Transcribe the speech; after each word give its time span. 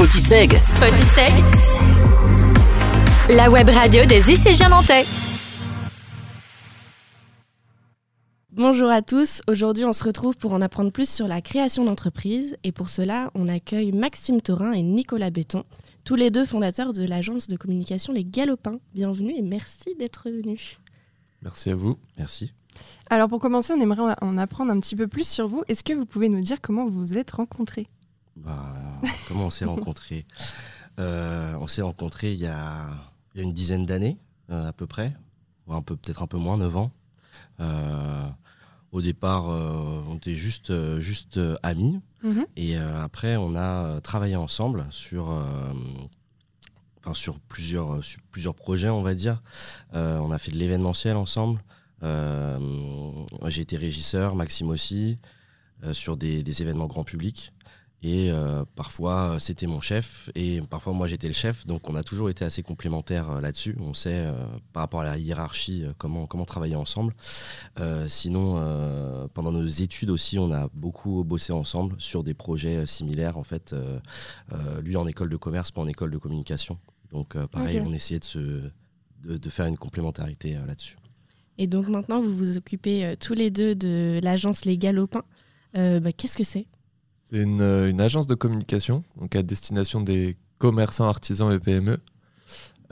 Spotiseg. 0.00 0.52
Spotiseg. 0.64 1.44
La 3.36 3.50
web 3.50 3.68
radio 3.68 4.06
des 4.06 4.32
ICG 4.32 4.70
nantais. 4.70 5.04
Bonjour 8.50 8.88
à 8.88 9.02
tous, 9.02 9.42
aujourd'hui 9.46 9.84
on 9.84 9.92
se 9.92 10.02
retrouve 10.02 10.38
pour 10.38 10.54
en 10.54 10.62
apprendre 10.62 10.90
plus 10.90 11.06
sur 11.06 11.28
la 11.28 11.42
création 11.42 11.84
d'entreprise 11.84 12.56
et 12.64 12.72
pour 12.72 12.88
cela 12.88 13.30
on 13.34 13.46
accueille 13.46 13.92
Maxime 13.92 14.40
Thorin 14.40 14.72
et 14.72 14.80
Nicolas 14.80 15.28
Béton, 15.28 15.64
tous 16.04 16.14
les 16.14 16.30
deux 16.30 16.46
fondateurs 16.46 16.94
de 16.94 17.04
l'agence 17.04 17.46
de 17.46 17.58
communication 17.58 18.14
Les 18.14 18.24
Galopins. 18.24 18.80
Bienvenue 18.94 19.34
et 19.36 19.42
merci 19.42 19.94
d'être 19.98 20.30
venus. 20.30 20.78
Merci 21.42 21.68
à 21.68 21.76
vous. 21.76 21.98
Merci. 22.16 22.54
Alors 23.10 23.28
pour 23.28 23.38
commencer, 23.38 23.74
on 23.76 23.80
aimerait 23.82 24.14
en 24.22 24.38
apprendre 24.38 24.72
un 24.72 24.80
petit 24.80 24.96
peu 24.96 25.08
plus 25.08 25.28
sur 25.28 25.46
vous. 25.46 25.62
Est-ce 25.68 25.84
que 25.84 25.92
vous 25.92 26.06
pouvez 26.06 26.30
nous 26.30 26.40
dire 26.40 26.62
comment 26.62 26.88
vous 26.88 27.00
vous 27.00 27.18
êtes 27.18 27.32
rencontrés? 27.32 27.90
Bah, 28.50 29.08
Comment 29.28 29.46
on 29.46 29.50
s'est 29.50 29.64
rencontrés 29.66 30.26
euh, 30.98 31.54
On 31.60 31.68
s'est 31.68 31.82
rencontrés 31.82 32.32
il 32.32 32.38
y, 32.38 32.46
a, 32.46 32.90
il 33.34 33.38
y 33.38 33.40
a, 33.40 33.44
une 33.44 33.52
dizaine 33.52 33.86
d'années 33.86 34.18
euh, 34.50 34.68
à 34.68 34.72
peu 34.72 34.86
près, 34.86 35.14
ou 35.66 35.74
un 35.74 35.82
peu 35.82 35.96
peut-être 35.96 36.22
un 36.22 36.26
peu 36.26 36.38
moins, 36.38 36.56
9 36.56 36.76
ans. 36.76 36.90
Euh, 37.60 38.28
au 38.92 39.02
départ, 39.02 39.44
on 39.44 40.16
était 40.16 40.34
juste, 40.34 40.98
juste 40.98 41.38
amis. 41.62 42.00
Mhm. 42.24 42.44
Et 42.56 42.76
après, 42.76 43.36
on 43.36 43.54
a 43.54 44.00
travaillé 44.00 44.34
ensemble 44.34 44.84
sur, 44.90 45.28
enfin, 46.98 47.14
sur, 47.14 47.38
plusieurs, 47.38 48.04
sur 48.04 48.20
plusieurs 48.32 48.56
projets, 48.56 48.88
on 48.88 49.02
va 49.02 49.14
dire. 49.14 49.42
on 49.92 50.32
a 50.32 50.38
fait 50.38 50.50
de 50.50 50.56
l'événementiel 50.56 51.14
ensemble. 51.14 51.62
J'ai 52.02 53.60
été 53.60 53.76
régisseur, 53.76 54.34
Maxime 54.34 54.70
aussi, 54.70 55.18
sur 55.92 56.16
des, 56.16 56.42
des 56.42 56.62
événements 56.62 56.88
grand 56.88 57.04
public. 57.04 57.52
Et 58.02 58.30
euh, 58.30 58.64
parfois, 58.76 59.36
c'était 59.40 59.66
mon 59.66 59.82
chef 59.82 60.30
et 60.34 60.62
parfois, 60.62 60.94
moi, 60.94 61.06
j'étais 61.06 61.26
le 61.26 61.34
chef. 61.34 61.66
Donc, 61.66 61.88
on 61.90 61.94
a 61.94 62.02
toujours 62.02 62.30
été 62.30 62.44
assez 62.46 62.62
complémentaires 62.62 63.30
euh, 63.30 63.40
là-dessus. 63.42 63.76
On 63.78 63.92
sait, 63.92 64.24
euh, 64.26 64.46
par 64.72 64.82
rapport 64.82 65.00
à 65.00 65.04
la 65.04 65.18
hiérarchie, 65.18 65.84
comment, 65.98 66.26
comment 66.26 66.46
travailler 66.46 66.76
ensemble. 66.76 67.14
Sinon, 68.08 69.28
pendant 69.34 69.52
nos 69.52 69.66
études 69.66 70.10
aussi, 70.10 70.38
on 70.38 70.52
a 70.52 70.68
beaucoup 70.74 71.24
bossé 71.24 71.52
ensemble 71.52 71.96
sur 71.98 72.22
des 72.22 72.34
projets 72.34 72.86
similaires. 72.86 73.36
En 73.36 73.44
fait, 73.44 73.74
lui 74.82 74.96
en 74.96 75.06
école 75.06 75.28
de 75.28 75.36
commerce, 75.36 75.70
pas 75.70 75.80
en 75.80 75.88
école 75.88 76.10
de 76.10 76.18
communication. 76.18 76.78
Donc, 77.10 77.36
pareil, 77.46 77.80
on 77.84 77.92
essayait 77.92 78.20
de, 78.20 78.24
se, 78.24 78.38
de, 78.38 79.36
de 79.36 79.50
faire 79.50 79.66
une 79.66 79.78
complémentarité 79.78 80.56
là-dessus. 80.66 80.96
Et 81.58 81.66
donc 81.66 81.88
maintenant 81.88 82.22
vous 82.22 82.34
vous 82.34 82.56
occupez 82.56 83.14
tous 83.20 83.34
les 83.34 83.50
deux 83.50 83.74
de 83.74 84.20
l'agence 84.22 84.64
Les 84.64 84.78
Galopins. 84.78 85.24
Bah, 85.74 86.12
Qu'est-ce 86.12 86.36
que 86.36 86.44
c'est? 86.44 86.66
C'est 87.30 87.42
une, 87.42 87.60
euh, 87.60 87.88
une 87.90 88.00
agence 88.00 88.26
de 88.26 88.34
communication 88.34 89.04
donc 89.20 89.36
à 89.36 89.42
destination 89.42 90.00
des 90.00 90.36
commerçants, 90.58 91.06
artisans 91.06 91.52
et 91.52 91.58
PME. 91.58 91.98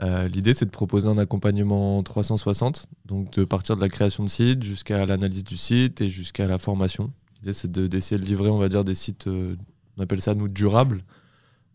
Euh, 0.01 0.27
L'idée, 0.29 0.53
c'est 0.53 0.65
de 0.65 0.69
proposer 0.71 1.07
un 1.09 1.17
accompagnement 1.17 2.01
360, 2.03 2.85
donc 3.05 3.31
de 3.33 3.43
partir 3.43 3.75
de 3.75 3.81
la 3.81 3.89
création 3.89 4.23
de 4.23 4.29
site 4.29 4.63
jusqu'à 4.63 5.05
l'analyse 5.05 5.43
du 5.43 5.57
site 5.57 5.99
et 5.99 6.09
jusqu'à 6.09 6.47
la 6.47 6.57
formation. 6.57 7.11
L'idée, 7.41 7.53
c'est 7.53 7.69
de- 7.71 7.87
d'essayer 7.87 8.19
de, 8.19 8.25
livrer, 8.25 8.49
on 8.49 8.57
va 8.57 8.69
dire, 8.69 8.85
des 8.85 8.95
sites, 8.95 9.27
euh, 9.27 9.55
on 9.97 10.01
appelle 10.03 10.21
ça 10.21 10.35
nous 10.35 10.47
durables, 10.47 11.03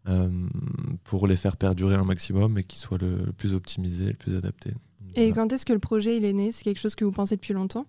euh, 0.08 0.30
pour 1.04 1.26
les 1.26 1.36
faire 1.36 1.56
perdurer 1.58 1.96
un 1.96 2.04
maximum 2.04 2.56
et 2.58 2.64
qu'ils 2.64 2.80
soient 2.80 2.98
le, 2.98 3.16
le 3.26 3.32
plus 3.32 3.52
optimisés, 3.52 4.06
le 4.06 4.14
plus 4.14 4.36
adaptés. 4.36 4.72
Et 5.16 5.28
voilà. 5.28 5.34
quand 5.34 5.52
est-ce 5.52 5.66
que 5.66 5.72
le 5.74 5.78
projet 5.78 6.16
il 6.16 6.24
est 6.24 6.32
né? 6.32 6.50
C'est 6.50 6.64
quelque 6.64 6.80
chose 6.80 6.94
que 6.94 7.04
vous 7.04 7.12
pensez 7.12 7.36
depuis 7.36 7.52
longtemps? 7.54 7.86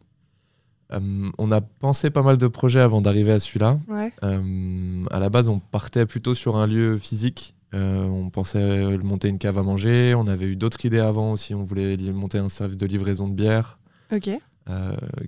Euh, 0.94 1.30
on 1.38 1.52
a 1.52 1.62
pensé 1.62 2.10
pas 2.10 2.22
mal 2.22 2.38
de 2.38 2.48
projets 2.48 2.80
avant 2.82 3.02
d'arriver 3.02 3.32
à 3.32 3.40
celui-là. 3.40 3.80
Ouais. 3.88 4.12
Euh, 4.24 5.04
à 5.10 5.20
la 5.20 5.30
base, 5.30 5.50
on 5.50 5.60
partait 5.60 6.06
plutôt 6.06 6.34
sur 6.36 6.58
un 6.58 6.68
lieu 6.68 6.98
physique. 6.98 7.56
Euh, 7.74 8.04
on 8.06 8.30
pensait 8.30 8.98
monter 9.00 9.28
une 9.28 9.40
cave 9.40 9.58
à 9.58 9.64
manger. 9.64 10.14
On 10.16 10.28
avait 10.28 10.46
eu 10.46 10.56
d'autres 10.56 10.86
idées 10.86 11.00
avant 11.00 11.32
aussi. 11.32 11.54
On 11.56 11.64
voulait 11.64 11.98
monter 12.12 12.38
un 12.38 12.50
service 12.50 12.78
de 12.78 12.86
livraison 12.86 13.28
de 13.28 13.34
bière 13.34 13.80
Ok. 14.14 14.30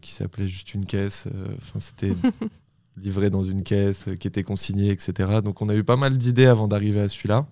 qui 0.01 0.11
s'appelait 0.11 0.47
juste 0.47 0.73
une 0.73 0.85
caisse. 0.85 1.27
Enfin, 1.57 1.79
c'était 1.79 2.13
livré 2.97 3.29
dans 3.29 3.43
une 3.43 3.63
caisse 3.63 4.07
qui 4.19 4.27
était 4.27 4.43
consignée, 4.43 4.91
etc. 4.91 5.41
Donc, 5.43 5.61
on 5.61 5.69
a 5.69 5.75
eu 5.75 5.83
pas 5.83 5.97
mal 5.97 6.17
d'idées 6.17 6.45
avant 6.45 6.67
d'arriver 6.67 7.01
à 7.01 7.09
celui-là. 7.09 7.47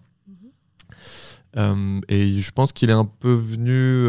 Euh, 1.58 2.02
et 2.10 2.40
je 2.40 2.52
pense 2.52 2.74
qu'il 2.74 2.90
est 2.90 2.94
un 2.94 3.06
peu 3.06 3.34
venu. 3.34 4.06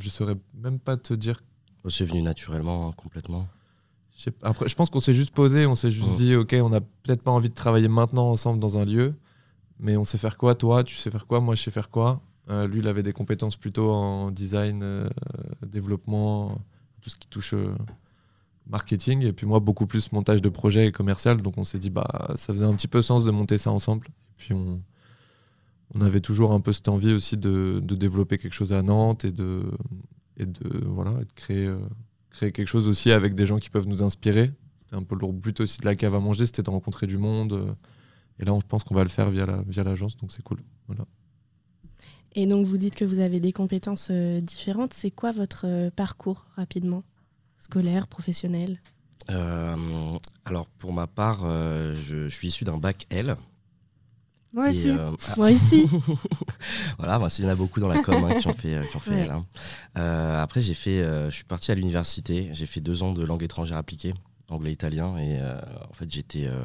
je 0.00 0.08
saurais 0.08 0.36
même 0.62 0.78
pas 0.78 0.96
te 0.96 1.12
dire 1.14 1.42
C'est 1.88 2.04
venu 2.04 2.22
naturellement, 2.22 2.88
hein, 2.88 2.92
complètement. 2.96 3.46
Je. 4.16 4.30
Après, 4.42 4.68
je 4.68 4.74
pense 4.74 4.90
qu'on 4.90 5.00
s'est 5.00 5.14
juste 5.14 5.34
posé, 5.34 5.66
on 5.66 5.74
s'est 5.74 5.90
juste 5.90 6.12
dit, 6.14 6.34
ok, 6.34 6.54
on 6.60 6.70
n'a 6.70 6.80
peut-être 6.80 7.22
pas 7.22 7.30
envie 7.30 7.50
de 7.50 7.54
travailler 7.54 7.88
maintenant 7.88 8.30
ensemble 8.30 8.60
dans 8.60 8.78
un 8.78 8.84
lieu, 8.84 9.14
mais 9.80 9.96
on 9.96 10.04
sait 10.04 10.18
faire 10.18 10.38
quoi, 10.38 10.54
toi, 10.54 10.84
tu 10.84 10.96
sais 10.96 11.10
faire 11.10 11.26
quoi, 11.26 11.40
moi 11.40 11.54
je 11.54 11.62
sais 11.62 11.70
faire 11.70 11.90
quoi. 11.90 12.22
Euh, 12.50 12.66
lui, 12.66 12.80
il 12.80 12.88
avait 12.88 13.02
des 13.02 13.12
compétences 13.12 13.56
plutôt 13.56 13.90
en 13.90 14.30
design, 14.30 14.82
euh, 14.82 15.08
développement, 15.66 16.58
tout 17.00 17.10
ce 17.10 17.16
qui 17.16 17.26
touche 17.26 17.54
euh, 17.54 17.74
marketing, 18.66 19.22
et 19.24 19.32
puis 19.32 19.46
moi 19.46 19.60
beaucoup 19.60 19.86
plus 19.86 20.12
montage 20.12 20.42
de 20.42 20.48
projet 20.48 20.86
et 20.86 20.92
commercial. 20.92 21.42
Donc 21.42 21.58
on 21.58 21.64
s'est 21.64 21.78
dit, 21.78 21.90
bah, 21.90 22.32
ça 22.36 22.52
faisait 22.52 22.66
un 22.66 22.74
petit 22.74 22.88
peu 22.88 23.02
sens 23.02 23.24
de 23.24 23.30
monter 23.30 23.58
ça 23.58 23.70
ensemble. 23.70 24.06
Et 24.08 24.34
puis 24.36 24.54
on, 24.54 24.80
on 25.94 26.00
avait 26.00 26.20
toujours 26.20 26.52
un 26.52 26.60
peu 26.60 26.72
cette 26.72 26.88
envie 26.88 27.12
aussi 27.12 27.36
de, 27.36 27.80
de 27.82 27.94
développer 27.94 28.38
quelque 28.38 28.54
chose 28.54 28.72
à 28.72 28.82
Nantes 28.82 29.24
et 29.24 29.32
de, 29.32 29.64
et 30.36 30.46
de, 30.46 30.84
voilà, 30.86 31.12
et 31.20 31.24
de 31.24 31.32
créer. 31.34 31.66
euh, 31.66 31.78
créer 32.30 32.50
quelque 32.50 32.66
chose 32.66 32.88
aussi 32.88 33.12
avec 33.12 33.36
des 33.36 33.46
gens 33.46 33.58
qui 33.58 33.70
peuvent 33.70 33.86
nous 33.86 34.02
inspirer. 34.02 34.50
C'était 34.82 34.96
un 34.96 35.04
peu 35.04 35.14
le 35.14 35.30
but 35.30 35.60
aussi 35.60 35.78
de 35.80 35.84
la 35.86 35.94
cave 35.94 36.16
à 36.16 36.18
manger, 36.18 36.46
c'était 36.46 36.64
de 36.64 36.70
rencontrer 36.70 37.06
du 37.06 37.16
monde. 37.16 37.52
euh, 37.52 37.72
Et 38.40 38.44
là, 38.44 38.52
on 38.52 38.60
pense 38.60 38.82
qu'on 38.82 38.96
va 38.96 39.04
le 39.04 39.08
faire 39.08 39.30
via 39.30 39.46
la 39.46 39.62
via 39.62 39.84
l'agence, 39.84 40.16
donc 40.16 40.32
c'est 40.32 40.42
cool. 40.42 40.58
Voilà. 40.88 41.04
Et 42.32 42.46
donc 42.48 42.66
vous 42.66 42.76
dites 42.76 42.96
que 42.96 43.04
vous 43.04 43.20
avez 43.20 43.38
des 43.38 43.52
compétences 43.52 44.08
euh, 44.10 44.40
différentes. 44.40 44.94
C'est 44.94 45.12
quoi 45.12 45.30
votre 45.30 45.66
euh, 45.68 45.90
parcours 45.90 46.46
rapidement? 46.56 47.04
Scolaire, 47.56 48.08
professionnel? 48.08 48.80
Euh, 49.30 50.18
alors, 50.44 50.66
pour 50.66 50.92
ma 50.92 51.06
part, 51.06 51.44
euh, 51.44 51.94
je, 51.94 52.28
je 52.28 52.34
suis 52.34 52.48
issu 52.48 52.64
d'un 52.64 52.78
bac 52.78 53.06
L. 53.10 53.36
Moi 54.54 54.68
Et, 54.68 54.70
aussi. 54.70 54.90
euh, 54.90 55.10
Moi 55.36 55.50
ici. 55.50 55.86
voilà, 56.98 57.18
moi, 57.18 57.28
il 57.38 57.44
y 57.44 57.46
en 57.48 57.50
a 57.50 57.54
beaucoup 57.56 57.80
dans 57.80 57.88
la 57.88 58.00
com 58.02 58.14
hein, 58.24 58.40
qui 58.40 58.46
ont 58.48 58.54
fait, 58.54 58.74
euh, 58.76 58.82
qui 58.84 58.96
ont 58.96 59.00
fait 59.00 59.10
Ouais. 59.10 59.28
Hein. 59.30 59.44
Euh, 59.98 60.42
après, 60.42 60.60
j'ai 60.60 60.74
fait, 60.74 61.00
euh, 61.00 61.28
je 61.30 61.34
suis 61.34 61.44
parti 61.44 61.72
à 61.72 61.74
l'université. 61.74 62.48
J'ai 62.52 62.66
fait 62.66 62.80
deux 62.80 63.02
ans 63.02 63.12
de 63.12 63.24
langue 63.24 63.42
étrangère 63.42 63.76
appliquée, 63.76 64.14
anglais-italien, 64.48 65.16
et 65.16 65.38
euh, 65.40 65.60
en 65.90 65.92
fait, 65.92 66.10
j'étais 66.10 66.46
euh, 66.46 66.60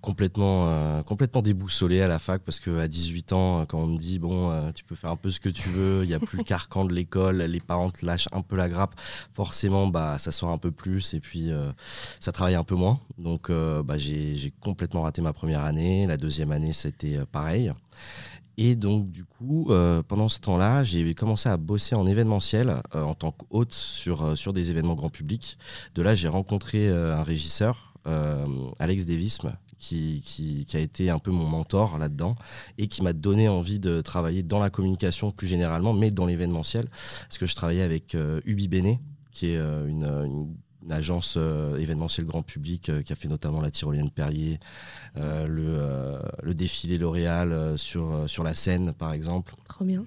complètement, 0.00 0.68
euh, 0.68 1.02
complètement 1.02 1.42
déboussolé 1.42 2.00
à 2.00 2.08
la 2.08 2.18
fac 2.18 2.42
parce 2.42 2.60
que 2.60 2.78
à 2.78 2.88
18 2.88 3.32
ans, 3.32 3.60
euh, 3.60 3.64
quand 3.64 3.78
on 3.78 3.86
me 3.86 3.98
dit 3.98 4.18
bon, 4.18 4.50
euh, 4.50 4.70
tu 4.72 4.84
peux 4.84 4.94
faire 4.94 5.10
un 5.10 5.16
peu 5.16 5.30
ce 5.30 5.40
que 5.40 5.48
tu 5.48 5.68
veux, 5.68 6.04
il 6.04 6.10
y 6.10 6.14
a 6.14 6.18
plus 6.18 6.38
le 6.38 6.44
carcan 6.44 6.84
de 6.84 6.94
l'école, 6.94 7.38
les 7.42 7.60
parents 7.60 7.90
te 7.90 8.04
lâchent 8.04 8.28
un 8.32 8.42
peu 8.42 8.56
la 8.56 8.68
grappe, 8.68 8.94
forcément, 9.32 9.86
bah, 9.86 10.18
ça 10.18 10.32
sort 10.32 10.50
un 10.50 10.58
peu 10.58 10.70
plus 10.70 11.14
et 11.14 11.20
puis 11.20 11.50
euh, 11.50 11.72
ça 12.20 12.32
travaille 12.32 12.54
un 12.54 12.64
peu 12.64 12.74
moins. 12.74 13.00
Donc, 13.18 13.50
bah, 13.50 13.98
j'ai 13.98 14.52
complètement 14.60 15.02
raté 15.02 15.22
ma 15.22 15.32
première 15.32 15.64
année. 15.64 16.06
La 16.06 16.16
deuxième 16.16 16.52
année, 16.52 16.72
c'était 16.72 17.18
pareil. 17.32 17.72
Et 18.58 18.74
donc, 18.74 19.10
du 19.10 19.24
coup, 19.24 19.66
euh, 19.70 20.02
pendant 20.02 20.28
ce 20.28 20.40
temps-là, 20.40 20.82
j'ai 20.82 21.14
commencé 21.14 21.48
à 21.48 21.56
bosser 21.56 21.94
en 21.94 22.06
événementiel 22.06 22.80
euh, 22.94 23.02
en 23.02 23.14
tant 23.14 23.30
qu'hôte 23.30 23.74
sur, 23.74 24.22
euh, 24.22 24.34
sur 24.34 24.54
des 24.54 24.70
événements 24.70 24.94
grand 24.94 25.10
public. 25.10 25.58
De 25.94 26.02
là, 26.02 26.14
j'ai 26.14 26.28
rencontré 26.28 26.88
un 26.88 27.22
régisseur, 27.22 27.94
Alex 28.78 29.04
Devisme, 29.04 29.52
qui, 29.78 30.22
qui, 30.24 30.64
qui 30.66 30.76
a 30.76 30.80
été 30.80 31.10
un 31.10 31.18
peu 31.18 31.30
mon 31.30 31.46
mentor 31.46 31.98
là-dedans 31.98 32.36
et 32.78 32.88
qui 32.88 33.02
m'a 33.02 33.12
donné 33.12 33.48
envie 33.48 33.78
de 33.78 34.00
travailler 34.00 34.42
dans 34.42 34.58
la 34.60 34.70
communication 34.70 35.30
plus 35.30 35.46
généralement, 35.48 35.92
mais 35.92 36.10
dans 36.10 36.26
l'événementiel. 36.26 36.88
Parce 37.22 37.38
que 37.38 37.46
je 37.46 37.54
travaillais 37.54 37.82
avec 37.82 38.14
euh, 38.14 38.40
Ubi 38.46 38.68
Bene, 38.68 38.98
qui 39.32 39.48
est 39.50 39.56
euh, 39.56 39.86
une, 39.86 40.04
une- 40.04 40.54
une 40.82 40.92
agence 40.92 41.34
euh, 41.36 41.76
événementielle 41.78 42.26
grand 42.26 42.42
public 42.42 42.90
euh, 42.90 43.02
qui 43.02 43.12
a 43.12 43.16
fait 43.16 43.26
notamment 43.26 43.60
la 43.60 43.72
Tyrolienne 43.72 44.08
Perrier, 44.08 44.60
euh, 45.16 45.44
le, 45.48 46.20
le 46.46 46.54
défilé 46.54 46.96
L'Oréal 46.96 47.76
sur, 47.76 48.30
sur 48.30 48.44
la 48.44 48.54
scène, 48.54 48.92
par 48.92 49.12
exemple. 49.12 49.54
Trop 49.64 49.84
bien. 49.84 50.04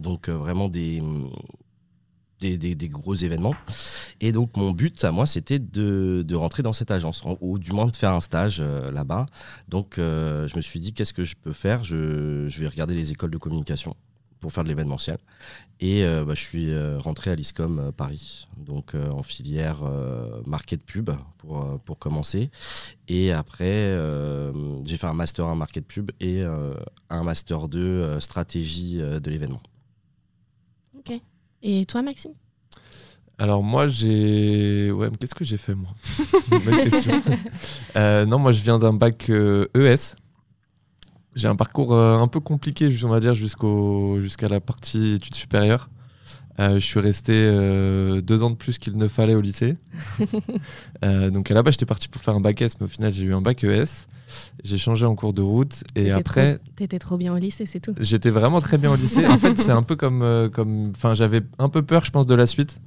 Donc 0.00 0.28
vraiment 0.28 0.68
des, 0.68 1.02
des, 2.50 2.88
gros 2.88 3.14
événements. 3.14 3.54
Et 4.20 4.32
donc 4.32 4.56
mon 4.56 4.72
but 4.72 5.02
à 5.04 5.12
moi, 5.12 5.26
c'était 5.26 5.58
de, 5.58 6.24
de 6.26 6.34
rentrer 6.34 6.62
dans 6.62 6.72
cette 6.72 6.90
agence, 6.90 7.22
en- 7.24 7.36
ou 7.40 7.58
du 7.58 7.72
moins 7.72 7.86
de 7.86 7.96
faire 7.96 8.12
un 8.12 8.20
stage 8.20 8.58
euh, 8.60 8.90
là-bas. 8.90 9.26
Donc 9.68 9.98
euh, 9.98 10.48
je 10.48 10.56
me 10.56 10.62
suis 10.62 10.80
dit, 10.80 10.92
qu'est-ce 10.92 11.12
que 11.12 11.24
je 11.24 11.34
peux 11.36 11.52
faire? 11.52 11.84
Je, 11.84 12.46
je 12.48 12.60
vais 12.60 12.68
regarder 12.68 12.94
les 12.94 13.12
écoles 13.12 13.30
de 13.30 13.38
communication 13.38 13.96
pour 14.40 14.52
faire 14.52 14.64
de 14.64 14.68
l'événementiel. 14.68 15.18
Et 15.78 16.04
euh, 16.04 16.24
bah, 16.24 16.34
je 16.34 16.40
suis 16.42 16.76
rentré 16.98 17.30
à 17.30 17.36
l'ISCOM 17.36 17.92
Paris, 17.96 18.48
donc 18.56 18.94
en 18.94 19.22
filière 19.22 19.82
market 20.46 20.82
pub 20.82 21.10
pour, 21.38 21.78
pour 21.84 21.98
commencer. 21.98 22.50
Et 23.06 23.30
après, 23.32 23.96
j'ai 24.84 24.96
fait 24.96 25.06
un 25.06 25.12
master 25.12 25.46
1 25.46 25.54
market 25.54 25.86
pub 25.86 26.10
et 26.20 26.42
un 27.10 27.22
master 27.22 27.68
2 27.68 27.78
euh, 27.80 28.20
stratégie 28.20 28.96
de 28.98 29.30
l'événement. 29.30 29.62
Ok. 30.98 31.20
Et 31.62 31.86
toi, 31.86 32.02
Maxime? 32.02 32.32
Alors 33.38 33.62
moi 33.62 33.88
j'ai 33.88 34.92
ouais 34.92 35.08
mais 35.10 35.16
qu'est-ce 35.16 35.34
que 35.34 35.44
j'ai 35.44 35.56
fait 35.56 35.74
moi? 35.74 35.90
Bonne 36.50 36.80
question. 36.80 37.20
Euh, 37.96 38.24
non 38.24 38.38
moi 38.38 38.52
je 38.52 38.62
viens 38.62 38.78
d'un 38.78 38.92
bac 38.92 39.28
euh, 39.30 39.66
ES 39.74 40.14
j'ai 41.34 41.48
un 41.48 41.56
parcours 41.56 41.94
euh, 41.94 42.18
un 42.18 42.28
peu 42.28 42.40
compliqué, 42.40 42.88
on 43.04 43.08
va 43.08 43.18
dire, 43.18 43.34
jusqu'au, 43.34 44.20
jusqu'à 44.20 44.48
la 44.48 44.60
partie 44.60 45.14
études 45.14 45.34
supérieures. 45.34 45.88
Je 46.58 46.78
suis 46.78 47.00
resté 47.00 47.32
deux 48.22 48.42
ans 48.42 48.50
de 48.50 48.54
plus 48.54 48.76
qu'il 48.78 48.98
ne 48.98 49.08
fallait 49.08 49.34
au 49.34 49.40
lycée. 49.40 49.78
Donc 51.02 51.50
à 51.50 51.54
la 51.54 51.62
base, 51.62 51.72
j'étais 51.72 51.86
parti 51.86 52.08
pour 52.08 52.20
faire 52.20 52.34
un 52.34 52.40
bac 52.40 52.60
S, 52.60 52.78
mais 52.78 52.84
au 52.84 52.88
final, 52.88 53.14
j'ai 53.14 53.24
eu 53.24 53.32
un 53.32 53.40
bac 53.40 53.64
ES. 53.64 54.06
J'ai 54.64 54.78
changé 54.78 55.06
en 55.06 55.14
cours 55.14 55.32
de 55.32 55.42
route 55.42 55.84
et 55.96 56.10
après, 56.10 56.58
T'étais 56.76 56.98
trop 56.98 57.16
bien 57.16 57.32
au 57.34 57.38
lycée, 57.38 57.66
c'est 57.66 57.80
tout. 57.80 57.94
j'étais 58.00 58.30
vraiment 58.30 58.60
très 58.60 58.78
bien 58.78 58.90
au 58.92 58.96
lycée. 58.96 59.26
En 59.26 59.38
fait, 59.38 59.56
c'est 59.58 59.70
un 59.72 59.82
peu 59.82 59.96
comme, 59.96 60.22
euh, 60.22 60.48
comme, 60.48 60.90
enfin, 60.90 61.14
j'avais 61.14 61.40
un 61.58 61.68
peu 61.68 61.82
peur, 61.82 62.04
je 62.04 62.10
pense, 62.10 62.26
de 62.26 62.34
la 62.34 62.46
suite. 62.46 62.80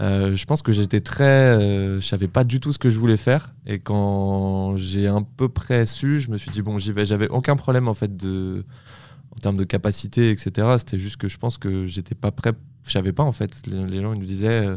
Euh, 0.00 0.34
je 0.34 0.44
pense 0.46 0.62
que 0.62 0.72
j'étais 0.72 1.00
très, 1.00 1.24
euh, 1.24 2.00
je 2.00 2.06
savais 2.06 2.26
pas 2.26 2.42
du 2.44 2.58
tout 2.58 2.72
ce 2.72 2.78
que 2.78 2.90
je 2.90 2.98
voulais 2.98 3.16
faire. 3.16 3.54
Et 3.66 3.78
quand 3.78 4.76
j'ai 4.76 5.06
un 5.06 5.22
peu 5.22 5.48
près 5.48 5.86
su, 5.86 6.18
je 6.18 6.30
me 6.30 6.36
suis 6.36 6.50
dit 6.50 6.62
bon, 6.62 6.78
j'y 6.78 6.92
vais. 6.92 7.06
J'avais 7.06 7.28
aucun 7.28 7.54
problème 7.56 7.86
en 7.88 7.94
fait 7.94 8.16
de, 8.16 8.64
en 9.36 9.38
termes 9.40 9.56
de 9.56 9.64
capacité, 9.64 10.30
etc. 10.30 10.66
C'était 10.78 10.98
juste 10.98 11.18
que 11.18 11.28
je 11.28 11.38
pense 11.38 11.56
que 11.58 11.86
j'étais 11.86 12.14
pas 12.16 12.32
prêt. 12.32 12.52
Je 12.86 12.90
savais 12.90 13.12
pas 13.12 13.22
en 13.22 13.32
fait. 13.32 13.62
Les, 13.66 13.84
les 13.86 14.00
gens 14.02 14.12
ils 14.12 14.18
nous 14.18 14.26
disaient, 14.26 14.66
euh, 14.66 14.76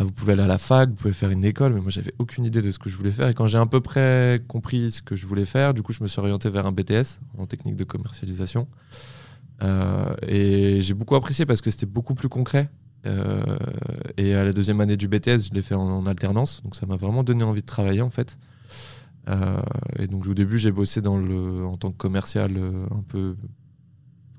bah, 0.00 0.06
vous 0.06 0.12
pouvez 0.12 0.32
aller 0.32 0.42
à 0.42 0.46
la 0.46 0.56
fac, 0.56 0.88
vous 0.88 0.94
pouvez 0.94 1.12
faire 1.12 1.30
une 1.30 1.44
école, 1.44 1.74
mais 1.74 1.80
moi 1.82 1.90
j'avais 1.90 2.14
aucune 2.18 2.46
idée 2.46 2.62
de 2.62 2.72
ce 2.72 2.78
que 2.78 2.88
je 2.88 2.96
voulais 2.96 3.12
faire. 3.12 3.28
Et 3.28 3.34
quand 3.34 3.46
j'ai 3.46 3.58
un 3.58 3.66
peu 3.66 3.82
près 3.82 4.42
compris 4.48 4.92
ce 4.92 5.02
que 5.02 5.14
je 5.14 5.26
voulais 5.26 5.44
faire, 5.44 5.74
du 5.74 5.82
coup 5.82 5.92
je 5.92 6.02
me 6.02 6.08
suis 6.08 6.18
orienté 6.18 6.48
vers 6.48 6.64
un 6.64 6.72
BTS 6.72 7.20
en 7.36 7.46
technique 7.46 7.76
de 7.76 7.84
commercialisation. 7.84 8.66
Euh, 9.62 10.14
et 10.26 10.80
j'ai 10.80 10.94
beaucoup 10.94 11.16
apprécié 11.16 11.44
parce 11.44 11.60
que 11.60 11.70
c'était 11.70 11.84
beaucoup 11.84 12.14
plus 12.14 12.30
concret. 12.30 12.70
Euh, 13.04 13.58
et 14.16 14.34
à 14.34 14.42
la 14.42 14.54
deuxième 14.54 14.80
année 14.80 14.96
du 14.96 15.06
BTS, 15.06 15.48
je 15.48 15.52
l'ai 15.52 15.60
fait 15.60 15.74
en, 15.74 15.82
en 15.82 16.06
alternance, 16.06 16.62
donc 16.62 16.76
ça 16.76 16.86
m'a 16.86 16.96
vraiment 16.96 17.22
donné 17.22 17.44
envie 17.44 17.60
de 17.60 17.66
travailler 17.66 18.00
en 18.00 18.10
fait. 18.10 18.38
Euh, 19.28 19.60
et 19.98 20.06
donc 20.06 20.26
au 20.26 20.32
début, 20.32 20.56
j'ai 20.56 20.72
bossé 20.72 21.02
dans 21.02 21.18
le, 21.18 21.66
en 21.66 21.76
tant 21.76 21.90
que 21.90 21.98
commercial 21.98 22.52
un 22.56 23.02
peu 23.06 23.36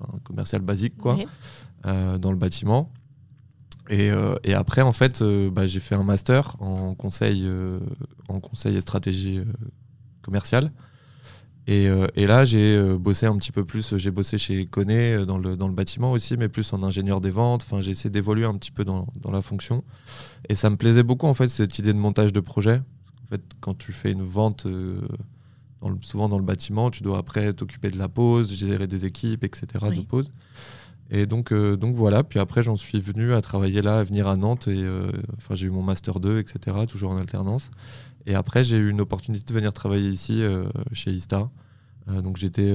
enfin, 0.00 0.18
commercial 0.24 0.60
basique 0.60 0.96
quoi, 0.98 1.18
dans 1.84 2.32
le 2.32 2.36
bâtiment. 2.36 2.90
Et, 3.92 4.10
euh, 4.10 4.36
et 4.42 4.54
après, 4.54 4.80
en 4.80 4.92
fait, 4.92 5.20
euh, 5.20 5.50
bah, 5.50 5.66
j'ai 5.66 5.78
fait 5.80 5.94
un 5.94 6.02
master 6.02 6.56
en 6.60 6.94
conseil, 6.94 7.42
euh, 7.44 7.78
en 8.28 8.40
conseil 8.40 8.74
et 8.76 8.80
stratégie 8.80 9.40
commerciale. 10.22 10.72
Et, 11.68 11.86
et 12.16 12.26
là, 12.26 12.42
j'ai 12.44 12.82
bossé 12.98 13.26
un 13.26 13.36
petit 13.38 13.52
peu 13.52 13.64
plus. 13.64 13.96
J'ai 13.96 14.10
bossé 14.10 14.36
chez 14.36 14.66
Coné 14.66 15.24
dans 15.24 15.38
le, 15.38 15.56
dans 15.56 15.68
le 15.68 15.74
bâtiment 15.74 16.10
aussi, 16.10 16.36
mais 16.36 16.48
plus 16.48 16.72
en 16.72 16.82
ingénieur 16.82 17.20
des 17.20 17.30
ventes. 17.30 17.62
Enfin, 17.62 17.80
j'ai 17.80 17.92
essayé 17.92 18.10
d'évoluer 18.10 18.44
un 18.46 18.54
petit 18.54 18.72
peu 18.72 18.84
dans, 18.84 19.06
dans 19.20 19.30
la 19.30 19.42
fonction. 19.42 19.84
Et 20.48 20.56
ça 20.56 20.70
me 20.70 20.76
plaisait 20.76 21.04
beaucoup, 21.04 21.26
en 21.28 21.34
fait, 21.34 21.46
cette 21.48 21.78
idée 21.78 21.92
de 21.92 21.98
montage 21.98 22.32
de 22.32 22.40
projet. 22.40 22.78
Parce 23.04 23.10
qu'en 23.14 23.26
fait, 23.28 23.42
quand 23.60 23.78
tu 23.78 23.92
fais 23.92 24.10
une 24.10 24.24
vente, 24.24 24.66
dans 25.80 25.88
le- 25.90 25.98
souvent 26.00 26.28
dans 26.28 26.38
le 26.38 26.44
bâtiment, 26.44 26.90
tu 26.90 27.04
dois 27.04 27.18
après 27.18 27.52
t'occuper 27.52 27.90
de 27.90 27.98
la 27.98 28.08
pause, 28.08 28.52
gérer 28.52 28.88
des 28.88 29.04
équipes, 29.04 29.44
etc. 29.44 29.66
de 29.90 29.98
Oui. 29.98 30.04
pause. 30.04 30.32
Et 31.14 31.26
donc, 31.26 31.52
euh, 31.52 31.76
donc 31.76 31.94
voilà. 31.94 32.24
Puis 32.24 32.38
après, 32.38 32.62
j'en 32.62 32.74
suis 32.74 32.98
venu 32.98 33.34
à 33.34 33.42
travailler 33.42 33.82
là, 33.82 33.98
à 33.98 34.02
venir 34.02 34.26
à 34.26 34.36
Nantes. 34.36 34.68
Euh, 34.68 35.12
j'ai 35.50 35.66
eu 35.66 35.70
mon 35.70 35.82
master 35.82 36.20
2, 36.20 36.38
etc. 36.38 36.86
Toujours 36.88 37.10
en 37.10 37.18
alternance. 37.18 37.70
Et 38.24 38.34
après, 38.34 38.64
j'ai 38.64 38.78
eu 38.78 38.88
une 38.88 39.02
opportunité 39.02 39.44
de 39.44 39.52
venir 39.52 39.74
travailler 39.74 40.08
ici 40.08 40.42
euh, 40.42 40.64
chez 40.92 41.12
Ista. 41.12 41.50
Donc 42.08 42.36
j'étais 42.36 42.74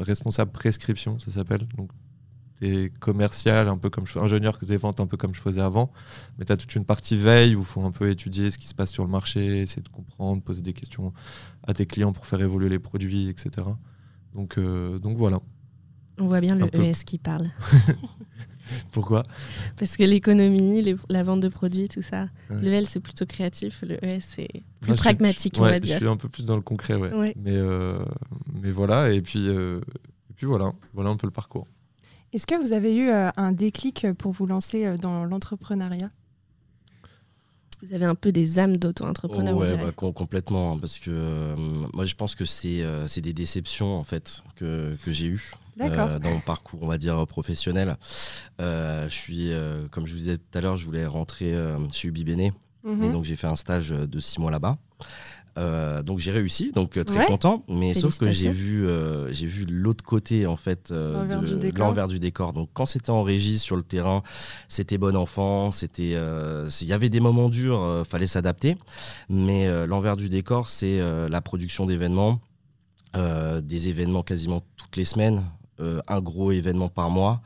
responsable 0.00 0.50
prescription, 0.50 1.18
ça 1.18 1.30
s'appelle. 1.30 1.68
Donc 1.76 1.90
t'es 2.58 2.90
commercial, 3.00 3.68
un 3.68 3.76
peu 3.76 3.90
comme 3.90 4.06
je 4.06 4.18
ingénieur 4.18 4.58
que 4.58 4.64
des 4.64 4.78
ventes, 4.78 4.98
un 4.98 5.06
peu 5.06 5.18
comme 5.18 5.34
je 5.34 5.42
faisais 5.42 5.60
avant. 5.60 5.92
Mais 6.38 6.46
tu 6.46 6.52
as 6.52 6.56
toute 6.56 6.74
une 6.74 6.86
partie 6.86 7.18
veille 7.18 7.54
où 7.54 7.60
il 7.60 7.66
faut 7.66 7.82
un 7.82 7.90
peu 7.90 8.08
étudier 8.08 8.50
ce 8.50 8.56
qui 8.56 8.66
se 8.66 8.74
passe 8.74 8.90
sur 8.90 9.04
le 9.04 9.10
marché, 9.10 9.60
essayer 9.60 9.82
de 9.82 9.90
comprendre, 9.90 10.42
poser 10.42 10.62
des 10.62 10.72
questions 10.72 11.12
à 11.64 11.74
tes 11.74 11.84
clients 11.84 12.14
pour 12.14 12.24
faire 12.24 12.40
évoluer 12.40 12.70
les 12.70 12.78
produits, 12.78 13.28
etc. 13.28 13.50
Donc, 14.34 14.58
donc 14.58 15.18
voilà. 15.18 15.42
On 16.18 16.26
voit 16.26 16.40
bien 16.40 16.54
le 16.54 16.66
peu. 16.68 16.82
ES 16.82 17.04
qui 17.04 17.18
parle. 17.18 17.50
Pourquoi? 18.90 19.24
Parce 19.76 19.96
que 19.96 20.02
l'économie, 20.02 20.82
les- 20.82 20.96
la 21.08 21.22
vente 21.22 21.40
de 21.40 21.48
produits, 21.48 21.88
tout 21.88 22.02
ça. 22.02 22.22
Ouais. 22.50 22.60
Le 22.62 22.72
L, 22.72 22.86
c'est 22.86 22.98
plutôt 23.00 23.24
créatif. 23.26 23.82
Le 23.86 24.02
ES, 24.04 24.20
c'est 24.20 24.48
plus 24.48 24.88
Moi, 24.88 24.88
je 24.88 24.92
suis- 24.94 25.00
pragmatique, 25.02 25.54
on 25.58 25.62
ouais, 25.62 25.70
va 25.70 25.76
Je 25.76 25.80
dire. 25.82 25.96
suis 25.98 26.08
un 26.08 26.16
peu 26.16 26.28
plus 26.28 26.46
dans 26.46 26.56
le 26.56 26.62
concret, 26.62 26.94
ouais. 26.94 27.12
Ouais. 27.14 27.34
Mais, 27.36 27.54
euh, 27.54 28.04
mais 28.60 28.70
voilà, 28.72 29.12
et 29.12 29.22
puis, 29.22 29.48
euh, 29.48 29.80
et 30.30 30.32
puis 30.34 30.46
voilà, 30.46 30.72
voilà 30.94 31.10
un 31.10 31.16
peu 31.16 31.26
le 31.28 31.32
parcours. 31.32 31.66
Est-ce 32.32 32.46
que 32.46 32.60
vous 32.60 32.72
avez 32.72 32.96
eu 32.96 33.08
euh, 33.08 33.30
un 33.36 33.52
déclic 33.52 34.06
pour 34.18 34.32
vous 34.32 34.46
lancer 34.46 34.84
euh, 34.84 34.96
dans 34.96 35.24
l'entrepreneuriat? 35.24 36.10
Vous 37.82 37.92
avez 37.92 38.06
un 38.06 38.14
peu 38.16 38.32
des 38.32 38.58
âmes 38.58 38.78
d'auto-entrepreneur, 38.78 39.54
on 39.56 39.60
ouais, 39.60 39.76
bah, 39.76 39.92
com- 39.94 40.12
complètement. 40.12 40.72
hein, 40.72 40.78
parce 40.80 40.98
que 40.98 41.10
euh, 41.12 41.54
moi, 41.94 42.04
je 42.04 42.14
pense 42.14 42.34
que 42.34 42.44
c'est 42.46 42.82
euh, 42.82 43.06
c'est 43.06 43.20
des 43.20 43.34
déceptions 43.34 43.96
en 43.96 44.02
fait 44.02 44.42
que, 44.56 44.96
que 45.04 45.12
j'ai 45.12 45.26
eues. 45.26 45.52
Euh, 45.80 46.18
dans 46.18 46.30
mon 46.30 46.40
parcours, 46.40 46.80
on 46.82 46.88
va 46.88 46.98
dire 46.98 47.26
professionnel. 47.26 47.96
Euh, 48.60 49.08
je 49.08 49.14
suis, 49.14 49.52
euh, 49.52 49.86
comme 49.90 50.06
je 50.06 50.12
vous 50.12 50.18
disais 50.18 50.38
tout 50.38 50.58
à 50.58 50.60
l'heure, 50.60 50.76
je 50.76 50.84
voulais 50.86 51.06
rentrer 51.06 51.54
chez 51.92 52.08
Ubi 52.08 52.24
Bene. 52.24 52.52
Mhm. 52.84 53.02
Et 53.04 53.10
donc 53.10 53.24
j'ai 53.24 53.36
fait 53.36 53.48
un 53.48 53.56
stage 53.56 53.90
de 53.90 54.20
six 54.20 54.40
mois 54.40 54.50
là-bas. 54.50 54.78
Euh, 55.58 56.02
donc 56.02 56.18
j'ai 56.18 56.32
réussi, 56.32 56.70
donc 56.72 57.02
très 57.04 57.18
Ouais. 57.20 57.24
content. 57.26 57.64
Mais 57.68 57.94
sauf 57.94 58.18
que 58.18 58.30
j'ai 58.30 58.50
vu, 58.50 58.86
euh, 58.86 59.32
j'ai 59.32 59.46
vu 59.46 59.64
l'autre 59.64 60.04
côté 60.04 60.46
en 60.46 60.56
fait 60.58 60.90
euh, 60.90 61.14
L'envers 61.14 61.40
de- 61.40 61.46
du 61.46 61.56
décor. 61.56 61.78
l'envers 61.86 62.08
du 62.08 62.18
décor. 62.20 62.52
Donc 62.52 62.68
quand 62.74 62.84
c'était 62.84 63.08
en 63.10 63.22
régie 63.22 63.58
sur 63.58 63.74
le 63.74 63.82
terrain, 63.82 64.22
c'était 64.68 64.98
bon 64.98 65.16
enfant, 65.16 65.72
c'était, 65.72 66.10
il 66.12 66.86
y 66.86 66.92
avait 66.92 67.08
des 67.08 67.20
moments 67.20 67.48
durs, 67.48 68.02
fallait 68.06 68.26
s'adapter. 68.26 68.76
Mais 69.30 69.86
l'envers 69.86 70.16
du 70.16 70.28
décor, 70.28 70.68
c'est 70.68 71.00
la 71.28 71.40
production 71.40 71.86
d'événements, 71.86 72.38
euh, 73.16 73.60
des 73.62 73.88
événements 73.88 74.22
quasiment 74.22 74.60
toutes 74.76 74.96
les 74.96 75.06
semaines. 75.06 75.42
Euh, 75.80 76.00
un 76.08 76.20
gros 76.20 76.52
événement 76.52 76.88
par 76.88 77.10
mois. 77.10 77.40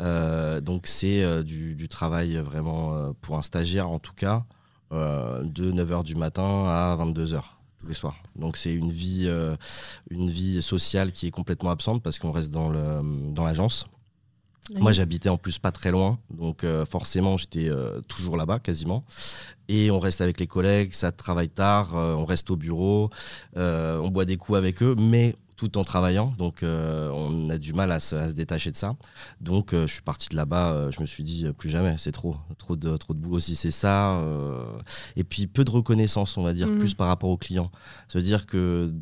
Euh, 0.00 0.60
donc 0.60 0.86
c'est 0.86 1.22
euh, 1.22 1.42
du, 1.42 1.74
du 1.74 1.88
travail 1.88 2.36
vraiment 2.36 2.94
euh, 2.94 3.10
pour 3.20 3.36
un 3.38 3.42
stagiaire 3.42 3.88
en 3.88 3.98
tout 3.98 4.14
cas 4.14 4.44
euh, 4.92 5.42
de 5.44 5.70
9h 5.72 6.04
du 6.04 6.14
matin 6.14 6.64
à 6.66 6.96
22h 7.00 7.42
tous 7.80 7.86
les 7.86 7.94
soirs. 7.94 8.16
Donc 8.36 8.56
c'est 8.56 8.72
une 8.72 8.90
vie, 8.90 9.24
euh, 9.26 9.56
une 10.10 10.30
vie 10.30 10.62
sociale 10.62 11.12
qui 11.12 11.26
est 11.26 11.30
complètement 11.30 11.70
absente 11.70 12.02
parce 12.02 12.18
qu'on 12.18 12.32
reste 12.32 12.50
dans 12.50 12.68
le- 12.68 13.32
dans 13.32 13.44
l'agence. 13.44 13.86
Oui. 14.74 14.82
Moi 14.82 14.92
j'habitais 14.92 15.30
en 15.30 15.38
plus 15.38 15.58
pas 15.58 15.72
très 15.72 15.90
loin, 15.90 16.18
donc 16.30 16.62
euh, 16.62 16.84
forcément 16.84 17.38
j'étais 17.38 17.68
euh, 17.70 18.00
toujours 18.08 18.36
là-bas 18.36 18.58
quasiment. 18.58 19.02
Et 19.68 19.90
on 19.90 19.98
reste 20.00 20.20
avec 20.20 20.38
les 20.40 20.46
collègues, 20.46 20.92
ça 20.92 21.10
travaille 21.12 21.48
tard, 21.48 21.96
euh, 21.96 22.14
on 22.14 22.24
reste 22.26 22.50
au 22.50 22.56
bureau, 22.56 23.08
euh, 23.56 23.98
on 23.98 24.08
boit 24.08 24.24
des 24.26 24.36
coups 24.36 24.58
avec 24.58 24.82
eux, 24.82 24.94
mais 24.98 25.36
tout 25.58 25.76
en 25.76 25.82
travaillant, 25.82 26.32
donc 26.38 26.62
euh, 26.62 27.10
on 27.12 27.50
a 27.50 27.58
du 27.58 27.72
mal 27.72 27.90
à 27.90 27.98
se, 27.98 28.14
à 28.14 28.28
se 28.28 28.32
détacher 28.34 28.70
de 28.70 28.76
ça. 28.76 28.96
Donc 29.40 29.74
euh, 29.74 29.88
je 29.88 29.92
suis 29.94 30.02
parti 30.02 30.28
de 30.30 30.36
là-bas, 30.36 30.70
euh, 30.72 30.90
je 30.92 31.00
me 31.00 31.06
suis 31.06 31.24
dit 31.24 31.46
plus 31.58 31.68
jamais, 31.68 31.96
c'est 31.98 32.12
trop, 32.12 32.36
trop 32.58 32.76
de, 32.76 32.96
trop 32.96 33.12
de 33.12 33.18
boulot 33.18 33.40
si 33.40 33.56
c'est 33.56 33.72
ça. 33.72 34.22
et 35.16 35.24
puis 35.24 35.48
peu 35.48 35.64
de 35.64 35.70
reconnaissance, 35.70 36.38
on 36.38 36.42
va 36.44 36.54
dire, 36.54 36.68
Mhm. 36.68 36.78
plus 36.78 36.94
par 36.94 37.08
rapport 37.08 37.28
aux 37.30 37.36
clients. 37.36 37.70
C'est-à-dire 38.08 38.46
que 38.46 38.92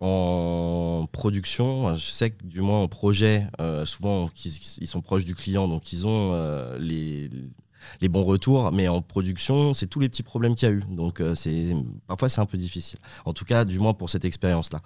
en 0.00 1.06
production, 1.12 1.96
je 1.96 2.10
sais 2.10 2.30
que 2.30 2.44
du 2.44 2.60
moins 2.62 2.80
en 2.82 2.88
projet, 2.88 3.46
souvent 3.84 4.30
ils 4.80 4.86
sont 4.86 5.02
proches 5.02 5.24
du 5.24 5.34
client, 5.34 5.68
donc 5.68 5.92
ils 5.92 6.06
ont 6.06 6.32
les, 6.78 7.30
les 8.00 8.08
bons 8.08 8.24
retours, 8.24 8.72
mais 8.72 8.88
en 8.88 9.02
production, 9.02 9.74
c'est 9.74 9.86
tous 9.86 10.00
les 10.00 10.08
petits 10.08 10.22
problèmes 10.22 10.54
qu'il 10.54 10.68
y 10.68 10.72
a 10.72 10.74
eu. 10.74 10.82
Donc 10.90 11.20
euh, 11.20 11.34
c'est 11.34 11.74
parfois 12.06 12.28
c'est 12.28 12.40
un 12.40 12.46
peu 12.46 12.58
difficile. 12.58 12.98
En 13.24 13.32
tout 13.32 13.44
cas, 13.44 13.64
du 13.64 13.78
moins 13.78 13.94
pour 13.94 14.10
cette 14.10 14.24
expérience-là. 14.24 14.80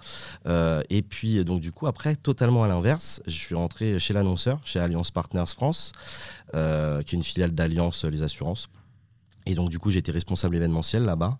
Euh, 0.45 0.81
et 0.89 1.01
puis 1.01 1.43
donc 1.45 1.61
du 1.61 1.71
coup 1.71 1.87
après, 1.87 2.15
totalement 2.15 2.63
à 2.63 2.67
l'inverse, 2.67 3.21
je 3.27 3.31
suis 3.31 3.55
rentré 3.55 3.99
chez 3.99 4.13
l'annonceur, 4.13 4.59
chez 4.65 4.79
Alliance 4.79 5.11
Partners 5.11 5.43
France, 5.47 5.91
euh, 6.53 7.01
qui 7.01 7.15
est 7.15 7.17
une 7.17 7.23
filiale 7.23 7.51
d'Alliance 7.51 8.05
Les 8.05 8.23
Assurances. 8.23 8.69
Et 9.45 9.55
donc 9.55 9.69
du 9.69 9.79
coup, 9.79 9.89
j'étais 9.89 10.11
responsable 10.11 10.55
événementiel 10.55 11.03
là-bas. 11.03 11.39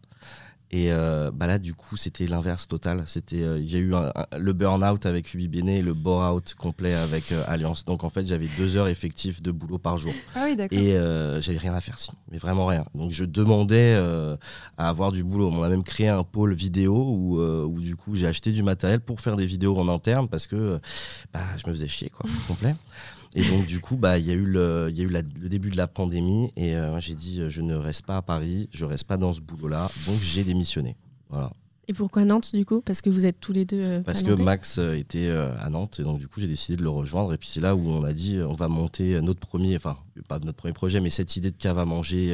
Et 0.74 0.92
euh, 0.92 1.32
bah 1.34 1.48
là, 1.48 1.60
du 1.60 1.74
coup, 1.74 1.98
c'était 1.98 2.26
l'inverse 2.28 2.66
total. 2.68 3.04
C'était, 3.06 3.42
euh, 3.42 3.60
il 3.60 3.70
y 3.70 3.76
a 3.76 3.80
eu 3.80 3.94
un- 3.94 4.12
un- 4.16 4.38
le 4.38 4.54
burn-out 4.54 5.06
avec 5.06 5.34
Ubi 5.34 5.50
Bene 5.50 5.68
et 5.68 5.82
le 5.82 5.94
bore-out 5.94 6.54
complet 6.58 6.94
avec 6.94 7.34
euh, 7.34 7.44
Alliance. 7.48 7.84
Donc 7.84 8.06
en 8.06 8.10
fait, 8.10 8.26
j'avais 8.26 8.48
deux 8.58 8.78
heures 8.78 8.88
effectives 8.88 9.42
de 9.42 9.52
boulot 9.52 9.80
par 9.80 9.98
jour. 9.98 10.14
Ah 10.34 10.44
oui, 10.46 10.56
d'accord. 10.56 10.78
Et 10.80 10.96
euh, 10.96 11.42
j'avais 11.42 11.58
rien 11.58 11.74
à 11.74 11.82
faire 11.82 12.00
sinon, 12.00 12.18
mais 12.32 12.38
vraiment 12.38 12.66
rien. 12.66 12.86
Donc 12.96 13.12
je 13.12 13.26
demandais 13.26 13.96
à 14.78 14.88
avoir 14.90 15.12
du 15.12 15.24
boulot. 15.26 15.50
On 15.52 15.62
a 15.64 15.68
même 15.70 15.84
créé 15.84 16.08
un 16.08 16.24
pôle 16.24 16.54
vidéo 16.54 16.96
où, 16.96 17.42
où 17.42 17.80
du 17.82 17.98
coup 17.98 18.16
j'ai 18.16 18.28
acheté 18.28 18.52
du 18.54 18.64
matériel 18.64 19.02
pour 19.02 19.20
faire 19.20 19.36
des 19.36 19.46
vidéos 19.46 19.78
en 19.78 19.90
interne 19.90 20.28
parce 20.30 20.48
que 20.48 20.80
bah, 21.34 21.42
je 21.58 21.70
me 21.70 21.74
faisais 21.76 21.88
chier 21.90 22.10
quoi, 22.10 22.30
complet. 22.48 22.76
Et 23.36 23.44
donc 23.44 23.66
du 23.66 23.80
coup 23.80 23.96
bah 23.96 24.18
il 24.18 24.26
y 24.26 24.32
a 24.32 24.34
eu 24.34 24.46
le, 24.46 24.92
y 24.94 25.00
a 25.02 25.04
eu 25.04 25.10
la- 25.10 25.22
le 25.22 25.48
début 25.50 25.70
de 25.72 25.78
la 25.78 25.88
pandémie 25.88 26.52
et 26.58 26.76
euh, 26.76 27.00
j'ai 27.00 27.16
dit 27.16 27.42
je 27.48 27.62
ne 27.62 27.76
reste 27.76 28.06
pas 28.06 28.18
à 28.18 28.22
Paris, 28.22 28.68
je 28.74 28.84
reste 28.86 29.06
pas 29.06 29.18
dans 29.18 29.34
ce 29.34 29.40
boulot 29.42 29.68
là, 29.70 29.90
donc 30.08 30.18
j'ai 30.22 30.44
démissionné. 30.44 30.98
Voilà. 31.30 31.52
Et 31.88 31.94
pourquoi 31.94 32.24
Nantes, 32.26 32.52
du 32.54 32.64
coup? 32.64 32.80
Parce 32.82 33.02
que 33.02 33.10
vous 33.10 33.26
êtes 33.26 33.40
tous 33.42 33.52
les 33.52 33.66
deux. 33.66 33.82
euh, 33.82 34.02
Parce 34.02 34.22
que 34.22 34.32
Max 34.40 34.78
euh, 34.78 34.94
était 34.94 35.28
euh, 35.28 35.52
à 35.60 35.70
Nantes 35.70 36.00
et 36.00 36.04
donc 36.04 36.20
du 36.20 36.28
coup 36.28 36.40
j'ai 36.40 36.48
décidé 36.48 36.78
de 36.78 36.84
le 36.84 36.90
rejoindre 36.90 37.34
et 37.34 37.38
puis 37.38 37.50
c'est 37.50 37.60
là 37.60 37.76
où 37.76 37.82
on 37.90 38.04
a 38.04 38.14
dit 38.14 38.38
on 38.46 38.54
va 38.54 38.68
monter 38.68 39.20
notre 39.22 39.40
premier, 39.40 39.76
enfin 39.78 39.98
pas 40.30 40.40
notre 40.40 40.58
premier 40.58 40.74
projet 40.74 41.00
mais 41.00 41.10
cette 41.10 41.36
idée 41.38 41.52
de 41.52 41.58
cave 41.58 41.80
à 41.80 41.86
manger 41.86 42.34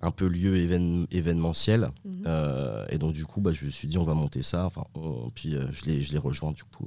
un 0.00 0.10
peu 0.10 0.26
lieu 0.26 0.56
évén- 0.56 1.06
événementiel 1.10 1.90
Mhm. 2.04 2.24
Et 2.90 2.98
donc 2.98 3.12
du 3.12 3.26
coup 3.26 3.40
bah, 3.40 3.52
je 3.52 3.64
me 3.66 3.70
suis 3.70 3.86
dit 3.88 3.98
on 3.98 4.02
va 4.04 4.14
monter 4.14 4.42
ça, 4.42 4.64
enfin 4.64 4.82
on- 4.94 5.30
puis 5.34 5.54
je 5.72 5.84
l'ai 5.84 6.02
je 6.02 6.12
l'ai 6.12 6.18
rejoint 6.18 6.52
du 6.52 6.62
coup 6.64 6.86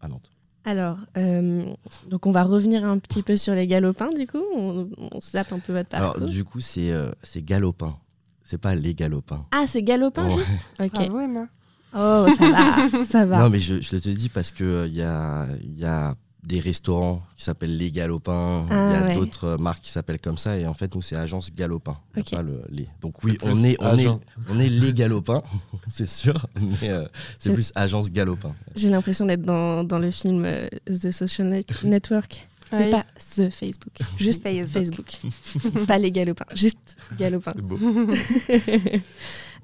à 0.00 0.08
Nantes. 0.08 0.30
Alors, 0.64 0.98
euh, 1.16 1.64
donc 2.08 2.26
on 2.26 2.32
va 2.32 2.42
revenir 2.44 2.84
un 2.84 2.98
petit 2.98 3.22
peu 3.22 3.36
sur 3.36 3.54
les 3.54 3.66
galopins, 3.66 4.12
du 4.12 4.26
coup. 4.26 4.42
On, 4.54 4.88
on 4.98 5.20
zappe 5.20 5.52
un 5.52 5.58
peu 5.58 5.72
votre 5.72 5.88
parcours. 5.88 6.16
Alors, 6.16 6.28
du 6.28 6.44
coup, 6.44 6.60
c'est 6.60 6.90
euh, 6.92 7.10
c'est 7.22 7.44
galopin. 7.44 7.96
C'est 8.44 8.58
pas 8.58 8.74
les 8.74 8.94
galopins. 8.94 9.44
Ah, 9.50 9.64
c'est 9.66 9.82
galopin, 9.82 10.26
Ouais. 10.28 10.34
juste 10.34 10.66
Ok. 10.80 10.92
Bravo, 10.92 11.20
Emma. 11.20 11.46
Oh, 11.94 12.26
ça 12.36 12.50
va, 12.50 13.04
ça 13.04 13.26
va. 13.26 13.38
Non, 13.38 13.50
mais 13.50 13.58
je, 13.60 13.80
je 13.80 13.96
te 13.96 14.08
le 14.08 14.14
dis 14.14 14.28
parce 14.28 14.50
que 14.50 14.86
il 14.88 14.94
y 14.94 15.02
a, 15.02 15.46
il 15.62 15.78
y 15.78 15.84
a 15.84 16.14
des 16.42 16.58
restaurants 16.58 17.22
qui 17.36 17.44
s'appellent 17.44 17.76
Les 17.76 17.92
Galopins, 17.92 18.66
il 18.68 18.72
Ah, 18.72 18.90
y 18.92 18.96
a 18.96 19.06
ouais. 19.06 19.14
d'autres 19.14 19.56
marques 19.58 19.82
qui 19.84 19.90
s'appellent 19.90 20.20
comme 20.20 20.38
ça, 20.38 20.56
et 20.58 20.66
en 20.66 20.74
fait, 20.74 20.92
nous, 20.94 21.00
c'est 21.02 21.14
Agence 21.14 21.52
Galopin. 21.54 21.96
Pas 22.30 22.42
le 22.42 22.62
les. 22.68 22.88
Donc, 23.00 23.22
oui, 23.22 23.38
on 23.42 23.62
est, 23.62 23.76
on, 23.80 23.96
est, 23.96 24.08
on 24.50 24.58
est 24.58 24.68
Les 24.68 24.92
Galopins, 24.92 25.42
c'est 25.90 26.08
sûr, 26.08 26.46
mais 26.80 26.88
euh, 26.90 27.06
c'est 27.38 27.52
plus 27.54 27.70
Agence 27.76 28.10
Galopin. 28.10 28.54
J'ai 28.74 28.88
l'impression 28.90 29.24
d'être 29.26 29.42
dans, 29.42 29.84
dans 29.84 29.98
le 30.00 30.10
film 30.10 30.44
euh, 30.44 30.68
The 30.86 31.10
Social 31.12 31.48
Net- 31.48 31.66
Network. 31.84 32.46
C'est 32.70 32.84
Oui. 32.86 32.90
pas 32.90 33.04
The 33.36 33.50
Facebook, 33.50 33.92
juste 34.18 34.42
Facebook. 34.42 35.10
Facebook. 35.10 35.86
pas 35.86 35.98
les 35.98 36.10
galopins, 36.10 36.46
juste 36.54 36.96
galopins. 37.18 37.52
C'est 37.54 37.62
beau. 37.62 37.78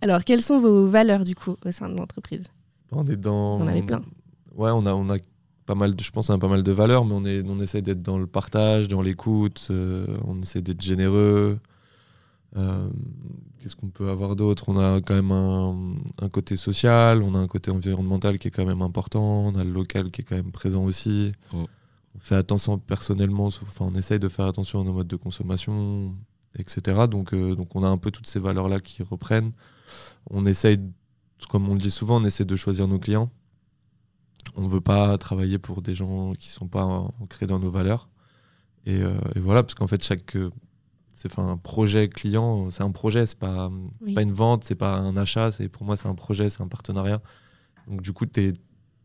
Alors, 0.00 0.23
quelles 0.25 0.42
sont 0.42 0.61
vos 0.61 0.87
valeurs, 0.87 1.25
du 1.25 1.35
coup, 1.35 1.56
au 1.64 1.70
sein 1.70 1.88
de 1.88 1.94
l'entreprise? 1.97 2.44
On 2.92 3.04
est 3.06 3.16
dans. 3.16 3.54
En 3.61 3.66
avez 3.66 3.82
plein. 3.82 4.02
Ouais, 4.54 4.70
on 4.73 4.87
a, 4.87 4.92
on 4.94 5.08
a 5.11 5.16
pas 5.68 5.75
mal, 5.75 5.94
de, 5.94 6.02
je 6.02 6.10
pense, 6.10 6.30
on 6.30 6.32
a 6.32 6.38
pas 6.38 6.48
mal 6.48 6.62
de 6.62 6.72
valeurs, 6.72 7.04
mais 7.04 7.12
on, 7.12 7.26
est, 7.26 7.46
on 7.46 7.60
essaie 7.60 7.82
d'être 7.82 8.00
dans 8.00 8.16
le 8.16 8.26
partage, 8.26 8.88
dans 8.88 9.02
l'écoute, 9.02 9.68
euh, 9.70 10.06
on 10.25 10.40
essaie 10.40 10.62
d'être 10.62 10.80
généreux. 10.80 11.58
Euh, 12.56 12.88
Qu'est-ce 13.60 13.76
qu'on 13.76 13.90
peut 13.90 14.08
avoir 14.08 14.34
d'autre? 14.34 14.70
On 14.70 14.78
a 14.78 15.02
quand 15.02 15.12
même 15.14 15.30
un, 15.30 15.96
un 16.25 16.28
côté 16.30 16.56
social, 16.56 17.22
on 17.22 17.34
a 17.34 17.38
un 17.38 17.46
côté 17.46 17.70
environnemental 17.70 18.38
qui 18.38 18.48
est 18.48 18.50
quand 18.50 18.64
même 18.64 18.80
important, 18.80 19.20
on 19.22 19.56
a 19.56 19.62
le 19.62 19.70
local 19.70 20.10
qui 20.10 20.22
est 20.22 20.25
quand 20.25 20.37
même 20.37 20.52
présent 20.52 20.84
aussi. 20.87 21.32
On 21.52 22.18
fait 22.18 22.37
attention 22.37 22.78
personnellement, 22.78 23.48
enfin, 23.48 23.90
on 23.92 23.94
essaye 23.94 24.18
de 24.18 24.28
faire 24.28 24.46
attention 24.46 24.80
à 24.80 24.84
nos 24.84 24.94
modes 24.94 25.06
de 25.06 25.16
consommation, 25.16 26.14
etc. 26.58 27.06
Donc, 27.10 27.34
euh, 27.34 27.54
donc 27.54 27.76
on 27.76 27.84
a 27.84 27.88
un 27.88 27.98
peu 27.98 28.10
toutes 28.10 28.26
ces 28.26 28.40
valeurs-là 28.40 28.80
qui 28.80 29.02
reprennent. 29.02 29.52
On 30.30 30.46
essaye, 30.46 30.78
comme 31.50 31.68
on 31.68 31.75
le 31.75 31.80
dit 31.80 31.90
souvent, 31.90 32.22
on 32.22 32.25
essaie 32.25 32.46
de 32.46 32.56
choisir 32.56 32.88
nos 32.88 32.98
clients. 32.98 33.30
On 34.59 34.62
ne 34.62 34.69
veut 34.69 34.81
pas 34.81 35.17
travailler 35.19 35.59
pour 35.59 35.83
des 35.83 35.95
gens 35.95 36.33
qui 36.35 36.49
ne 36.49 36.53
sont 36.53 36.67
pas 36.69 36.85
ancrés 36.85 37.47
dans 37.47 37.59
nos 37.61 37.71
valeurs. 37.71 38.09
Et, 38.87 39.00
euh, 39.03 39.19
et 39.35 39.41
voilà, 39.41 39.62
parce 39.62 39.75
qu'en 39.75 39.87
fait, 39.87 40.03
chaque 40.03 40.35
euh, 40.37 40.50
c'est 41.12 41.38
un 41.38 41.57
projet 41.57 42.09
client, 42.09 42.71
c'est 42.71 42.83
un 42.83 42.91
projet, 42.91 43.27
c'est 43.27 43.38
pas, 43.38 43.71
Oui. 44.03 44.12
pas 44.15 44.23
une 44.23 44.33
vente, 44.33 44.65
c'est 44.65 44.75
pas 44.75 44.97
un 44.97 45.17
achat, 45.17 45.50
c'est 45.53 45.69
pour 45.69 45.85
moi 45.85 45.97
c'est 45.97 46.09
un 46.09 46.15
projet, 46.15 46.49
c'est 46.49 46.62
un 46.62 46.69
partenariat. 46.69 47.21
Donc 47.88 48.03
du 48.03 48.12
coup, 48.12 48.27
tu 48.27 48.53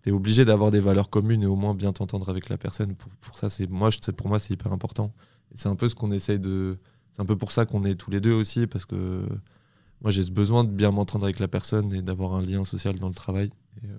es, 0.06 0.12
obligé 0.12 0.44
d'avoir 0.46 0.70
des 0.72 0.80
valeurs 0.80 1.10
communes 1.10 1.44
et 1.44 1.46
au 1.48 1.56
moins 1.56 1.74
bien 1.76 1.94
t'entendre 1.94 2.30
avec 2.30 2.50
la 2.50 2.58
personne. 2.58 2.96
Pour, 2.96 3.10
pour 3.22 3.36
ça, 3.38 3.50
c'est 3.50 3.68
moi, 3.70 3.90
je- 3.90 4.00
c'est- 4.02 4.12
pour 4.12 4.28
moi, 4.28 4.40
c'est 4.40 4.54
hyper 4.54 4.72
important. 4.74 5.14
C'est 5.56 5.70
un 5.70 5.76
peu 5.76 5.88
ce 5.88 5.96
qu'on 5.96 6.12
essaye 6.12 6.40
de. 6.40 6.78
C'est 7.12 7.22
un 7.22 7.26
peu 7.26 7.36
pour 7.38 7.52
ça 7.52 7.66
qu'on 7.66 7.84
est 7.86 7.96
tous 7.96 8.10
les 8.12 8.20
deux 8.22 8.34
aussi, 8.34 8.66
parce 8.68 8.86
que 8.86 9.28
moi 10.02 10.10
j'ai 10.12 10.24
ce 10.26 10.32
besoin 10.32 10.64
de 10.64 10.70
bien 10.72 10.92
m'entendre 10.92 11.24
avec 11.26 11.40
la 11.40 11.48
personne 11.48 11.94
et 11.94 12.02
d'avoir 12.02 12.34
un 12.34 12.42
lien 12.42 12.66
social 12.66 12.96
dans 13.00 13.08
le 13.08 13.14
travail. 13.14 13.50
Et, 13.84 13.88
euh, 13.88 13.98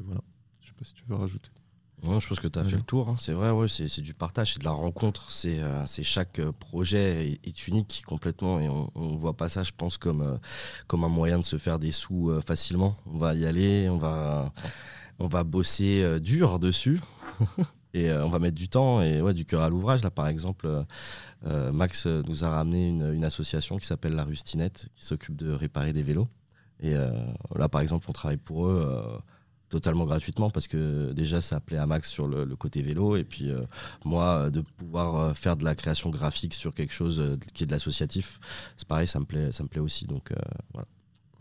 et 0.00 0.02
voilà. 0.04 0.20
Je 0.64 0.68
sais 0.70 0.74
pas 0.78 0.84
si 0.84 0.94
tu 0.94 1.04
veux 1.06 1.14
rajouter. 1.16 1.50
Ouais, 2.02 2.20
je 2.20 2.26
pense 2.28 2.40
que 2.40 2.48
tu 2.48 2.58
as 2.58 2.62
Ouais. 2.62 2.68
fait 2.70 2.76
le 2.76 2.82
tour. 2.82 3.08
hein. 3.08 3.16
C'est 3.18 3.32
vrai, 3.32 3.50
ouais, 3.50 3.68
c'est 3.68 4.00
du 4.00 4.14
partage, 4.14 4.54
c'est 4.54 4.58
de 4.58 4.64
la 4.64 4.72
rencontre. 4.72 5.30
C'est 5.30 5.60
euh, 5.60 5.86
chaque 5.86 6.38
euh, 6.40 6.52
projet 6.52 7.28
est, 7.32 7.46
est 7.46 7.68
unique 7.68 8.02
complètement 8.06 8.58
et 8.60 8.68
on 8.68 8.90
ne 9.12 9.16
voit 9.16 9.36
pas 9.36 9.48
ça, 9.48 9.62
je 9.62 9.70
pense, 9.76 9.96
comme, 9.96 10.20
euh, 10.22 10.36
comme 10.86 11.04
un 11.04 11.08
moyen 11.08 11.38
de 11.38 11.44
se 11.44 11.56
faire 11.56 11.78
des 11.78 11.92
sous 11.92 12.30
euh, 12.30 12.40
facilement. 12.40 12.96
On 13.06 13.18
va 13.18 13.34
y 13.34 13.46
aller, 13.46 13.88
on 13.88 13.96
va, 13.98 14.52
on 15.18 15.28
va 15.28 15.44
bosser 15.44 16.18
dur 16.20 16.58
dessus. 16.58 17.00
Et 17.96 18.10
on 18.12 18.28
va 18.28 18.40
mettre 18.40 18.56
du 18.56 18.68
temps 18.68 19.02
et 19.02 19.20
ouais, 19.22 19.34
du 19.34 19.44
cœur 19.44 19.62
à 19.62 19.68
l'ouvrage. 19.68 20.02
Là, 20.02 20.10
par 20.10 20.26
exemple, 20.26 20.68
Max 21.44 22.06
nous 22.06 22.42
a 22.42 22.48
ramené 22.50 22.88
une, 22.88 23.14
une 23.14 23.24
association 23.24 23.78
qui 23.78 23.86
s'appelle 23.86 24.14
La 24.16 24.24
Rustinette, 24.24 24.88
qui 24.94 25.04
s'occupe 25.04 25.36
de 25.36 25.52
réparer 25.52 25.92
des 25.92 26.02
vélos. 26.02 26.26
Et 26.80 26.92
là, 27.54 27.68
par 27.68 27.80
exemple, 27.82 28.06
on 28.08 28.12
travaille 28.12 28.36
pour 28.36 28.66
eux 28.66 29.20
totalement 29.74 30.04
gratuitement 30.06 30.50
parce 30.50 30.68
que 30.68 31.12
déjà, 31.12 31.40
ça 31.40 31.58
plaît 31.58 31.78
à 31.78 31.86
Max 31.86 32.08
sur 32.08 32.28
le, 32.28 32.44
le 32.44 32.56
côté 32.56 32.80
vélo. 32.80 33.16
Et 33.16 33.24
puis, 33.24 33.50
euh, 33.50 33.62
moi, 34.04 34.24
euh, 34.46 34.50
de 34.50 34.60
pouvoir 34.60 35.16
euh, 35.16 35.34
faire 35.34 35.56
de 35.56 35.64
la 35.64 35.74
création 35.74 36.10
graphique 36.10 36.54
sur 36.54 36.72
quelque 36.74 36.92
chose 36.94 37.18
euh, 37.18 37.36
qui 37.54 37.64
est 37.64 37.66
de 37.66 37.72
l'associatif, 37.72 38.38
c'est 38.76 38.86
pareil, 38.86 39.08
ça 39.08 39.18
me 39.18 39.24
plaît, 39.24 39.50
ça 39.50 39.64
me 39.64 39.68
plaît 39.68 39.80
aussi. 39.80 40.04
Donc, 40.06 40.30
euh, 40.30 40.36
voilà. 40.72 40.86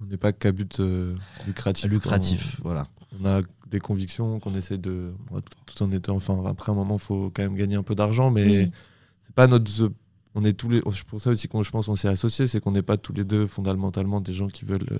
On 0.02 0.06
n'est 0.06 0.18
pas 0.18 0.34
qu'à 0.34 0.52
but 0.52 0.80
euh, 0.80 1.16
lucratif. 1.46 1.92
Lucratif, 1.92 2.60
voilà. 2.64 2.88
On, 3.22 3.24
on 3.24 3.30
a 3.38 3.42
des 3.70 3.80
convictions 3.80 4.40
qu'on 4.40 4.56
essaie 4.56 4.80
de. 4.80 5.14
tout, 5.68 5.84
en 5.84 5.92
étant. 5.92 6.16
Enfin, 6.16 6.44
après, 6.46 6.72
un 6.72 6.76
moment, 6.76 6.96
il 6.96 7.02
faut 7.02 7.30
quand 7.34 7.44
même 7.44 7.56
gagner 7.56 7.76
un 7.76 7.84
peu 7.84 7.94
d'argent, 7.96 8.32
mais 8.32 8.46
Oui. 8.46 8.72
c'est 9.22 9.36
pas 9.36 9.46
notre. 9.48 9.92
On 10.36 10.44
est 10.44 10.54
tous 10.54 10.70
les. 10.70 10.82
C'est 10.92 11.04
pour 11.06 11.22
ça 11.22 11.30
aussi 11.30 11.48
qu'on, 11.48 11.62
je 11.62 11.70
pense, 11.70 11.88
on 11.88 11.96
s'est 11.96 12.08
associés, 12.08 12.48
c'est 12.48 12.60
qu'on 12.60 12.72
n'est 12.72 12.82
pas 12.82 12.98
tous 12.98 13.14
les 13.14 13.24
deux 13.24 13.46
fondamentalement 13.46 14.20
des 14.20 14.34
gens 14.34 14.48
qui 14.48 14.66
veulent 14.66 14.90
euh, 14.92 14.98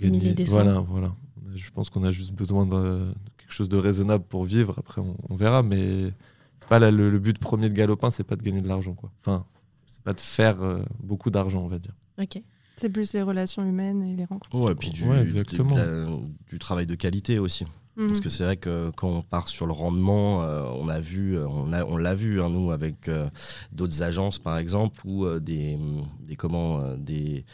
gagner. 0.00 0.32
Des. 0.34 0.44
Voilà, 0.44 0.78
voilà. 0.80 1.12
Je 1.54 1.70
pense 1.70 1.88
qu'on 1.90 2.04
a 2.04 2.12
juste 2.12 2.32
besoin 2.32 2.66
de, 2.66 3.12
quelque 3.38 3.52
chose 3.52 3.68
de 3.68 3.76
raisonnable 3.76 4.24
pour 4.24 4.44
vivre. 4.44 4.74
Après, 4.78 5.00
on, 5.00 5.16
on 5.28 5.36
verra, 5.36 5.62
mais 5.62 6.12
c'est 6.58 6.68
pas 6.68 6.78
là, 6.78 6.90
le, 6.90 7.10
le 7.10 7.18
but 7.18 7.38
premier 7.38 7.68
de 7.68 7.74
Galopin, 7.74 8.10
c'est 8.10 8.24
pas 8.24 8.36
de 8.36 8.42
gagner 8.42 8.60
de 8.60 8.68
l'argent, 8.68 8.94
quoi. 8.94 9.10
Enfin, 9.20 9.44
c'est 9.86 10.02
pas 10.02 10.12
de 10.14 10.20
faire 10.20 10.62
euh, 10.62 10.82
beaucoup 11.02 11.30
d'argent, 11.30 11.60
on 11.62 11.68
va 11.68 11.78
dire. 11.78 11.94
Ok. 12.20 12.40
C'est 12.76 12.88
plus 12.88 13.12
les 13.12 13.22
relations 13.22 13.64
humaines 13.64 14.02
et 14.02 14.16
les 14.16 14.24
rencontres. 14.24 14.58
Ouais, 14.58 14.72
et 14.72 14.74
puis 14.74 14.90
du, 14.90 15.08
Ouais, 15.08 15.22
exactement. 15.22 15.76
la- 15.76 16.06
du 16.48 16.58
travail 16.58 16.86
de 16.86 16.94
qualité 16.96 17.38
aussi. 17.38 17.64
Mhm. 17.96 18.08
Parce 18.08 18.18
que 18.20 18.28
c'est 18.28 18.42
vrai 18.42 18.56
que 18.56 18.90
quand 18.96 19.08
on 19.08 19.22
part 19.22 19.48
sur 19.48 19.66
le 19.66 19.72
rendement, 19.72 20.42
euh, 20.42 20.64
on 20.74 20.88
a 20.88 20.98
vu, 20.98 21.36
euh, 21.38 21.46
on 21.46 21.72
a, 21.72 21.84
on 21.84 21.96
l'a 21.96 22.16
vu 22.16 22.42
hein, 22.42 22.50
nous 22.50 22.72
avec 22.72 23.08
euh, 23.08 23.30
d'autres 23.70 24.02
agences 24.02 24.40
par 24.40 24.58
exemple 24.58 25.00
ou 25.04 25.24
euh, 25.24 25.38
des, 25.38 25.78
des 26.26 26.34
comment, 26.34 26.80
euh, 26.80 26.96
des 26.96 27.44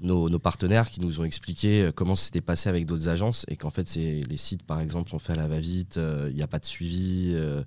nos, 0.00 0.28
nos 0.30 0.38
partenaires 0.38 0.88
qui 0.90 1.00
nous 1.00 1.20
ont 1.20 1.24
expliqué 1.24 1.82
euh, 1.82 1.92
comment 1.92 2.14
c'était 2.14 2.40
passé 2.40 2.68
avec 2.68 2.86
d'autres 2.86 3.08
agences 3.08 3.44
et 3.48 3.56
qu'en 3.56 3.70
fait 3.70 3.88
c'est 3.88 4.22
les 4.28 4.36
sites 4.36 4.62
par 4.62 4.80
exemple 4.80 5.10
sont 5.10 5.18
faits 5.18 5.38
à 5.38 5.42
la 5.42 5.48
va-vite, 5.48 5.96
euh, 5.98 6.28
il 6.30 6.36
n'y 6.36 6.42
a 6.42 6.46
pas 6.46 6.58
de 6.58 6.64
suivi, 6.64 7.32
euh, 7.34 7.62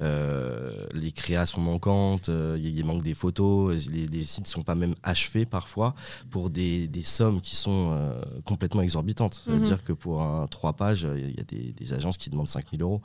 euh, 0.00 0.86
les 0.94 1.12
créas 1.12 1.46
sont 1.46 1.60
manquantes, 1.60 2.28
euh, 2.28 2.58
il 2.62 2.84
manque 2.84 3.02
des 3.02 3.14
photos, 3.14 3.86
les, 3.88 4.06
les 4.06 4.24
sites 4.24 4.46
sont 4.46 4.62
pas 4.62 4.74
même 4.74 4.94
achevés 5.02 5.46
parfois 5.46 5.94
pour 6.30 6.50
des, 6.50 6.88
des 6.88 7.02
sommes 7.02 7.40
qui 7.40 7.56
sont 7.56 7.90
euh, 7.92 8.20
complètement 8.44 8.82
exorbitantes. 8.82 9.42
Mhm. 9.46 9.52
C'est-à-dire 9.64 9.82
que 9.84 9.92
pour 9.92 10.22
un 10.22 10.46
3 10.46 10.74
pages, 10.74 11.06
il 11.16 11.36
y 11.36 11.40
a 11.40 11.44
des, 11.44 11.72
des 11.72 11.92
agences 11.92 12.16
qui 12.16 12.30
demandent 12.30 12.48
5000 12.48 12.82
euros, 12.82 13.00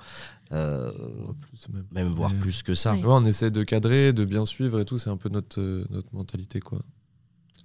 euh, 0.51 0.91
Plus 1.41 1.67
même. 1.73 1.85
même 1.91 2.07
voire 2.13 2.33
plus 2.35 2.61
que 2.63 2.75
ça. 2.75 2.93
Oui. 2.93 2.99
Ouais, 2.99 3.07
on 3.09 3.25
essaie 3.25 3.49
de 3.51 3.63
cadrer, 3.63 4.13
de 4.13 4.25
bien 4.25 4.45
suivre 4.45 4.79
et 4.79 4.85
tout. 4.85 4.97
C'est 4.97 5.09
un 5.09 5.17
peu 5.17 5.29
notre, 5.29 5.59
euh, 5.59 5.85
notre 5.89 6.13
mentalité, 6.13 6.59
quoi. 6.59 6.79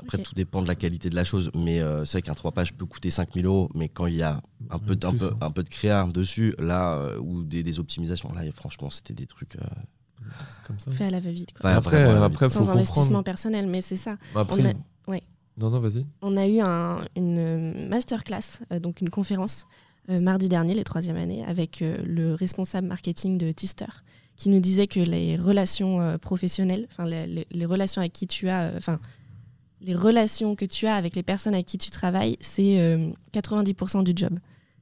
Après, 0.01 0.19
tout 0.19 0.35
dépend 0.35 0.63
de 0.63 0.69
la 0.69 0.75
qualité 0.75 1.11
de 1.11 1.15
la 1.15 1.25
chose. 1.25 1.51
Mais 1.55 1.81
euh, 1.81 2.05
c'est 2.05 2.19
vrai 2.19 2.23
qu'un 2.23 2.35
3 2.35 2.53
pages 2.53 2.73
peut 2.75 2.87
coûter 2.87 3.11
5000 3.11 3.47
euros, 3.47 3.69
mais 3.75 3.89
quand 3.89 4.07
il 4.07 4.15
y 4.17 4.23
a 4.23 4.41
un 4.71 4.79
peu, 4.79 4.97
un 5.03 5.13
peu, 5.13 5.27
hein. 5.27 5.37
un 5.41 5.51
peu 5.51 5.63
de 5.63 5.69
créa 5.69 6.07
dessus, 6.07 6.55
là, 6.59 6.95
euh, 6.95 7.19
ou 7.19 7.43
des, 7.43 7.63
des 7.63 7.79
optimisations, 7.81 8.33
là, 8.35 8.43
franchement, 8.53 8.91
c'était 8.91 9.15
des 9.15 9.27
trucs. 9.27 9.57
euh, 9.57 9.61
comme 10.67 10.79
ça. 10.79 10.91
Fait 10.91 11.05
à 11.05 11.11
la 11.11 11.21
va-vite. 11.21 11.53
quoi. 11.59 11.71
Enfin, 11.71 11.77
après, 11.79 12.05
après, 12.05 12.49
faut 12.49 12.63
Sans 12.65 12.71
investissement 12.71 13.05
comprendre. 13.05 13.25
personnel, 13.25 13.67
mais 13.67 13.81
c'est 13.81 13.97
ça. 13.97 14.17
Après, 14.35 14.61
On 14.63 14.65
a- 14.67 15.11
ouais. 15.11 15.23
Non, 15.59 15.71
non, 15.71 15.81
vas-y. 15.81 16.07
On 16.23 16.37
a 16.37 16.47
eu 16.47 16.61
un- 16.61 17.01
une 17.17 17.89
masterclass, 17.89 18.61
euh, 18.73 18.79
donc 18.79 19.01
une 19.01 19.11
conférence, 19.11 19.67
euh, 20.11 20.21
mardi 20.21 20.49
dernier, 20.49 20.75
les 20.75 20.85
troisième 20.85 21.17
années, 21.17 21.45
avec 21.45 21.83
euh, 21.83 21.97
le 22.05 22.35
responsable 22.35 22.87
marketing 22.87 23.39
de 23.39 23.51
Tister, 23.53 23.87
qui 24.37 24.51
nous 24.51 24.61
disait 24.61 24.87
que 24.87 25.01
les 25.01 25.37
relations 25.37 26.01
euh, 26.01 26.19
professionnelles, 26.19 26.87
enfin 26.93 27.07
les, 27.07 27.27
les- 27.27 27.47
les 27.51 27.67
relations 27.67 28.01
avec 28.01 28.13
qui 28.13 28.27
tu 28.27 28.49
as, 28.49 28.65
euh, 28.65 28.77
enfin 28.77 29.01
les 29.81 29.95
relations 29.95 30.55
que 30.57 30.65
tu 30.65 30.87
as 30.87 30.95
avec 30.95 31.15
les 31.17 31.23
personnes 31.23 31.55
avec 31.55 31.67
qui 31.67 31.79
tu 31.79 31.91
travailles, 31.91 32.37
c'est 32.41 32.81
euh, 32.81 33.11
90% 33.33 34.03
du 34.03 34.13
job. 34.15 34.39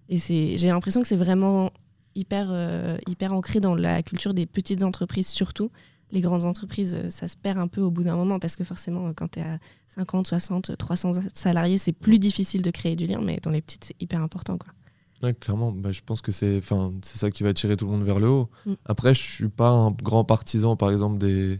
Et 0.08 0.18
j'ai 0.18 0.68
l'impression 0.68 1.02
que 1.02 1.08
c'est 1.08 1.16
vraiment 1.16 1.70
hyper, 2.14 2.48
euh, 2.50 2.96
hyper 3.06 3.32
ancré 3.32 3.60
dans 3.60 3.74
la 3.74 4.02
culture 4.02 4.34
des 4.34 4.46
petites 4.46 4.82
entreprises 4.82 5.28
surtout. 5.28 5.70
Les 6.12 6.20
grandes 6.20 6.44
entreprises, 6.44 6.94
euh, 6.94 7.10
ça 7.10 7.28
se 7.28 7.36
perd 7.36 7.58
un 7.58 7.66
peu 7.68 7.80
au 7.80 7.90
bout 7.90 8.04
d'un 8.04 8.16
moment 8.16 8.38
parce 8.38 8.56
que 8.56 8.64
forcément, 8.64 9.08
euh, 9.08 9.12
quand 9.14 9.32
tu 9.32 9.40
es 9.40 9.42
à 9.42 9.58
50, 9.88 10.26
60, 10.28 10.76
300 10.76 11.10
salariés, 11.34 11.78
c'est 11.78 11.92
plus 11.92 12.18
difficile 12.18 12.62
de 12.62 12.70
créer 12.70 12.96
du 12.96 13.06
lien, 13.06 13.20
mais 13.22 13.38
dans 13.42 13.50
les 13.50 13.60
petites, 13.60 13.84
c'est 13.84 14.00
hyper 14.00 14.22
important. 14.22 14.56
Quoi. 14.56 14.72
Ouais, 15.22 15.34
clairement, 15.34 15.72
bah, 15.72 15.92
je 15.92 16.00
pense 16.04 16.20
que 16.20 16.30
c'est 16.30 16.60
ça 17.02 17.30
qui 17.30 17.42
va 17.42 17.52
tirer 17.52 17.76
tout 17.76 17.86
le 17.86 17.92
monde 17.92 18.04
vers 18.04 18.20
le 18.20 18.28
haut. 18.28 18.48
Mm. 18.66 18.74
Après, 18.84 19.14
je 19.14 19.22
suis 19.22 19.48
pas 19.48 19.68
un 19.68 19.90
grand 19.90 20.24
partisan, 20.24 20.76
par 20.76 20.90
exemple, 20.92 21.18
des, 21.18 21.58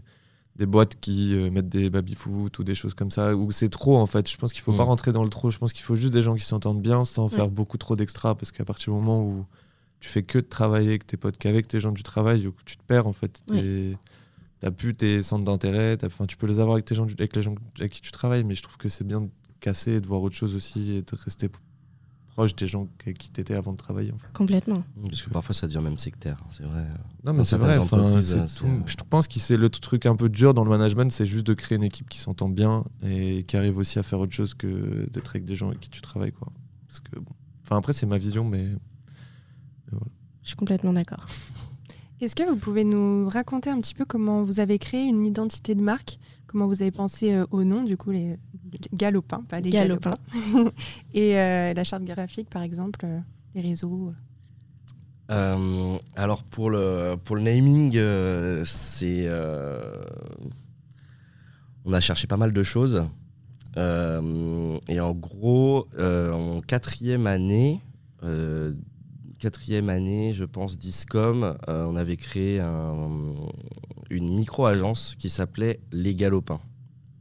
des 0.57 0.65
boîtes 0.65 0.99
qui 0.99 1.33
euh, 1.35 1.51
mettent 1.51 1.69
des 1.69 1.89
baby-foot 1.89 2.57
ou 2.59 2.63
des 2.63 2.73
choses 2.75 2.93
comme 2.95 3.11
ça, 3.11 3.35
où 3.35 3.51
c'est 3.51 3.69
trop 3.69 3.97
en 3.97 4.05
fait. 4.07 4.29
Je 4.29 4.37
pense 4.37 4.53
qu'il 4.53 4.61
faut 4.63 4.73
Mm. 4.73 4.77
pas 4.77 4.83
rentrer 4.83 5.11
dans 5.11 5.23
le 5.23 5.29
trop. 5.29 5.49
Je 5.51 5.57
pense 5.57 5.71
qu'il 5.73 5.83
faut 5.83 5.95
juste 5.95 6.13
des 6.13 6.21
gens 6.23 6.35
qui 6.35 6.43
s'entendent 6.43 6.81
bien 6.81 7.05
sans 7.05 7.29
faire 7.29 7.49
beaucoup 7.49 7.77
trop 7.77 7.95
d'extra, 7.95 8.35
parce 8.35 8.51
qu'à 8.51 8.65
partir 8.65 8.91
du 8.93 8.99
moment 8.99 9.21
où 9.23 9.45
tu 9.99 10.09
fais 10.09 10.23
que 10.23 10.39
de 10.39 10.45
travailler 10.45 10.89
avec 10.89 11.05
tes 11.07 11.17
potes, 11.17 11.37
qu'avec 11.37 11.67
tes 11.67 11.79
gens 11.79 11.91
du 11.91 12.03
travail, 12.03 12.47
où 12.47 12.53
tu 12.65 12.77
te 12.77 12.83
perds 12.83 13.07
en 13.07 13.13
fait. 13.13 13.41
T'es- 13.47 13.97
T'as 14.59 14.71
plus 14.71 14.95
tes 14.95 15.21
centres 15.21 15.43
d'intérêt, 15.43 15.99
enfin, 16.03 16.25
tu 16.25 16.35
peux 16.35 16.47
les 16.47 16.59
avoir 16.59 16.73
avec, 16.73 16.85
tes 16.85 16.95
gens, 16.95 17.05
du- 17.05 17.13
avec 17.19 17.35
les 17.35 17.43
gens 17.43 17.53
avec 17.79 17.91
qui 17.91 18.01
tu 18.01 18.09
travailles, 18.11 18.43
mais 18.43 18.55
je 18.55 18.63
trouve 18.63 18.77
que 18.77 18.89
c'est 18.89 19.03
bien 19.03 19.21
de 19.21 19.29
casser 19.59 19.91
et 19.93 20.01
de 20.01 20.07
voir 20.07 20.23
autre 20.23 20.35
chose 20.35 20.55
aussi 20.55 20.95
et 20.95 21.01
de 21.03 21.15
rester 21.23 21.47
proche 22.37 22.55
des 22.55 22.67
gens 22.67 22.87
qui 23.03 23.31
tu 23.31 23.41
étais 23.41 23.55
avant 23.55 23.71
de 23.71 23.77
travailler. 23.77 24.11
En 24.11 24.19
fait. 24.19 24.27
Complètement. 24.31 24.83
Parce 25.01 25.23
que 25.23 25.29
parfois, 25.31 25.55
ça 25.55 25.65
devient 25.65 25.81
même 25.81 25.97
sectaire, 25.97 26.37
c'est 26.51 26.61
vrai. 26.61 26.85
Non, 27.23 27.33
mais 27.33 27.43
c'est 27.43 27.57
vrai. 27.57 27.79
enfin, 27.79 28.19
tout- 28.19 28.83
je 28.85 28.95
pense 29.09 29.27
que 29.27 29.39
c'est 29.39 29.57
le 29.57 29.69
truc 29.69 30.05
un 30.05 30.15
peu 30.15 30.29
dur 30.29 30.53
dans 30.53 30.63
le 30.63 30.69
management, 30.69 31.11
c'est 31.11 31.25
juste 31.25 31.47
de 31.47 31.55
créer 31.55 31.77
une 31.77 31.83
équipe 31.83 32.07
qui 32.09 32.19
s'entend 32.19 32.47
bien 32.47 32.83
et 33.03 33.43
qui 33.43 33.57
arrive 33.57 33.79
aussi 33.79 33.97
à 33.97 34.03
faire 34.03 34.19
autre 34.19 34.33
chose 34.33 34.53
que 34.53 35.09
d'être 35.09 35.31
avec 35.31 35.45
des 35.45 35.55
gens 35.55 35.69
avec 35.69 35.79
qui 35.79 35.89
tu 35.89 35.99
travailles. 36.01 36.31
Quoi. 36.31 36.49
Parce 36.87 36.99
que, 36.99 37.19
bon. 37.19 37.31
enfin, 37.63 37.77
après, 37.77 37.93
c'est 37.93 38.05
ma 38.05 38.19
vision, 38.19 38.45
mais 38.45 38.67
Je 40.43 40.47
suis 40.49 40.55
complètement 40.55 40.93
d'accord. 40.93 41.25
Est-ce 42.21 42.35
que 42.35 42.47
vous 42.47 42.55
pouvez 42.57 42.83
nous 42.83 43.29
raconter 43.29 43.71
un 43.71 43.81
petit 43.81 43.93
peu 43.95 44.05
comment 44.05 44.43
vous 44.43 44.59
avez 44.59 44.77
créé 44.77 45.03
une 45.05 45.25
identité 45.25 45.73
de 45.73 45.81
marque? 45.81 46.19
Comment 46.45 46.67
vous 46.67 46.81
avez 46.83 46.91
pensé 46.91 47.33
euh, 47.33 47.45
au 47.51 47.63
nom, 47.63 47.83
du 47.83 47.97
coup, 47.97 48.11
les, 48.11 48.29
les 48.29 48.56
galopins, 48.93 49.43
pas 49.47 49.59
les 49.59 49.69
Galopins. 49.69 50.13
galopins. 50.43 50.71
Et 51.13 51.37
euh, 51.37 51.73
la 51.73 51.83
charte 51.83 52.03
graphique, 52.03 52.49
par 52.49 52.61
exemple, 52.61 53.01
euh, 53.05 53.19
les 53.55 53.61
réseaux. 53.61 54.13
Euh, 55.29 55.97
alors 56.15 56.43
pour 56.43 56.69
le, 56.69 57.15
pour 57.23 57.35
le 57.35 57.41
naming, 57.41 57.97
euh, 57.97 58.63
c'est 58.65 59.25
euh, 59.27 60.03
on 61.85 61.93
a 61.93 61.99
cherché 61.99 62.27
pas 62.27 62.37
mal 62.37 62.53
de 62.53 62.63
choses. 62.63 63.09
Euh, 63.75 64.77
et 64.87 64.99
en 64.99 65.13
gros, 65.13 65.87
euh, 65.99 66.31
en 66.31 66.61
quatrième 66.61 67.27
année, 67.27 67.81
euh, 68.23 68.73
quatrième 69.39 69.89
année, 69.89 70.33
je 70.33 70.45
pense, 70.45 70.77
d'ISCOM, 70.79 71.55
euh, 71.67 71.85
on 71.85 71.95
avait 71.95 72.17
créé 72.17 72.59
un- 72.59 73.33
une 74.09 74.33
micro-agence 74.33 75.15
qui 75.19 75.29
s'appelait 75.29 75.79
Les 75.91 76.15
Galopins, 76.15 76.61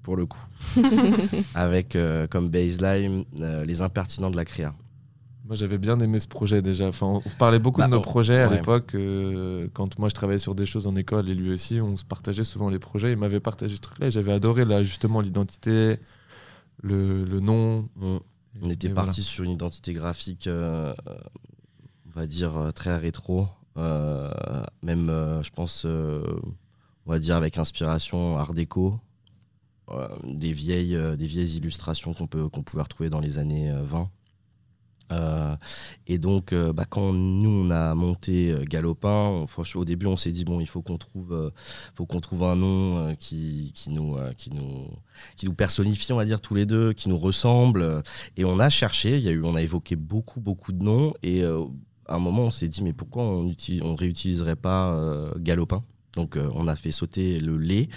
pour 0.07 0.17
le 0.17 0.25
coup, 0.25 0.39
avec 1.57 1.97
euh, 1.97 2.29
comme 2.29 2.49
baseline 2.49 3.25
euh, 3.41 3.65
les 3.65 3.83
impertinents 3.83 4.31
de 4.31 4.37
la 4.37 4.45
créa. 4.45 4.73
moi, 5.45 5.57
j'avais 5.57 5.79
bien 5.79 5.99
aimé 5.99 6.21
ce 6.21 6.29
projet 6.29 6.63
déjà. 6.63 6.87
Enfin, 6.87 7.07
on 7.25 7.31
parlait 7.39 7.59
beaucoup 7.59 7.81
Bah, 7.81 7.89
de 7.89 7.91
nos 7.93 7.99
on- 7.99 8.03
projets 8.03 8.41
à 8.43 8.49
ouais. 8.49 8.57
l'époque. 8.59 8.95
euh, 8.95 9.67
quand 9.75 9.99
moi, 9.99 10.09
je 10.09 10.15
travaillais 10.15 10.39
sur 10.39 10.55
des 10.55 10.65
choses 10.65 10.87
en 10.87 10.95
école 10.95 11.29
et 11.29 11.35
lui 11.35 11.51
aussi, 11.53 11.81
on 11.81 11.97
se 11.97 12.05
partageait 12.05 12.45
souvent 12.45 12.71
les 12.71 12.79
projets. 12.79 13.11
Il 13.11 13.19
m'avait 13.19 13.41
partagé 13.41 13.75
ce 13.75 13.81
truc-là 13.81 14.07
et 14.07 14.11
j'avais 14.13 14.33
adoré 14.33 14.65
là, 14.65 14.85
justement 14.85 15.21
l'identité, 15.21 15.97
le, 16.83 17.25
le 17.25 17.41
nom. 17.41 17.89
On, 18.01 18.21
on 18.63 18.71
était 18.71 18.89
parti 18.91 19.25
sur 19.25 19.43
une 19.43 19.51
identité 19.51 19.93
graphique, 19.93 20.47
euh, 20.47 20.95
on 22.07 22.11
va 22.21 22.29
dire, 22.29 22.71
très 22.77 22.97
rétro. 22.97 23.49
euh, 23.77 24.31
même, 24.85 25.11
euh, 25.11 25.43
je 25.43 25.51
pense, 25.51 25.83
euh, 25.85 26.23
on 27.07 27.11
va 27.11 27.19
dire 27.19 27.35
avec 27.37 27.59
inspiration 27.59 28.39
art 28.39 28.55
déco. 28.55 28.99
Euh, 29.91 30.09
des, 30.25 30.53
vieilles, 30.53 30.97
euh, 30.97 31.17
des 31.17 31.27
vieilles 31.27 31.57
illustrations 31.57 32.13
qu'on 32.15 32.27
qu'on 32.27 32.63
pouvait 32.63 32.83
retrouver 32.83 33.11
dans 33.11 33.21
les 33.21 33.39
années 33.39 33.71
euh, 33.71 33.83
20. 33.85 34.11
Euh, 35.13 35.55
et 36.09 36.19
donc, 36.19 36.53
bah, 36.53 36.85
quand 36.85 37.13
nous 37.13 37.49
on 37.49 37.71
a 37.71 37.95
monté 37.95 38.53
Galopin, 38.69 39.47
on- 39.47 39.47
au 39.79 39.85
début 39.85 40.07
on 40.07 40.17
s'est 40.17 40.33
dit 40.33 40.45
bon, 40.45 40.59
il 40.59 40.67
faut 40.67 40.83
qu'on 40.83 40.99
trouve, 40.99 41.53
faut 41.95 42.07
qu'on 42.07 42.21
trouve 42.21 42.43
un 42.43 42.57
nom 42.57 43.15
qui, 43.15 43.71
qui 43.73 43.91
nous, 43.91 44.17
qui 44.37 44.51
nous, 44.51 44.87
qui 45.37 45.47
nous 45.47 45.55
personnifie, 45.55 46.13
on 46.13 46.17
va 46.17 46.25
dire 46.25 46.41
tous 46.41 46.57
les 46.57 46.67
deux, 46.67 46.93
qui 46.93 47.09
nous 47.09 47.19
ressemble. 47.19 48.03
Et 48.37 48.45
on 48.45 48.59
a 48.59 48.69
cherché, 48.69 49.17
il 49.17 49.23
y 49.23 49.29
a 49.29 49.33
eu, 49.33 49.45
on 49.45 49.55
a 49.55 49.63
évoqué 49.63 49.95
beaucoup, 49.95 50.41
beaucoup 50.41 50.73
de 50.73 50.83
noms. 50.83 51.15
Et 51.23 51.45
à 51.45 51.55
un 52.17 52.19
moment, 52.19 52.47
on 52.47 52.51
s'est 52.51 52.69
dit, 52.69 52.83
mais 52.83 52.93
pourquoi 52.93 53.23
on 53.23 53.47
utilise, 53.49 53.83
on 53.83 53.95
réutiliserait 53.95 54.57
pas 54.57 55.31
Galopin? 55.39 55.85
Donc 56.17 56.37
euh, 56.37 56.51
on 56.55 56.67
a 56.67 56.75
fait 56.75 56.91
sauter 56.91 57.39
le 57.39 57.57
lait, 57.59 57.89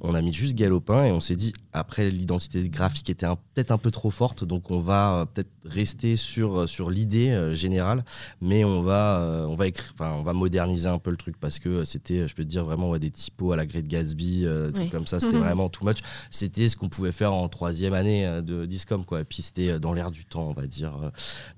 on 0.00 0.14
a 0.14 0.22
mis 0.22 0.32
juste 0.32 0.54
Galopin 0.56 1.04
et 1.04 1.12
on 1.12 1.20
s'est 1.20 1.36
dit 1.36 1.52
après 1.72 2.10
l'identité 2.10 2.68
graphique 2.68 3.08
était 3.10 3.26
peut-être 3.54 3.70
un 3.70 3.78
peu 3.78 3.90
trop 3.92 4.10
forte 4.10 4.42
donc 4.44 4.70
on 4.72 4.80
va 4.80 5.12
euh, 5.20 5.24
peut-être 5.26 5.50
rester 5.64 6.16
sur, 6.16 6.60
euh, 6.62 6.66
sur 6.66 6.90
l'idée 6.90 7.30
euh, 7.30 7.54
générale 7.54 8.04
mais 8.40 8.64
on 8.64 8.82
va 8.82 9.46
on 9.48 9.54
va 9.54 9.66
écrire 9.68 9.90
enfin 9.92 10.12
on 10.18 10.22
va 10.22 10.32
moderniser 10.32 10.88
un 10.88 10.98
peu 10.98 11.10
le 11.10 11.16
truc 11.16 11.36
parce 11.38 11.58
que 11.58 11.84
c'était 11.84 12.26
je 12.26 12.34
peux 12.34 12.42
te 12.44 12.48
dire 12.48 12.64
vraiment 12.64 12.90
ouais, 12.90 12.98
des 12.98 13.10
typos 13.10 13.52
à 13.52 13.56
la 13.56 13.66
Great 13.66 13.86
Gatsby 13.86 14.44
euh, 14.46 14.68
des 14.68 14.72
trucs 14.72 14.84
Oui. 14.86 14.90
comme 14.90 15.06
ça 15.06 15.20
c'était 15.20 15.36
Mhm. 15.36 15.42
vraiment 15.42 15.68
too 15.68 15.84
much 15.84 15.98
c'était 16.30 16.68
ce 16.68 16.76
qu'on 16.76 16.88
pouvait 16.88 17.12
faire 17.12 17.32
en 17.34 17.46
troisième 17.48 17.92
année 17.94 18.40
de 18.42 18.64
Discom 18.64 19.04
quoi 19.04 19.20
et 19.20 19.24
puis 19.24 19.42
c'était 19.42 19.78
dans 19.78 19.92
l'air 19.92 20.10
du 20.10 20.24
temps 20.24 20.48
on 20.48 20.52
va 20.54 20.66
dire 20.66 20.92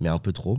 mais 0.00 0.08
un 0.08 0.18
peu 0.18 0.32
trop 0.32 0.58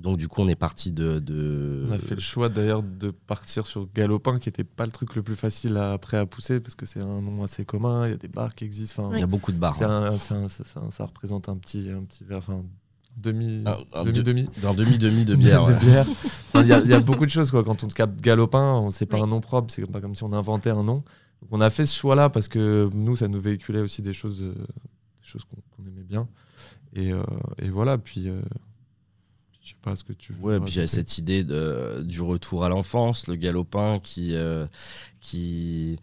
donc 0.00 0.18
du 0.18 0.28
coup 0.28 0.42
on 0.42 0.46
est 0.46 0.54
parti 0.56 0.92
de, 0.92 1.18
de- 1.20 1.86
On 1.88 1.92
a 1.92 1.98
fait 1.98 2.14
le 2.14 2.20
choix 2.20 2.48
d'ailleurs 2.48 2.82
de 2.82 3.10
partir 3.10 3.66
sur 3.66 3.88
Galopin, 3.94 4.38
qui 4.38 4.48
était 4.48 4.64
pas 4.64 4.84
le 4.84 4.92
truc 4.92 5.14
le 5.16 5.22
plus 5.22 5.36
facile 5.36 5.76
à, 5.76 5.92
après 5.92 6.16
à 6.18 6.26
pousser, 6.26 6.60
parce 6.60 6.74
que 6.74 6.84
c'est 6.86 7.00
un 7.00 7.22
nom 7.22 7.42
assez 7.42 7.64
commun. 7.64 8.06
Il 8.06 8.10
y 8.10 8.14
a 8.14 8.18
des 8.18 8.28
bars 8.28 8.54
qui 8.54 8.64
existent. 8.64 9.12
Il 9.14 9.20
y 9.20 9.22
a 9.22 9.26
beaucoup 9.26 9.52
de 9.52 9.58
bars 9.58 9.74
c'est 9.74 9.84
hein. 9.84 9.90
un- 10.02 10.12
un- 10.14 10.18
ça, 10.18 10.48
ça- 10.48 10.90
ça 10.90 11.06
représente 11.06 11.48
un 11.48 11.56
petit, 11.56 11.88
un 11.90 12.04
petit 12.04 12.24
verre, 12.24 12.38
enfin 12.38 12.62
demi, 13.16 13.64
un 13.94 14.02
demi, 14.04 14.12
deux- 14.12 14.22
demi. 14.22 14.48
demi 14.76 14.98
demi 14.98 15.24
de 15.24 15.34
bière 15.36 15.64
De 15.66 15.72
ouais. 15.72 16.04
Enfin, 16.48 16.62
Il 16.62 16.68
y, 16.68 16.72
a- 16.74 16.80
il 16.80 16.90
y 16.90 16.92
a 16.94 17.00
beaucoup 17.00 17.24
de 17.24 17.30
choses 17.30 17.50
quoi. 17.50 17.64
Quand 17.64 17.82
on 17.82 17.88
capte 17.88 18.20
Galopin, 18.20 18.88
c'est 18.90 19.06
pas 19.06 19.16
Oui. 19.16 19.22
un 19.22 19.26
nom 19.26 19.40
propre, 19.40 19.72
c'est 19.72 19.86
pas 19.86 20.00
comme 20.02 20.14
si 20.14 20.22
on 20.24 20.32
inventait 20.34 20.70
un 20.70 20.82
nom. 20.82 21.02
Donc, 21.42 21.50
on 21.50 21.60
a 21.62 21.70
fait 21.70 21.86
ce 21.86 21.96
choix-là 21.98 22.28
parce 22.28 22.48
que 22.48 22.90
nous, 22.92 23.16
ça 23.16 23.28
nous 23.28 23.40
véhiculait 23.40 23.80
aussi 23.80 24.02
des 24.02 24.12
choses, 24.12 24.42
euh, 24.42 24.52
des 24.52 25.22
choses 25.22 25.44
qu'on 25.44 25.84
aimait 25.86 26.02
bien. 26.04 26.28
Et, 26.94 27.12
euh, 27.12 27.22
et 27.58 27.68
voilà. 27.70 27.96
Puis, 27.98 28.28
euh, 28.28 28.40
je 29.66 29.70
sais 29.72 29.76
pas 29.82 29.96
ce 29.96 30.04
que 30.04 30.12
tu. 30.12 30.32
veux 30.32 30.38
Ouais, 30.40 30.60
puis 30.60 30.74
il 30.74 30.78
y 30.78 30.80
a 30.80 30.86
cette 30.86 31.18
idée 31.18 31.42
de, 31.44 32.02
du 32.04 32.20
retour 32.22 32.64
à 32.64 32.68
l'enfance, 32.68 33.26
le 33.26 33.34
galopin 33.34 33.98
qui. 33.98 34.34
euh, 34.34 34.66
qui 35.20 35.98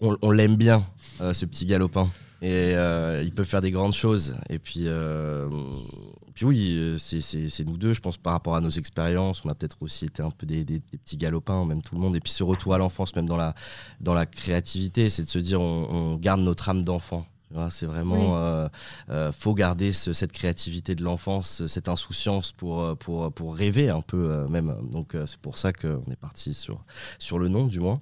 on 0.00 0.16
on 0.22 0.30
l'aime 0.30 0.56
bien, 0.56 0.86
euh, 1.20 1.32
ce 1.32 1.44
petit 1.46 1.66
galopin. 1.66 2.08
Et 2.40 2.74
euh, 2.76 3.20
il 3.24 3.32
peut 3.32 3.42
faire 3.42 3.60
des 3.60 3.72
grandes 3.72 3.94
choses. 3.94 4.34
Et 4.48 4.60
puis, 4.60 4.86
puis 6.34 6.44
oui, 6.46 6.94
c'est- 6.98 7.64
nous 7.64 7.76
deux, 7.76 7.92
je 7.94 8.00
pense, 8.00 8.16
par 8.16 8.32
rapport 8.34 8.54
à 8.54 8.60
nos 8.60 8.70
expériences. 8.70 9.44
On 9.44 9.48
a 9.48 9.56
peut-être 9.56 9.78
aussi 9.80 10.04
été 10.04 10.22
un 10.22 10.30
peu 10.30 10.46
des, 10.46 10.62
des- 10.62 10.78
des 10.78 10.98
petits 10.98 11.16
galopins, 11.16 11.64
même 11.64 11.82
tout 11.82 11.96
le 11.96 12.00
monde. 12.00 12.14
Et 12.14 12.20
puis 12.20 12.30
ce 12.30 12.44
retour 12.44 12.74
à 12.74 12.78
l'enfance, 12.78 13.16
même 13.16 13.26
dans 13.26 13.36
la, 13.36 13.54
dans 14.00 14.14
la 14.14 14.24
créativité, 14.24 15.10
c'est 15.10 15.24
de 15.24 15.28
se 15.28 15.40
dire 15.40 15.60
on, 15.60 15.88
on 15.90 16.16
garde 16.16 16.40
notre 16.42 16.68
âme 16.68 16.84
d'enfant. 16.84 17.26
C'est 17.70 17.86
vraiment, 17.86 18.14
Oui. 18.14 18.36
euh, 18.36 18.68
euh, 19.10 19.32
faut 19.32 19.54
garder 19.54 19.92
ce- 19.92 20.12
cette 20.12 20.32
créativité 20.32 20.94
de 20.94 21.02
l'enfance, 21.02 21.66
cette 21.66 21.88
insouciance 21.88 22.52
pour, 22.52 22.80
euh, 22.82 22.94
pour, 22.94 23.32
pour 23.32 23.54
rêver 23.56 23.88
un 23.90 24.02
peu 24.02 24.30
euh, 24.30 24.48
même. 24.48 24.74
Donc 24.92 25.14
euh, 25.14 25.24
c'est 25.26 25.38
pour 25.38 25.56
ça 25.58 25.72
qu'on 25.72 26.02
est 26.10 26.16
parti 26.20 26.52
sur, 26.54 26.84
sur 27.18 27.38
le 27.38 27.48
nom 27.48 27.66
du 27.66 27.80
moins. 27.80 28.00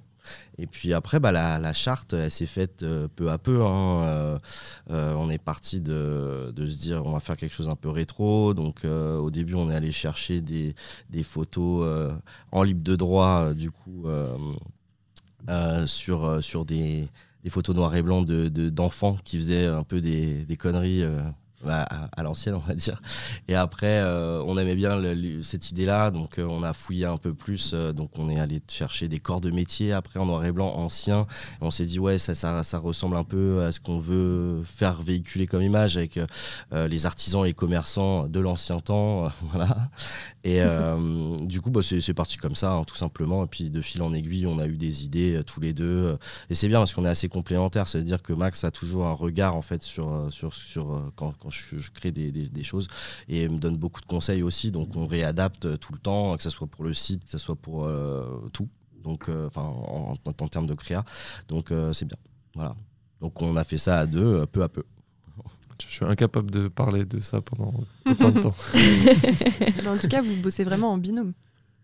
Et 0.57 0.67
puis 0.67 0.91
après, 0.93 1.21
bah, 1.21 1.31
la, 1.31 1.57
la 1.57 1.71
charte, 1.71 2.11
elle 2.11 2.29
s'est 2.29 2.45
faite 2.45 2.83
euh, 2.83 3.07
peu 3.15 3.31
à 3.31 3.37
peu. 3.37 3.63
hein. 3.63 4.03
Euh, 4.03 4.39
euh, 4.89 5.13
on 5.17 5.29
est 5.29 5.37
parti 5.37 5.79
de, 5.79 6.51
de 6.53 6.67
se 6.67 6.77
dire, 6.77 7.05
on 7.05 7.13
va 7.13 7.21
faire 7.21 7.37
quelque 7.37 7.55
chose 7.55 7.69
un 7.69 7.77
peu 7.77 7.87
rétro. 7.87 8.53
Donc 8.53 8.83
euh, 8.83 9.15
au 9.17 9.31
début, 9.31 9.53
on 9.53 9.71
est 9.71 9.75
allé 9.75 9.93
chercher 9.93 10.41
des, 10.41 10.75
des 11.09 11.23
photos 11.23 11.85
euh, 11.85 12.11
en 12.51 12.63
libre 12.63 12.83
de 12.83 12.97
droit, 12.97 13.43
euh, 13.43 13.53
du 13.53 13.71
coup, 13.71 14.07
euh, 14.07 14.27
euh, 15.49 15.87
sur, 15.87 16.25
euh, 16.25 16.41
sur 16.41 16.65
des, 16.65 17.07
des 17.47 17.51
photos 17.51 17.73
noir 17.77 17.95
et 17.95 18.01
blanc 18.01 18.23
de, 18.23 18.49
de- 18.49 18.69
d'enfants 18.69 19.15
qui 19.23 19.37
faisaient 19.37 19.67
un 19.67 19.83
peu 19.83 20.01
des, 20.01 20.43
des 20.43 20.57
conneries. 20.57 21.01
À, 21.65 22.09
à 22.15 22.23
l'ancienne, 22.23 22.55
on 22.55 22.59
va 22.59 22.75
dire. 22.75 23.01
Et 23.47 23.55
après, 23.55 23.99
euh, 23.99 24.43
on 24.45 24.57
aimait 24.57 24.75
bien 24.75 24.99
le- 24.99 25.13
le- 25.13 25.41
cette 25.41 25.71
idée-là, 25.71 26.11
donc 26.11 26.37
euh, 26.39 26.45
on 26.49 26.61
a 26.63 26.73
fouillé 26.73 27.05
un 27.05 27.17
peu 27.17 27.33
plus. 27.33 27.71
euh, 27.73 27.93
donc 27.93 28.11
on 28.17 28.29
est 28.29 28.39
allé 28.39 28.61
chercher 28.67 29.07
des 29.07 29.19
corps 29.19 29.41
de 29.41 29.49
métier 29.49 29.91
après 29.93 30.19
en 30.19 30.25
noir 30.27 30.45
et 30.45 30.51
blanc 30.51 30.71
anciens. 30.75 31.25
Et 31.61 31.65
on 31.65 31.71
s'est 31.71 31.85
dit, 31.85 31.99
ouais, 31.99 32.17
ça, 32.17 32.35
ça, 32.35 32.63
ça 32.63 32.77
ressemble 32.77 33.15
un 33.17 33.23
peu 33.23 33.63
à 33.65 33.71
ce 33.71 33.79
qu'on 33.79 33.97
veut 33.97 34.61
faire 34.65 35.01
véhiculer 35.01 35.47
comme 35.47 35.61
image 35.63 35.97
avec 35.97 36.19
les 36.71 37.05
artisans 37.05 37.43
et 37.43 37.47
les 37.49 37.53
commerçants 37.53 38.27
de 38.27 38.39
l'ancien 38.39 38.79
temps. 38.79 39.29
voilà. 39.51 39.89
Et 40.43 40.61
du 41.41 41.61
coup, 41.61 41.69
bah, 41.71 41.81
c'est, 41.83 42.13
parti 42.13 42.37
comme 42.37 42.55
ça, 42.55 42.71
hein, 42.73 42.83
tout 42.83 42.95
simplement. 42.95 43.43
Et 43.43 43.47
puis 43.47 43.69
de 43.69 43.81
fil 43.81 44.01
en 44.01 44.13
aiguille, 44.13 44.45
on 44.47 44.59
a 44.59 44.65
eu 44.67 44.77
des 44.77 45.05
idées 45.05 45.41
tous 45.45 45.59
les 45.59 45.73
deux. 45.73 46.17
et 46.49 46.55
c'est 46.55 46.67
bien 46.67 46.79
parce 46.79 46.93
qu'on 46.93 47.05
est 47.05 47.09
assez 47.09 47.29
complémentaires. 47.29 47.87
C'est-à-dire 47.87 48.21
que 48.21 48.33
Max 48.33 48.63
a 48.63 48.71
toujours 48.71 49.05
un 49.07 49.13
regard 49.13 49.55
en 49.55 49.61
fait 49.61 49.81
sur, 49.83 50.27
sur, 50.31 50.53
sur 50.53 51.11
quand, 51.15 51.33
quand 51.47 51.51
je, 51.51 51.77
je 51.77 51.91
crée 51.91 52.11
des, 52.11 52.29
des- 52.31 52.49
des 52.49 52.63
choses 52.63 52.87
et 53.29 53.47
me 53.47 53.57
donne 53.57 53.77
beaucoup 53.77 54.01
de 54.01 54.05
conseils 54.05 54.43
aussi. 54.43 54.69
Donc 54.71 54.95
on 54.97 55.05
réadapte 55.07 55.65
euh, 55.65 55.77
tout 55.77 55.93
le 55.93 55.99
temps, 55.99 56.35
que 56.35 56.43
ce 56.43 56.49
soit 56.49 56.67
pour 56.67 56.83
le 56.83 56.93
site, 56.93 57.23
que 57.23 57.31
ce 57.31 57.37
soit 57.37 57.55
pour 57.55 57.85
euh, 57.85 58.47
tout. 58.51 58.67
Donc, 59.01 59.29
euh, 59.29 59.47
enfin, 59.47 59.61
en, 59.61 60.13
en- 60.13 60.43
en 60.43 60.47
termes 60.49 60.67
de 60.67 60.73
créa. 60.73 61.05
Donc 61.47 61.71
euh, 61.71 61.93
c'est 61.93 62.05
bien. 62.05 62.17
Voilà. 62.53 62.75
Donc 63.21 63.41
on 63.41 63.55
a 63.55 63.63
fait 63.63 63.77
ça 63.77 63.99
à 63.99 64.05
deux, 64.05 64.45
peu 64.47 64.61
à 64.63 64.67
peu. 64.69 64.83
Je 65.87 65.93
suis 65.93 66.05
incapable 66.05 66.49
de 66.51 66.67
parler 66.67 67.05
de 67.05 67.19
ça 67.19 67.39
pendant 67.39 67.73
autant 68.05 68.31
de 68.31 68.39
temps. 68.41 68.55
Mais 69.83 69.87
en 69.87 69.95
tout 69.97 70.07
cas, 70.07 70.21
vous 70.21 70.35
bossez 70.41 70.63
vraiment 70.63 70.91
en 70.91 70.97
binôme. 70.97 71.33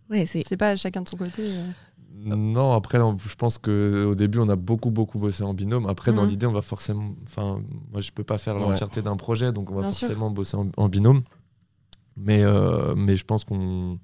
Ouais, 0.10 0.26
c'est 0.26 0.44
C'est 0.46 0.58
pas 0.58 0.76
chacun 0.76 1.02
de 1.02 1.08
son 1.10 1.16
côté. 1.18 1.44
euh. 1.44 1.68
Non, 2.16 2.74
après, 2.74 3.00
on- 3.00 3.18
je 3.18 3.36
pense 3.36 3.58
qu'au 3.58 4.16
début, 4.16 4.40
on 4.40 4.48
a 4.50 4.56
beaucoup, 4.56 4.92
beaucoup 4.92 5.18
bossé 5.20 5.44
en 5.44 5.54
binôme. 5.54 5.88
Après, 5.88 6.14
dans 6.14 6.24
Mhm. 6.24 6.30
l'idée, 6.30 6.46
on 6.46 6.52
va 6.54 6.62
forcément. 6.62 7.16
Enfin, 7.24 7.64
moi, 7.92 8.02
je 8.02 8.12
peux 8.12 8.24
pas 8.24 8.38
faire 8.38 8.56
Ouais. 8.56 8.62
l'entièreté 8.62 9.02
d'un 9.02 9.18
projet, 9.18 9.52
donc 9.52 9.72
on 9.72 9.76
va 9.76 9.82
Bien 9.82 9.92
sûr. 9.92 10.08
forcément 10.08 10.30
bosser 10.30 10.56
en, 10.58 10.70
en 10.78 10.90
binôme. 10.90 11.24
Mais, 12.16 12.44
euh, 12.44 12.94
mais 12.96 13.18
je 13.18 13.26
pense 13.26 13.44
qu'on. 13.44 13.98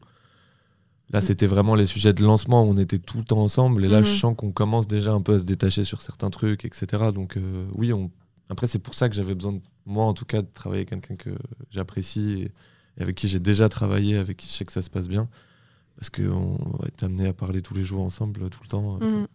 Là, 1.12 1.22
c'était 1.22 1.48
vraiment 1.48 1.74
les 1.76 1.88
sujets 1.88 2.14
de 2.14 2.24
lancement, 2.24 2.64
on 2.64 2.78
était 2.78 3.00
tout 3.00 3.18
le 3.18 3.24
temps 3.24 3.40
ensemble. 3.42 3.84
Et 3.86 3.88
là, 3.88 4.02
je 4.04 4.10
Mhm. 4.12 4.18
sens 4.18 4.36
qu'on 4.38 4.52
commence 4.52 4.88
déjà 4.88 5.14
un 5.14 5.22
peu 5.22 5.36
à 5.36 5.40
se 5.40 5.44
détacher 5.44 5.84
sur 5.84 6.02
certains 6.02 6.30
trucs, 6.30 6.66
etc. 6.66 7.12
Donc, 7.14 7.38
euh, 7.38 7.66
oui, 7.74 7.94
on... 7.94 8.12
après, 8.50 8.68
c'est 8.68 8.80
pour 8.80 8.94
ça 8.96 9.10
que 9.10 9.16
j'avais 9.16 9.34
besoin, 9.36 9.54
de, 9.54 9.62
moi 9.86 10.06
en 10.06 10.14
tout 10.14 10.26
cas, 10.26 10.42
de 10.42 10.48
travailler 10.54 10.86
avec 10.88 10.90
quelqu'un 11.08 11.16
que 11.16 11.36
j'apprécie 11.72 12.42
et, 12.44 12.52
et 12.98 13.02
avec 13.02 13.16
qui 13.16 13.28
j'ai 13.28 13.40
déjà 13.40 13.70
travaillé, 13.70 14.18
avec 14.18 14.38
qui 14.38 14.48
je 14.48 14.52
sais 14.54 14.66
que 14.66 14.72
ça 14.72 14.82
se 14.84 14.90
passe 14.90 15.08
bien. 15.08 15.28
Parce 16.00 16.10
qu'on 16.10 16.56
va 16.80 16.88
être 16.88 17.04
amené 17.04 17.28
à 17.28 17.34
parler 17.34 17.62
tous 17.62 17.74
les 17.74 17.84
jours 17.84 18.02
ensemble, 18.02 18.50
tout 18.50 18.62
le 18.64 18.68
temps. 18.70 18.94
Mhm. 19.00 19.02
Donc, 19.02 19.28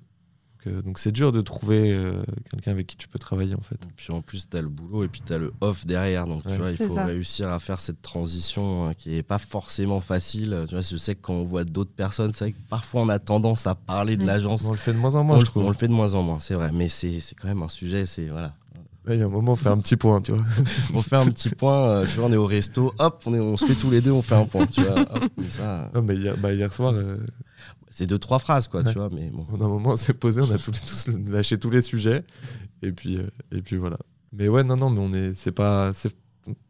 euh, 0.66 0.80
Donc 0.82 0.98
c'est 0.98 1.12
dur 1.12 1.30
de 1.30 1.42
trouver 1.42 1.92
euh, 1.92 2.22
quelqu'un 2.50 2.70
avec 2.70 2.86
qui 2.86 2.96
tu 2.96 3.06
peux 3.06 3.18
travailler 3.18 3.54
en 3.54 3.60
fait. 3.60 3.74
Et 3.74 3.92
puis 3.94 4.12
en 4.14 4.22
plus, 4.22 4.48
tu 4.48 4.56
as 4.56 4.62
le 4.62 4.68
boulot 4.70 5.04
et 5.04 5.08
puis 5.08 5.20
tu 5.20 5.30
as 5.34 5.36
le 5.38 5.52
off 5.60 5.84
derrière. 5.84 6.26
Donc 6.26 6.42
tu 6.46 6.56
vois, 6.56 6.70
il 6.70 6.76
faut 6.78 6.88
ça. 6.94 7.04
réussir 7.04 7.50
à 7.52 7.58
faire 7.58 7.80
cette 7.80 8.00
transition 8.00 8.88
euh, 8.88 8.92
qui 8.94 9.14
est 9.14 9.22
pas 9.22 9.36
forcément 9.36 10.00
facile. 10.00 10.64
Tu 10.66 10.74
vois, 10.74 10.80
je 10.80 10.96
sais 10.96 11.14
que 11.14 11.20
quand 11.20 11.34
on 11.34 11.44
voit 11.44 11.64
d'autres 11.64 11.92
personnes, 11.92 12.32
c'est 12.32 12.44
vrai 12.46 12.52
que 12.52 12.68
parfois 12.70 13.02
on 13.02 13.10
a 13.10 13.18
tendance 13.18 13.66
à 13.66 13.74
parler 13.74 14.16
de 14.16 14.22
Ouais. 14.22 14.26
l'agence. 14.28 14.64
On 14.64 14.70
le 14.72 14.78
fait 14.78 14.94
de 14.94 14.98
moins 14.98 15.14
en 15.16 15.22
moins, 15.24 15.36
on, 15.36 15.40
je 15.40 15.44
le- 15.44 15.50
trouve. 15.50 15.64
on 15.66 15.68
le 15.68 15.74
fait 15.74 15.88
de 15.88 15.92
moins 15.92 16.14
en 16.14 16.22
moins, 16.22 16.40
c'est 16.40 16.54
vrai. 16.54 16.70
Mais 16.72 16.88
c'est 16.88 17.20
c'est 17.20 17.34
quand 17.34 17.48
même 17.48 17.62
un 17.62 17.68
sujet. 17.68 18.06
C'est 18.06 18.28
voilà. 18.28 18.54
Il 19.08 19.18
y 19.18 19.22
a 19.22 19.26
un 19.26 19.28
moment, 19.28 19.52
on 19.52 19.56
fait 19.56 19.68
un 19.68 19.78
petit 19.78 19.96
point, 19.96 20.20
tu 20.22 20.32
vois. 20.32 20.44
On 20.94 21.02
fait 21.02 21.16
un 21.16 21.26
petit 21.26 21.50
point. 21.50 21.88
euh, 21.88 22.06
tu 22.06 22.16
vois, 22.18 22.26
on 22.26 22.32
est 22.32 22.36
au 22.36 22.46
resto. 22.46 22.94
Hop, 22.98 23.22
on, 23.26 23.34
est, 23.34 23.38
on 23.40 23.56
se 23.56 23.66
fait 23.66 23.74
tous 23.74 23.90
les 23.90 24.00
deux. 24.00 24.10
On 24.12 24.22
fait 24.22 24.34
un 24.34 24.46
point. 24.46 24.66
Tu 24.66 24.80
vois. 24.80 25.00
Hop, 25.00 25.24
comme 25.34 25.50
ça, 25.50 25.90
Non, 25.94 26.00
mais 26.02 26.16
hier, 26.16 26.36
bah, 26.38 26.54
hier 26.54 26.72
soir, 26.72 26.94
euh, 26.94 27.18
c'est 27.90 28.06
deux 28.06 28.18
trois 28.18 28.38
phrases 28.38 28.66
quoi. 28.66 28.82
Ouais. 28.82 28.92
Tu 28.92 28.98
vois. 28.98 29.10
Mais 29.12 29.28
bon. 29.28 29.46
on 29.52 29.60
a 29.60 29.64
un 29.64 29.68
moment, 29.68 29.90
on 29.90 29.96
s'est 29.96 30.14
posé, 30.14 30.40
on 30.40 30.50
a 30.50 30.56
tous, 30.58 30.72
les- 30.72 30.80
tous 30.80 31.30
lâché 31.30 31.58
tous 31.58 31.70
les 31.70 31.82
sujets. 31.82 32.24
Et 32.82 32.92
puis, 32.92 33.18
euh, 33.18 33.26
et 33.52 33.60
puis 33.60 33.76
voilà. 33.76 33.96
Mais 34.32 34.48
ouais, 34.48 34.64
non, 34.64 34.76
non, 34.76 34.88
mais 34.90 35.00
on 35.00 35.12
est. 35.12 35.34
C'est 35.34 35.52
pas. 35.52 35.92
c'est- 35.92 36.16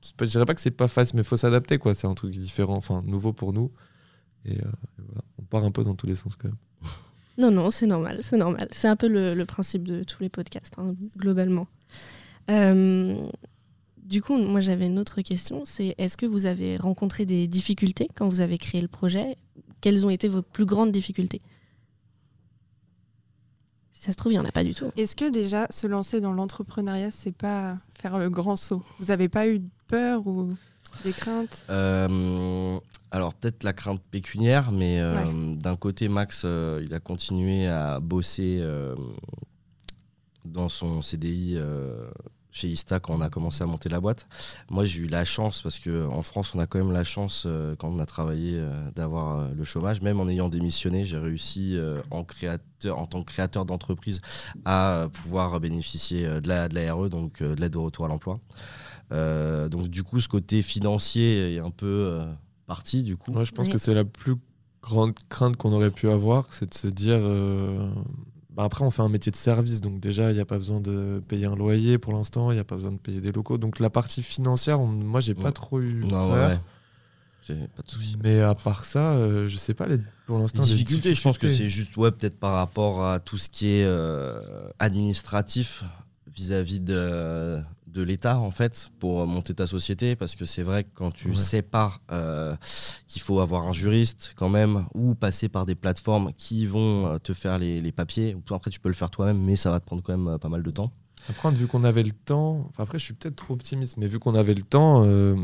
c'est 0.01 0.16
pas- 0.16 0.25
Je 0.25 0.31
dirais 0.31 0.44
pas 0.44 0.55
que 0.55 0.61
c'est 0.61 0.70
pas 0.73 0.88
facile, 0.88 1.16
mais 1.16 1.23
il 1.23 1.27
faut 1.27 1.37
s'adapter, 1.37 1.79
quoi. 1.79 1.94
C'est 1.94 2.07
un 2.09 2.14
truc 2.14 2.33
différent, 2.33 2.77
enfin, 2.77 3.03
nouveau 3.07 3.33
pour 3.33 3.53
nous. 3.53 3.70
Et, 4.44 4.53
euh, 4.59 4.64
et 4.99 5.03
voilà. 5.07 5.23
On 5.38 5.42
part 5.44 5.64
un 5.64 5.70
peu 5.70 5.85
dans 5.85 5.94
tous 5.94 6.07
les 6.09 6.14
sens, 6.16 6.35
quand 6.37 6.49
même. 6.49 6.57
Non, 7.38 7.51
non, 7.51 7.70
c'est 7.73 7.87
normal, 7.87 8.20
c'est 8.23 8.37
normal. 8.37 8.68
C'est 8.70 8.87
un 8.87 8.94
peu 8.94 9.09
le, 9.09 9.35
le 9.35 9.44
principe 9.44 9.83
de 9.88 10.05
tous 10.05 10.23
les 10.23 10.29
podcasts, 10.29 10.75
hein, 10.79 10.94
globalement. 11.16 11.66
Euh, 12.50 13.26
du 13.98 14.20
coup, 14.22 14.37
moi 14.37 14.61
j'avais 14.61 14.87
une 14.87 14.98
autre 14.98 15.22
question, 15.22 15.62
c'est 15.64 15.94
est-ce 15.98 16.16
que 16.16 16.26
vous 16.26 16.46
avez 16.46 16.76
rencontré 16.76 17.24
des 17.24 17.46
difficultés 17.46 18.09
quand 18.14 18.28
vous 18.28 18.40
avez 18.40 18.59
créé 18.59 18.80
le 18.80 18.88
projet? 18.88 19.37
Quelles 19.80 20.04
ont 20.04 20.11
été 20.11 20.28
vos 20.28 20.42
plus 20.42 20.66
grandes 20.66 20.92
difficultés? 20.92 21.40
Si 23.90 24.02
ça 24.02 24.12
se 24.12 24.16
trouve, 24.16 24.33
il 24.33 24.37
n'y 24.37 24.40
en 24.40 24.44
a 24.44 24.52
pas 24.52 24.64
du 24.64 24.74
tout. 24.74 24.90
Est-ce 24.96 25.16
que 25.16 25.30
déjà 25.30 25.66
se 25.70 25.87
lancer 25.87 26.20
dans 26.20 26.33
l'entrepreneuriat, 26.33 27.11
c'est 27.11 27.33
pas 27.33 27.78
faire 27.98 28.18
le 28.18 28.28
grand 28.28 28.57
saut? 28.57 28.83
Vous 28.98 29.11
avez 29.11 29.28
pas 29.28 29.48
eu 29.48 29.62
peur 29.87 30.26
ou 30.26 30.52
des 31.04 31.12
craintes? 31.12 31.64
Euh, 31.70 32.78
alors 33.11 33.35
peut-être 33.35 33.62
la 33.62 33.72
crainte 33.72 34.02
pécuniaire, 34.11 34.72
mais 34.72 35.00
euh, 35.00 35.54
d'un 35.54 35.76
côté 35.76 36.09
Max, 36.09 36.42
euh, 36.44 36.83
il 36.85 36.92
a 36.92 37.00
continué 37.00 37.68
à 37.68 38.00
bosser 38.00 38.59
euh, 38.61 38.94
dans 40.44 40.68
son 40.68 41.00
CDI 41.00 41.54
euh, 41.57 42.11
chez 42.54 42.68
Ista 42.68 43.00
quand 43.00 43.12
on 43.14 43.20
a 43.20 43.28
commencé 43.28 43.64
à 43.64 43.66
monter 43.66 43.88
la 43.88 43.98
boîte. 44.00 44.28
Moi 44.70 44.84
j'ai 44.86 45.00
eu 45.02 45.06
la 45.08 45.24
chance 45.24 45.60
parce 45.60 45.80
que 45.80 46.06
en 46.06 46.22
France 46.22 46.54
on 46.54 46.60
a 46.60 46.66
quand 46.68 46.78
même 46.78 46.92
la 46.92 47.02
chance 47.02 47.42
euh, 47.46 47.74
quand 47.76 47.88
on 47.88 47.98
a 47.98 48.06
travaillé 48.06 48.52
euh, 48.54 48.90
d'avoir 48.92 49.38
euh, 49.40 49.48
le 49.54 49.64
chômage. 49.64 50.00
Même 50.02 50.20
en 50.20 50.28
ayant 50.28 50.48
démissionné, 50.48 51.04
j'ai 51.04 51.18
réussi 51.18 51.76
euh, 51.76 52.00
en 52.12 52.22
créateur, 52.22 52.96
en 52.96 53.06
tant 53.06 53.22
que 53.22 53.32
créateur 53.32 53.64
d'entreprise 53.66 54.20
à 54.64 55.08
pouvoir 55.12 55.58
bénéficier 55.58 56.24
euh, 56.26 56.40
de 56.40 56.48
la 56.48 56.68
de 56.68 56.76
la 56.76 56.94
RE, 56.94 57.08
donc 57.08 57.42
euh, 57.42 57.56
de 57.56 57.60
l'aide 57.60 57.74
au 57.74 57.82
retour 57.82 58.04
à 58.04 58.08
l'emploi. 58.08 58.38
Euh, 59.12 59.68
donc 59.68 59.88
du 59.88 60.04
coup, 60.04 60.20
ce 60.20 60.28
côté 60.28 60.62
financier 60.62 61.56
est 61.56 61.58
un 61.58 61.70
peu 61.72 61.86
euh, 61.86 62.24
parti 62.66 63.02
du 63.02 63.16
coup. 63.16 63.32
Moi, 63.32 63.42
je 63.42 63.50
pense 63.50 63.66
Oui. 63.66 63.72
que 63.72 63.78
c'est 63.78 63.94
la 63.94 64.04
plus 64.04 64.36
grande 64.80 65.12
crainte 65.28 65.56
qu'on 65.56 65.72
aurait 65.72 65.90
pu 65.90 66.08
avoir, 66.08 66.54
c'est 66.54 66.68
de 66.70 66.74
se 66.74 66.86
dire. 66.86 67.18
Bah 68.56 68.62
après, 68.64 68.84
on 68.84 68.90
fait 68.90 69.02
un 69.02 69.08
métier 69.08 69.32
de 69.32 69.36
service, 69.36 69.80
donc 69.80 69.98
déjà, 70.00 70.30
il 70.30 70.34
n'y 70.34 70.40
a 70.40 70.44
pas 70.44 70.58
besoin 70.58 70.80
de 70.80 71.22
payer 71.26 71.46
un 71.46 71.56
loyer 71.56 71.98
pour 71.98 72.12
l'instant, 72.12 72.50
il 72.50 72.54
n'y 72.54 72.60
a 72.60 72.64
pas 72.64 72.76
besoin 72.76 72.92
de 72.92 72.98
payer 72.98 73.20
des 73.20 73.32
locaux. 73.32 73.58
Donc 73.58 73.80
la 73.80 73.90
partie 73.90 74.22
financière, 74.22 74.80
on- 74.80 74.86
moi, 74.86 75.20
j'ai 75.20 75.34
pas 75.34 75.50
trop 75.52 75.80
eu. 75.80 76.04
Non, 76.04 76.28
ouais, 76.30 76.34
peur. 76.36 76.48
ouais. 76.50 76.58
J'ai 77.46 77.54
pas 77.76 77.82
de 77.82 77.90
souci. 77.90 78.16
Mais 78.22 78.40
à 78.40 78.54
part 78.54 78.86
ça, 78.86 79.12
euh, 79.12 79.48
je 79.48 79.56
sais 79.58 79.74
pas, 79.74 79.86
les, 79.86 79.98
pour 80.26 80.38
l'instant, 80.38 80.62
les 80.62 80.68
difficultés, 80.68 81.12
je 81.12 81.20
pense 81.20 81.36
que 81.36 81.48
c'est 81.48 81.68
juste 81.68 81.96
ouais, 81.98 82.10
peut-être 82.10 82.38
par 82.38 82.52
rapport 82.54 83.04
à 83.04 83.20
tout 83.20 83.36
ce 83.36 83.48
qui 83.50 83.66
est 83.66 83.84
euh, 83.84 84.40
administratif 84.78 85.84
vis-à-vis 86.34 86.80
de, 86.80 87.60
de 87.94 88.02
l'État 88.02 88.38
en 88.38 88.50
fait 88.50 88.90
pour 88.98 89.26
monter 89.26 89.54
ta 89.54 89.66
société 89.66 90.16
parce 90.16 90.35
que 90.35 90.44
c'est 90.44 90.62
vrai 90.64 90.85
que 90.85 90.90
quand 90.94 91.12
tu 91.14 91.28
Ouais. 91.30 91.37
sépares 91.37 92.00
euh, 92.11 92.54
qu'il 93.07 93.22
faut 93.22 93.40
avoir 93.40 93.66
un 93.66 93.72
juriste 93.72 94.33
quand 94.37 94.48
même 94.50 94.87
ou 94.94 95.14
passer 95.14 95.48
par 95.48 95.64
des 95.64 95.74
plateformes 95.76 96.33
qui 96.37 96.66
vont 96.66 97.07
euh, 97.07 97.18
te 97.18 97.33
faire 97.33 97.59
les, 97.59 97.80
les 97.80 97.92
papiers 97.92 98.35
ou 98.35 98.54
après 98.54 98.70
tu 98.70 98.80
peux 98.80 98.88
le 98.88 98.94
faire 98.94 99.11
toi-même 99.11 99.38
mais 99.38 99.57
ça 99.57 99.70
va 99.70 99.80
te 99.80 99.87
prendre 99.87 100.02
quand 100.02 100.16
même 100.16 100.28
euh, 100.35 100.38
pas 100.38 100.48
mal 100.48 100.62
de 100.62 100.70
temps 100.70 100.92
Après, 101.28 101.50
vu 101.52 101.66
qu'on 101.66 101.85
avait 101.85 102.02
le 102.02 102.11
temps, 102.12 102.66
enfin, 102.68 102.83
après, 102.83 102.98
je 102.98 103.04
suis 103.04 103.14
peut-être 103.14 103.37
trop 103.37 103.54
optimiste, 103.54 103.96
mais 103.96 104.09
vu 104.09 104.18
qu'on 104.18 104.35
avait 104.35 104.52
le 104.54 104.62
temps, 104.62 105.04
euh, 105.07 105.35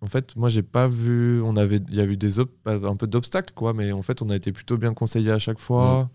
en 0.00 0.08
fait, 0.08 0.34
moi, 0.34 0.48
j'ai 0.48 0.62
pas 0.64 0.88
vu. 0.88 1.40
On 1.42 1.54
avait, 1.56 1.80
il 1.90 1.94
y 1.94 2.00
a 2.00 2.04
eu 2.04 2.16
des 2.16 2.40
un 2.66 2.96
peu 2.96 3.06
d'obstacles, 3.06 3.52
quoi, 3.54 3.72
mais 3.72 3.92
en 3.92 4.02
fait, 4.02 4.20
on 4.22 4.30
a 4.30 4.36
été 4.36 4.50
plutôt 4.52 4.76
bien 4.78 4.94
conseillés 4.94 5.30
à 5.30 5.38
chaque 5.38 5.58
fois. 5.60 6.04
Mm. 6.04 6.08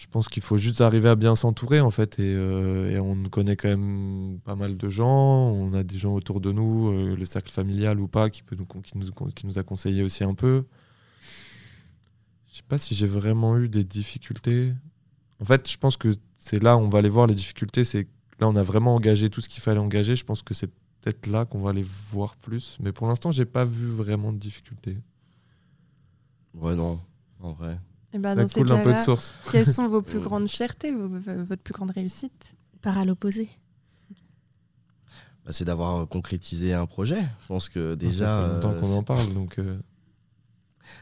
Je 0.00 0.06
pense 0.06 0.30
qu'il 0.30 0.42
faut 0.42 0.56
juste 0.56 0.80
arriver 0.80 1.10
à 1.10 1.14
bien 1.14 1.36
s'entourer, 1.36 1.82
en 1.82 1.90
fait, 1.90 2.18
et, 2.18 2.34
euh, 2.34 2.90
et 2.90 2.98
on 2.98 3.22
connaît 3.24 3.54
quand 3.54 3.68
même 3.68 4.40
pas 4.42 4.56
mal 4.56 4.78
de 4.78 4.88
gens. 4.88 5.50
On 5.50 5.74
a 5.74 5.82
des 5.82 5.98
gens 5.98 6.14
autour 6.14 6.40
de 6.40 6.52
nous, 6.52 6.88
euh, 6.88 7.14
le 7.14 7.26
cercle 7.26 7.52
familial 7.52 8.00
ou 8.00 8.08
pas, 8.08 8.30
qui, 8.30 8.42
peut 8.42 8.56
nous, 8.56 8.64
qui, 8.64 8.96
nous, 9.46 9.58
a 9.58 9.62
conseillé 9.62 10.02
aussi 10.02 10.24
un 10.24 10.32
peu. 10.32 10.64
Je 12.48 12.56
sais 12.56 12.62
pas 12.66 12.78
si 12.78 12.94
j'ai 12.94 13.06
vraiment 13.06 13.58
eu 13.58 13.68
des 13.68 13.84
difficultés. 13.84 14.72
En 15.38 15.44
fait, 15.44 15.70
je 15.70 15.76
pense 15.76 15.98
que 15.98 16.14
c'est 16.38 16.62
là 16.62 16.78
où 16.78 16.80
on 16.80 16.88
va 16.88 17.00
aller 17.00 17.10
voir 17.10 17.26
les 17.26 17.34
difficultés. 17.34 17.84
C'est 17.84 18.08
là, 18.38 18.48
on 18.48 18.56
a 18.56 18.62
vraiment 18.62 18.94
engagé 18.94 19.28
tout 19.28 19.42
ce 19.42 19.50
qu'il 19.50 19.62
fallait 19.62 19.80
engager. 19.80 20.16
Je 20.16 20.24
pense 20.24 20.40
que 20.40 20.54
c'est 20.54 20.70
peut-être 21.02 21.26
là 21.26 21.44
qu'on 21.44 21.60
va 21.60 21.70
aller 21.70 21.84
voir 22.10 22.36
plus. 22.36 22.78
Mais 22.80 22.92
pour 22.92 23.06
l'instant, 23.06 23.32
j'ai 23.32 23.44
pas 23.44 23.66
vu 23.66 23.88
vraiment 23.88 24.32
de 24.32 24.38
difficultés. 24.38 24.96
ouais 26.54 26.74
non 26.74 26.98
en 27.42 27.52
vrai 27.52 27.78
Et 28.12 28.18
ben, 28.18 28.34
Ça 28.34 28.42
dans 28.42 28.46
ces 28.48 28.60
coule 28.60 28.72
un 28.72 28.76
peu 28.78 28.88
de 28.88 28.92
cas-là, 28.92 29.04
source. 29.04 29.34
quelles 29.52 29.66
sont 29.66 29.88
vos 29.88 30.02
plus 30.02 30.20
grandes 30.28 30.48
fiertés, 30.48 30.92
vos- 30.92 31.08
votre 31.08 31.62
plus 31.62 31.72
grande 31.74 31.90
réussite? 31.92 32.54
Par 32.82 32.98
à 32.98 33.04
l'opposé. 33.04 33.48
Bah, 35.44 35.52
c'est 35.52 35.64
d'avoir 35.64 36.06
concrétisé 36.08 36.74
un 36.74 36.86
projet 36.86 37.20
je 37.42 37.46
pense 37.46 37.68
que 37.68 37.94
Déjà, 37.94 38.10
déjà 38.10 38.26
ça 38.28 38.40
fait 38.40 38.52
longtemps 38.54 38.72
euh, 38.72 38.80
qu'on 38.80 38.92
en 38.96 39.02
parle. 39.02 39.32
Donc, 39.34 39.58
euh, 39.58 39.78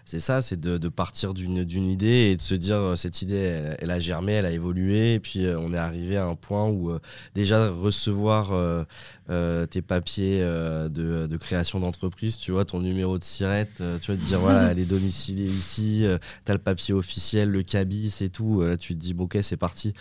C'est 0.04 0.20
ça, 0.20 0.42
c'est 0.42 0.58
de, 0.58 0.78
de 0.78 0.88
partir 0.88 1.34
d'une 1.34 1.90
idée 1.90 2.30
et 2.32 2.36
de 2.36 2.40
se 2.40 2.54
dire 2.54 2.76
euh, 2.76 2.96
cette 2.96 3.22
idée, 3.22 3.36
elle, 3.36 3.76
elle 3.80 3.90
a 3.90 3.98
germé, 3.98 4.32
elle 4.32 4.46
a 4.46 4.50
évolué, 4.50 5.14
et 5.14 5.20
puis 5.20 5.46
euh, 5.46 5.58
on 5.58 5.72
est 5.72 5.78
arrivé 5.78 6.16
à 6.16 6.24
un 6.26 6.34
point 6.34 6.66
où 6.66 6.90
euh, 6.90 7.00
déjà 7.34 7.70
recevoir 7.70 8.52
euh, 8.52 8.84
euh, 9.30 9.66
tes 9.66 9.82
papiers 9.82 10.40
de, 10.40 11.26
de 11.26 11.36
création 11.36 11.80
d'entreprise, 11.80 12.38
tu 12.38 12.52
vois, 12.52 12.64
ton 12.64 12.80
numéro 12.80 13.18
de 13.18 13.24
sirette, 13.24 13.82
tu 14.00 14.12
vois, 14.12 14.16
te 14.16 14.24
dire 14.24 14.40
voilà, 14.40 14.62
elle 14.72 14.78
est 14.78 14.88
domiciliée 14.88 15.44
ici, 15.44 16.04
t'as 16.44 16.54
le 16.54 16.58
papier 16.58 16.94
officiel, 16.94 17.50
le 17.50 17.62
cabis 17.62 18.22
et 18.22 18.30
tout, 18.30 18.62
là 18.62 18.76
tu 18.76 18.94
te 18.94 19.00
dis 19.00 19.14
bon, 19.14 19.24
ok, 19.24 19.38
c'est 19.42 19.56
parti, 19.56 19.92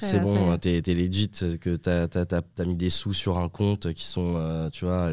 C'est 0.00 0.20
bon, 0.20 0.56
t'es 0.58 0.80
legit, 0.94 1.30
que 1.60 1.76
t'as 1.76 2.04
as, 2.04 2.26
t'as 2.26 2.64
mis 2.64 2.76
des 2.76 2.90
sous 2.90 3.12
sur 3.12 3.38
un 3.38 3.48
compte 3.48 3.92
qui 3.92 4.04
sont, 4.04 4.68
tu 4.72 4.84
vois, 4.84 5.08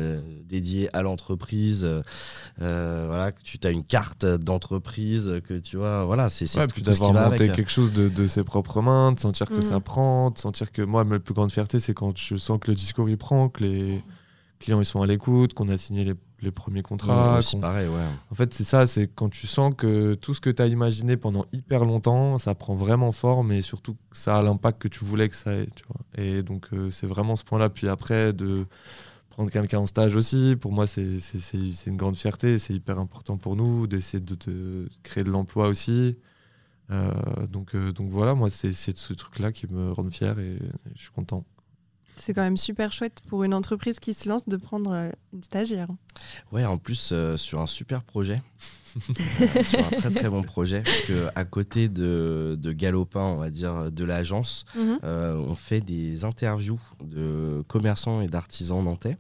dédiés 0.48 0.90
à 0.94 1.02
l'entreprise. 1.02 1.88
voilà, 2.58 3.32
que 3.32 3.42
tu 3.44 3.60
as 3.64 3.72
une 3.72 3.84
carte 3.84 4.19
d'entreprise, 4.26 5.40
que 5.48 5.60
tu 5.60 5.78
vois, 5.78 6.06
voilà, 6.06 6.30
c'est 6.30 6.48
c'est 6.48 6.60
ouais, 6.60 6.68
tout, 6.68 6.82
d'avoir 6.82 7.14
monté 7.14 7.44
avec. 7.44 7.54
quelque 7.54 7.72
chose 7.72 7.92
de, 7.94 8.10
de 8.10 8.28
ses 8.28 8.44
propres 8.44 8.82
mains, 8.82 9.12
de 9.12 9.20
sentir 9.20 9.48
que 9.48 9.62
ça 9.62 9.80
prend, 9.80 10.32
de 10.32 10.38
sentir 10.38 10.72
que 10.72 10.82
moi, 10.82 11.04
ma 11.04 11.20
plus 11.20 11.34
grande 11.34 11.52
fierté, 11.52 11.80
c'est 11.80 11.94
quand 11.94 12.18
je 12.18 12.36
sens 12.38 12.60
que 12.60 12.70
le 12.72 12.76
discours 12.76 13.10
il 13.10 13.18
prend, 13.18 13.50
que 13.50 13.64
les 13.64 14.02
clients 14.60 14.80
ils 14.82 14.86
sont 14.86 15.02
à 15.02 15.08
l'écoute, 15.08 15.54
qu'on 15.54 15.70
a 15.70 15.78
signé 15.78 16.04
les, 16.04 16.14
les 16.42 16.52
premiers 16.52 16.82
contrats. 16.82 17.40
qu'on- 17.52 17.60
pareil, 17.62 17.88
ouais. 17.88 17.96
En 18.32 18.36
fait, 18.36 18.54
c'est 18.54 18.66
ça, 18.66 18.88
c'est 18.88 19.08
quand 19.08 19.30
tu 19.30 19.48
sens 19.48 19.74
que 19.78 20.16
tout 20.16 20.34
ce 20.34 20.42
que 20.42 20.50
tu 20.50 20.62
as 20.62 20.68
imaginé 20.68 21.16
pendant 21.16 21.46
hyper 21.54 21.86
longtemps, 21.86 22.38
ça 22.38 22.56
prend 22.56 22.76
vraiment 22.76 23.12
forme 23.14 23.52
et 23.54 23.62
surtout 23.62 23.94
que 23.94 24.18
ça 24.18 24.38
a 24.38 24.42
l'impact 24.42 24.82
que 24.82 24.88
tu 24.90 25.06
voulais 25.06 25.30
que 25.30 25.36
ça 25.36 25.54
ait. 25.54 25.68
Tu 25.76 25.84
vois. 25.88 26.02
Et 26.24 26.44
donc, 26.44 26.68
euh, 26.74 26.92
c'est 26.92 27.08
vraiment 27.08 27.36
ce 27.38 27.44
point-là. 27.46 27.70
Puis 27.70 27.88
après, 27.88 28.34
de 28.34 28.66
prendre 29.40 29.52
quelqu'un 29.52 29.80
en 29.80 29.88
stage 29.88 30.18
aussi, 30.18 30.58
pour 30.60 30.74
moi, 30.74 30.86
c'est 30.86 31.22
c'est- 31.22 31.40
c'est- 31.40 31.72
c'est 31.74 31.90
une 31.90 31.96
grande 31.96 32.18
fierté. 32.18 32.60
C'est 32.60 32.74
hyper 32.74 33.00
important 33.00 33.38
pour 33.38 33.56
nous 33.56 33.88
d'essayer 33.88 34.20
de, 34.20 34.36
de 34.36 34.90
créer 35.02 35.24
de 35.24 35.32
l'emploi 35.32 35.70
aussi. 35.70 36.18
Euh, 36.92 37.14
donc, 37.48 37.74
euh, 37.74 37.94
donc 37.94 38.10
voilà, 38.10 38.34
moi, 38.36 38.50
c'est 38.50 38.74
c'est 38.74 38.98
ce 38.98 39.14
truc-là 39.14 39.54
qui 39.54 39.66
me 39.72 39.94
rend 39.94 40.10
fier 40.10 40.38
et 40.40 40.60
je 40.94 41.02
suis 41.02 41.12
content. 41.12 41.46
C'est 42.18 42.34
quand 42.34 42.42
même 42.42 42.58
super 42.58 42.92
chouette 42.92 43.22
pour 43.30 43.46
une 43.46 43.54
entreprise 43.54 44.02
qui 44.02 44.14
se 44.14 44.28
lance 44.28 44.50
de 44.50 44.58
prendre 44.58 44.92
euh, 44.92 45.10
une 45.32 45.42
stagiaire. 45.42 45.88
Ouais, 46.52 46.66
en 46.66 46.78
plus, 46.78 47.12
euh, 47.14 47.38
sur 47.38 47.62
un 47.62 47.68
super 47.68 48.04
projet, 48.04 48.42
sur 49.64 49.80
un 49.80 49.90
très 49.92 50.12
très 50.12 50.30
bon 50.30 50.42
projet, 50.44 50.82
parce 50.82 51.02
que 51.04 51.28
à 51.36 51.46
côté 51.46 51.88
de, 51.88 52.58
de 52.60 52.72
Galopin, 52.74 53.22
on 53.22 53.38
va 53.38 53.50
dire, 53.52 53.90
de 53.90 54.04
l'agence, 54.04 54.66
Euh, 55.06 55.36
on 55.38 55.56
fait 55.56 55.80
des 55.80 56.26
interviews 56.26 56.82
de 57.02 57.64
commerçants 57.70 58.20
et 58.20 58.28
d'artisans 58.28 58.84
nantais 58.84 59.18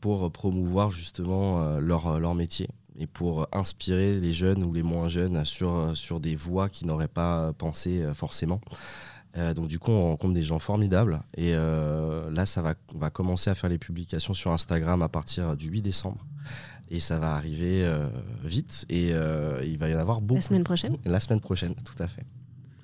pour 0.00 0.30
promouvoir 0.32 0.90
justement 0.90 1.62
euh, 1.62 1.80
leur, 1.80 2.18
leur 2.18 2.34
métier 2.34 2.68
et 2.98 3.06
pour 3.06 3.48
inspirer 3.52 4.14
les 4.14 4.32
jeunes 4.32 4.62
ou 4.62 4.72
les 4.72 4.82
moins 4.82 5.08
jeunes 5.08 5.44
sur, 5.44 5.96
sur 5.96 6.20
des 6.20 6.36
voies 6.36 6.68
qu'ils 6.68 6.86
n'auraient 6.86 7.08
pas 7.08 7.52
pensé 7.54 8.02
euh, 8.02 8.14
forcément. 8.14 8.60
Euh, 9.36 9.54
donc 9.54 9.68
du 9.68 9.78
coup, 9.78 9.90
on 9.90 10.00
rencontre 10.00 10.34
des 10.34 10.42
gens 10.42 10.58
formidables. 10.58 11.20
Et 11.36 11.54
euh, 11.54 12.30
là, 12.30 12.46
ça 12.46 12.62
va, 12.62 12.74
on 12.94 12.98
va 12.98 13.10
commencer 13.10 13.50
à 13.50 13.54
faire 13.54 13.70
les 13.70 13.78
publications 13.78 14.34
sur 14.34 14.52
Instagram 14.52 15.02
à 15.02 15.08
partir 15.08 15.56
du 15.56 15.68
8 15.68 15.82
décembre. 15.82 16.24
Et 16.90 16.98
ça 17.00 17.18
va 17.18 17.34
arriver 17.34 17.84
euh, 17.84 18.08
vite. 18.44 18.84
Et 18.88 19.10
euh, 19.12 19.62
il 19.64 19.78
va 19.78 19.88
y 19.88 19.94
en 19.94 19.98
avoir 19.98 20.20
beaucoup. 20.20 20.36
La 20.36 20.42
semaine 20.42 20.64
prochaine? 20.64 20.96
La 21.04 21.20
semaine 21.20 21.40
prochaine, 21.40 21.74
tout 21.74 22.02
à 22.02 22.08
fait. 22.08 22.24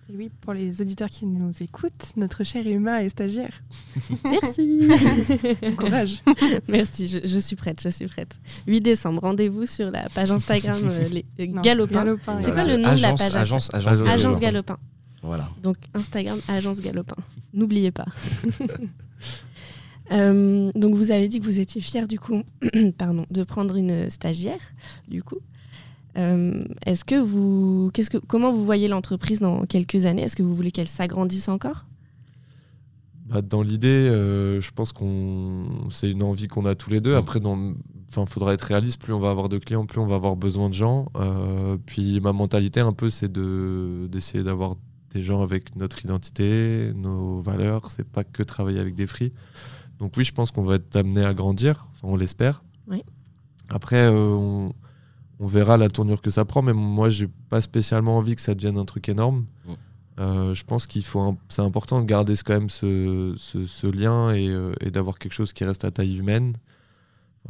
Et 0.08 0.16
oui, 0.16 0.30
pour 0.40 0.52
les 0.52 0.80
auditeurs 0.80 1.10
qui 1.10 1.26
nous 1.26 1.50
écoutent, 1.60 2.12
notre 2.16 2.44
cher 2.44 2.64
Emma 2.64 3.02
est 3.02 3.08
stagiaire. 3.08 3.60
Merci. 4.24 4.88
Courage. 5.76 6.22
Merci, 6.68 7.08
je, 7.08 7.18
je 7.24 7.38
suis 7.40 7.56
prête, 7.56 7.80
je 7.82 7.88
suis 7.88 8.06
prête. 8.06 8.38
8 8.68 8.80
décembre, 8.80 9.22
rendez-vous 9.22 9.66
sur 9.66 9.90
la 9.90 10.08
page 10.10 10.30
Instagram 10.30 10.78
euh, 10.84 11.08
les, 11.08 11.48
Non, 11.48 11.60
Galopin. 11.62 12.04
Galopin, 12.04 12.40
C'est 12.40 12.52
quoi 12.52 12.64
le 12.64 12.76
nom 12.76 12.94
de 12.94 13.00
la 13.00 13.14
page 13.14 13.34
agence, 13.34 13.74
agence, 13.74 14.00
Agence 14.00 14.08
Agence 14.08 14.40
Galopin. 14.40 14.74
Galopin. 14.74 14.78
Voilà. 15.22 15.48
Donc 15.60 15.76
Instagram, 15.94 16.38
Agence 16.46 16.80
Galopin. 16.80 17.16
N'oubliez 17.52 17.90
pas. 17.90 18.06
Euh, 20.12 20.70
donc 20.74 20.94
vous 20.94 21.10
avez 21.10 21.26
dit 21.26 21.40
que 21.40 21.44
vous 21.44 21.58
étiez 21.58 21.80
fier 21.80 22.06
du 22.06 22.18
coup, 22.18 22.42
pardon, 22.98 23.26
de 23.30 23.42
prendre 23.42 23.74
une 23.76 24.08
stagiaire, 24.10 24.60
du 25.08 25.22
coup. 25.22 25.40
Euh, 26.16 26.64
Est-ce 26.84 27.04
que 27.04 27.16
vous, 27.16 27.90
qu'est-ce 27.92 28.10
que, 28.10 28.18
comment 28.18 28.50
vous 28.50 28.64
voyez 28.64 28.88
l'entreprise 28.88 29.40
dans 29.40 29.64
quelques 29.66 30.06
années? 30.06 30.22
Est-ce 30.22 30.36
que 30.36 30.42
vous 30.42 30.54
voulez 30.54 30.70
qu'elle 30.70 30.88
s'agrandisse 30.88 31.48
encore? 31.48 31.84
Bah, 33.26 33.42
dans 33.42 33.62
l'idée, 33.62 33.88
euh, 33.88 34.60
je 34.60 34.70
pense 34.70 34.92
qu'on 34.92 35.88
c'est 35.90 36.10
une 36.10 36.22
envie 36.22 36.46
qu'on 36.46 36.64
a 36.64 36.74
tous 36.74 36.90
les 36.90 37.00
deux. 37.00 37.14
Mm. 37.14 37.18
Après, 37.18 37.40
dans, 37.40 37.74
enfin, 38.08 38.24
faudra 38.24 38.54
être 38.54 38.62
réaliste. 38.62 39.02
Plus 39.02 39.12
on 39.12 39.18
va 39.18 39.30
avoir 39.30 39.48
de 39.48 39.58
clients, 39.58 39.84
plus 39.84 40.00
on 40.00 40.06
va 40.06 40.14
avoir 40.14 40.36
besoin 40.36 40.68
de 40.68 40.74
gens. 40.74 41.10
Euh, 41.16 41.76
puis 41.84 42.20
ma 42.20 42.32
mentalité, 42.32 42.80
un 42.80 42.92
peu, 42.92 43.10
c'est 43.10 43.30
de 43.30 44.08
d'essayer 44.10 44.44
d'avoir 44.44 44.76
des 45.12 45.22
gens 45.22 45.42
avec 45.42 45.76
notre 45.76 46.04
identité, 46.04 46.92
nos 46.94 47.40
valeurs. 47.40 47.90
C'est 47.90 48.08
pas 48.08 48.24
que 48.24 48.42
travailler 48.42 48.78
avec 48.78 48.94
des 48.94 49.06
fris. 49.06 49.32
Donc 49.98 50.12
oui, 50.16 50.24
je 50.24 50.32
pense 50.32 50.50
qu'on 50.52 50.64
va 50.64 50.76
être 50.76 50.94
amené 50.94 51.24
à 51.24 51.34
grandir. 51.34 51.88
Enfin, 51.92 52.08
on 52.08 52.16
l'espère. 52.16 52.62
Oui. 52.86 53.02
Après, 53.70 54.06
on, 54.08 54.72
on 55.38 55.46
verra 55.46 55.76
la 55.76 55.88
tournure 55.88 56.20
que 56.20 56.30
ça 56.30 56.44
prend. 56.44 56.62
Mais 56.62 56.72
moi, 56.72 57.08
j'ai 57.08 57.28
pas 57.48 57.60
spécialement 57.60 58.16
envie 58.18 58.34
que 58.34 58.40
ça 58.40 58.54
devienne 58.54 58.78
un 58.78 58.84
truc 58.84 59.08
énorme. 59.08 59.46
Euh, 60.18 60.54
je 60.54 60.64
pense 60.64 60.86
qu'il 60.86 61.04
faut, 61.04 61.36
c'est 61.50 61.60
important 61.62 62.00
de 62.00 62.06
garder 62.06 62.36
ce- 62.36 62.42
quand 62.44 62.54
même 62.54 62.70
ce, 62.70 63.34
ce- 63.36 63.66
ce 63.66 63.86
lien 63.86 64.30
et, 64.34 64.48
euh, 64.48 64.72
et 64.80 64.90
d'avoir 64.90 65.18
quelque 65.18 65.34
chose 65.34 65.52
qui 65.52 65.62
reste 65.64 65.84
à 65.84 65.90
taille 65.90 66.16
humaine, 66.16 66.56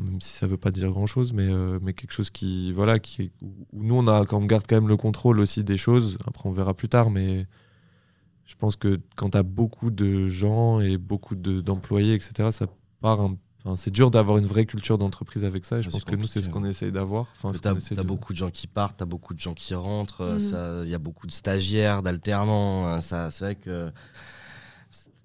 même 0.01 0.21
si 0.21 0.35
ça 0.37 0.49
veut 0.49 0.57
pas 0.57 0.73
dire 0.73 0.91
grand 0.91 1.07
chose, 1.07 1.33
mais, 1.33 1.47
euh, 1.49 1.79
mais 1.81 1.93
quelque 1.93 2.11
chose 2.13 2.29
qui, 2.31 2.73
voilà, 2.73 2.99
qui, 2.99 3.31
où 3.41 3.85
nous 3.85 3.95
on 3.95 4.07
a, 4.09 4.27
quand 4.27 4.39
on 4.39 4.45
garde 4.47 4.65
quand 4.69 4.75
même 4.77 4.89
le 4.89 4.97
contrôle 4.97 5.39
aussi 5.39 5.63
des 5.63 5.79
choses. 5.79 6.19
Après, 6.27 6.49
on 6.49 6.53
verra 6.53 6.75
plus 6.75 6.89
tard, 6.89 7.09
mais 7.11 7.47
je 8.47 8.55
pense 8.57 8.75
que 8.75 9.01
quand 9.15 9.31
tu 9.31 9.39
as 9.39 9.43
beaucoup 9.45 9.93
de 9.93 10.27
gens 10.27 10.81
et 10.81 10.99
beaucoup 10.99 11.37
de- 11.37 11.61
d'employés, 11.61 12.15
etc., 12.15 12.51
ça 12.51 12.67
part 13.01 13.21
un- 13.21 13.37
enfin, 13.67 13.77
c'est 13.77 13.91
dur 13.91 14.11
d'avoir 14.11 14.39
une 14.39 14.47
vraie 14.47 14.65
culture 14.67 14.97
d'entreprise 14.99 15.45
avec 15.45 15.65
ça. 15.65 15.79
Et 15.79 15.83
je 15.83 15.91
pense 15.91 16.05
que 16.05 16.15
nous, 16.15 16.27
c'est 16.27 16.41
ce 16.43 16.49
qu'on 16.49 16.65
essaye 16.65 16.93
d'avoir. 16.93 17.27
Enfin, 17.37 17.53
t'as 17.61 17.75
de- 17.75 18.03
beaucoup 18.03 18.33
de 18.33 18.39
gens 18.39 18.51
qui 18.51 18.67
partent, 18.67 18.99
t'as 18.99 19.05
beaucoup 19.05 19.35
de 19.35 19.41
gens 19.41 19.55
qui 19.55 19.75
rentrent, 19.75 20.21
euh, 20.23 20.39
ça- 20.39 20.85
il 20.85 20.91
y 20.91 20.95
a 20.95 20.99
beaucoup 20.99 21.27
de 21.27 21.33
stagiaires, 21.33 22.03
d'alternants. 22.03 22.87
hein, 22.87 23.01
ça, 23.01 23.31
c'est 23.31 23.45
vrai 23.45 23.55
que 23.57 23.93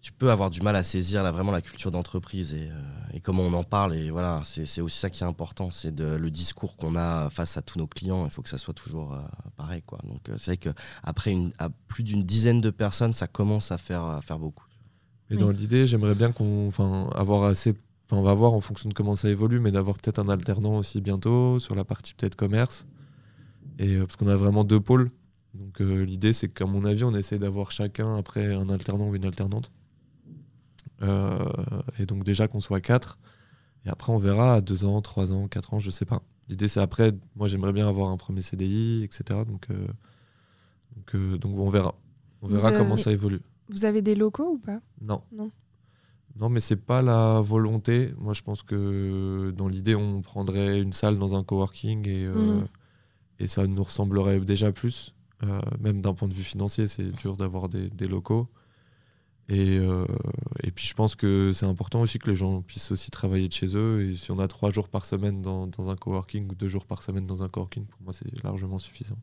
tu 0.02 0.12
peux 0.12 0.32
avoir 0.32 0.50
du 0.50 0.62
mal 0.62 0.76
à 0.76 0.82
saisir 0.82 1.22
là, 1.22 1.32
vraiment 1.32 1.52
la 1.52 1.62
culture 1.62 1.92
d'entreprise 1.92 2.56
et, 2.56 2.70
euh, 2.72 2.82
et 3.14 3.20
comment 3.20 3.44
on 3.44 3.54
en 3.54 3.64
parle. 3.64 3.96
Et 3.96 4.10
voilà, 4.10 4.42
c'est 4.46 4.82
aussi 4.82 4.98
ça 4.98 5.12
qui 5.12 5.24
est 5.24 5.28
important, 5.28 5.70
c'est 5.70 5.94
de- 5.94 6.16
le 6.16 6.32
discours 6.32 6.76
qu'on 6.76 6.96
a 6.96 7.30
face 7.30 7.56
à 7.56 7.62
tous 7.62 7.78
nos 7.78 7.86
clients. 7.86 8.26
Il 8.26 8.32
faut 8.32 8.42
que 8.42 8.50
ça 8.50 8.58
soit 8.58 8.74
toujours 8.74 9.14
euh, 9.14 9.20
pareil, 9.58 9.84
quoi. 9.86 10.00
Donc 10.04 10.28
euh, 10.30 10.36
c'est 10.40 10.52
vrai 10.52 10.58
que 10.58 10.70
après 11.04 11.32
une, 11.32 11.52
à 11.60 11.70
plus 11.88 12.02
d'une 12.04 12.24
dizaine 12.24 12.62
de 12.62 12.72
personnes, 12.72 13.14
ça 13.14 13.28
commence 13.28 13.72
à 13.72 13.78
faire, 13.78 14.04
à 14.04 14.22
faire 14.22 14.40
beaucoup. 14.40 14.66
Mais 15.30 15.36
Oui. 15.36 15.42
dans 15.44 15.52
l'idée, 15.52 15.86
j'aimerais 15.86 16.16
bien 16.16 16.32
qu'on, 16.32 16.68
enfin, 16.68 17.08
avoir 17.14 17.44
assez, 17.44 17.76
on 18.18 18.24
va 18.24 18.34
voir 18.34 18.54
en 18.54 18.60
fonction 18.62 18.90
de 18.90 18.94
comment 18.94 19.16
ça 19.16 19.30
évolue, 19.30 19.60
mais 19.60 19.72
d'avoir 19.72 19.98
peut-être 19.98 20.20
un 20.20 20.30
alternant 20.30 20.78
aussi 20.78 21.02
bientôt 21.02 21.60
sur 21.60 21.76
la 21.76 21.84
partie 21.84 22.14
peut-être 22.14 22.36
commerce, 22.36 22.86
et 23.80 23.96
euh, 23.96 24.06
parce 24.06 24.16
qu'on 24.16 24.28
a 24.28 24.36
vraiment 24.36 24.64
deux 24.64 24.80
pôles. 24.80 25.10
Donc 25.54 25.82
euh, 25.82 26.04
l'idée, 26.06 26.34
c'est 26.34 26.48
qu'à 26.50 26.66
mon 26.66 26.86
avis, 26.86 27.04
on 27.04 27.14
essaie 27.14 27.40
d'avoir 27.40 27.72
chacun 27.72 28.16
après 28.16 28.54
un 28.54 28.70
alternant 28.70 29.10
ou 29.10 29.16
une 29.16 29.26
alternante, 29.26 29.72
Euh, 31.02 31.50
et 31.98 32.06
donc 32.06 32.24
déjà 32.24 32.48
qu'on 32.48 32.60
soit 32.60 32.80
quatre. 32.82 33.18
Et 33.86 33.90
après, 33.90 34.14
on 34.14 34.20
verra 34.20 34.54
à 34.56 34.62
deux 34.62 34.86
ans, 34.86 35.02
trois 35.02 35.34
ans, 35.34 35.48
quatre 35.48 35.74
ans, 35.74 35.80
je 35.80 35.90
sais 35.90 36.06
pas. 36.06 36.22
L'idée, 36.48 36.68
c'est 36.68 36.80
après, 36.80 37.14
moi, 37.36 37.48
j'aimerais 37.48 37.74
bien 37.74 37.88
avoir 37.88 38.10
un 38.10 38.18
premier 38.18 38.44
CDI, 38.44 39.02
etc. 39.04 39.40
Donc, 39.48 39.66
euh, 39.72 39.88
donc, 40.96 41.40
donc 41.40 41.58
on 41.58 41.70
verra. 41.72 41.96
On 42.44 42.48
verra 42.48 42.68
avez- 42.68 42.78
comment 42.78 42.98
ça 42.98 43.12
évolue. 43.12 43.42
Vous 43.70 43.86
avez 43.86 44.02
des 44.04 44.14
locaux 44.14 44.52
ou 44.54 44.58
pas? 44.60 44.80
Non. 45.02 45.24
Non. 45.32 45.50
Non, 46.40 46.50
mais 46.50 46.60
c'est 46.60 46.76
pas 46.78 47.02
la 47.02 47.40
volonté. 47.42 48.14
Moi, 48.18 48.34
je 48.34 48.42
pense 48.42 48.64
que 48.64 49.54
dans 49.56 49.68
l'idée, 49.68 49.96
on 49.96 50.22
prendrait 50.22 50.82
une 50.82 50.94
salle 50.94 51.18
dans 51.20 51.36
un 51.36 51.44
coworking 51.44 52.08
et, 52.08 52.26
euh, 52.26 52.34
Mhm. 52.62 52.68
et 53.40 53.48
ça 53.48 53.68
nous 53.68 53.84
ressemblerait 53.84 54.40
déjà 54.40 54.72
plus. 54.72 55.14
Euh, 55.44 55.60
même 55.80 56.02
d'un 56.02 56.14
point 56.14 56.28
de 56.28 56.34
vue 56.34 56.44
financier, 56.44 56.88
c'est 56.88 57.12
dur 57.18 57.36
d'avoir 57.36 57.68
des, 57.70 57.90
des 57.90 58.08
locaux. 58.08 58.48
Et, 59.50 59.78
euh, 59.80 60.06
et 60.64 60.72
puis, 60.72 60.86
je 60.88 60.94
pense 60.94 61.16
que 61.16 61.52
c'est 61.54 61.66
important 61.66 62.00
aussi 62.02 62.20
que 62.20 62.30
les 62.30 62.36
gens 62.36 62.62
puissent 62.62 62.92
aussi 62.92 63.12
travailler 63.12 63.48
de 63.50 63.54
chez 63.54 63.76
eux. 63.76 64.04
Et 64.10 64.16
si 64.16 64.32
on 64.32 64.40
a 64.40 64.48
trois 64.48 64.70
jours 64.72 64.88
par 64.88 65.04
semaine 65.04 65.42
dans, 65.42 65.68
dans 65.68 65.90
un 65.90 65.96
coworking 65.96 66.50
ou 66.50 66.56
deux 66.56 66.70
jours 66.70 66.86
par 66.86 67.04
semaine 67.04 67.26
dans 67.28 67.44
un 67.44 67.50
coworking, 67.50 67.86
pour 67.86 68.02
moi, 68.02 68.14
c'est 68.14 68.44
largement 68.44 68.80
suffisant. 68.80 69.18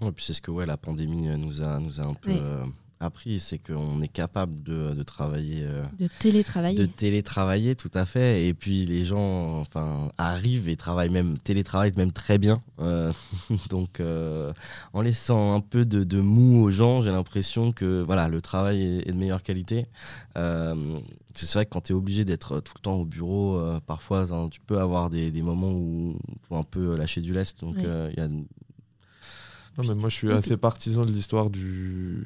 Ouais, 0.00 0.10
puis 0.12 0.24
c'est 0.24 0.32
ce 0.32 0.40
que 0.40 0.50
ouais, 0.50 0.66
la 0.66 0.76
pandémie 0.76 1.28
nous 1.38 1.62
a, 1.62 1.78
nous 1.78 2.00
a 2.00 2.06
un 2.06 2.14
peu 2.14 2.32
Oui. 2.32 2.72
Appris, 3.00 3.38
c'est 3.38 3.58
qu'on 3.58 4.00
est 4.02 4.08
capable 4.08 4.62
de, 4.62 4.92
de 4.94 5.02
travailler. 5.02 5.62
euh, 5.62 5.84
De 5.98 6.06
télétravailler. 6.06 6.76
de 6.78 6.86
télétravailler 6.86 7.76
tout 7.76 7.90
à 7.94 8.04
fait 8.04 8.46
et 8.46 8.54
puis 8.54 8.84
les 8.84 9.04
gens 9.04 9.60
enfin 9.60 10.10
arrivent 10.18 10.68
et 10.68 10.76
travaillent 10.76 11.08
même 11.10 11.38
télétravaillent 11.38 11.92
même 11.96 12.12
très 12.12 12.38
bien 12.38 12.62
Euh, 12.80 13.12
donc 13.70 14.00
euh, 14.00 14.52
en 14.92 15.00
laissant 15.02 15.54
un 15.54 15.60
peu 15.60 15.84
de, 15.84 16.04
de 16.04 16.20
mou 16.20 16.62
aux 16.62 16.70
gens 16.70 17.00
j'ai 17.00 17.10
l'impression 17.12 17.72
que 17.72 18.02
voilà 18.02 18.28
le 18.28 18.40
travail 18.40 18.82
est, 18.82 19.08
est 19.08 19.12
de 19.12 19.16
meilleure 19.16 19.42
qualité 19.42 19.86
c'est 21.34 21.52
vrai 21.54 21.64
que 21.66 21.70
quand 21.70 21.82
tu 21.82 21.92
es 21.92 21.94
obligé 21.96 22.24
d'être 22.24 22.60
tout 22.60 22.72
le 22.76 22.80
temps 22.80 22.94
au 22.96 23.06
bureau 23.06 23.60
parfois 23.86 24.24
hein, 24.32 24.48
tu 24.50 24.60
peux 24.60 24.78
avoir 24.78 25.08
des, 25.10 25.30
des 25.30 25.42
moments 25.42 25.72
où 25.72 26.16
il 26.28 26.46
faut 26.48 26.56
un 26.56 26.62
peu 26.64 26.96
lâcher 26.96 27.20
du 27.20 27.32
lest 27.32 27.60
donc 27.60 27.76
il 27.78 28.14
y 28.16 28.20
a 28.20 28.28
Non, 29.78 29.84
mais 29.88 29.94
moi, 29.94 30.08
je 30.08 30.14
suis 30.16 30.32
assez 30.32 30.56
partisan 30.56 31.04
de 31.04 31.12
l'histoire 31.12 31.50
du. 31.50 32.24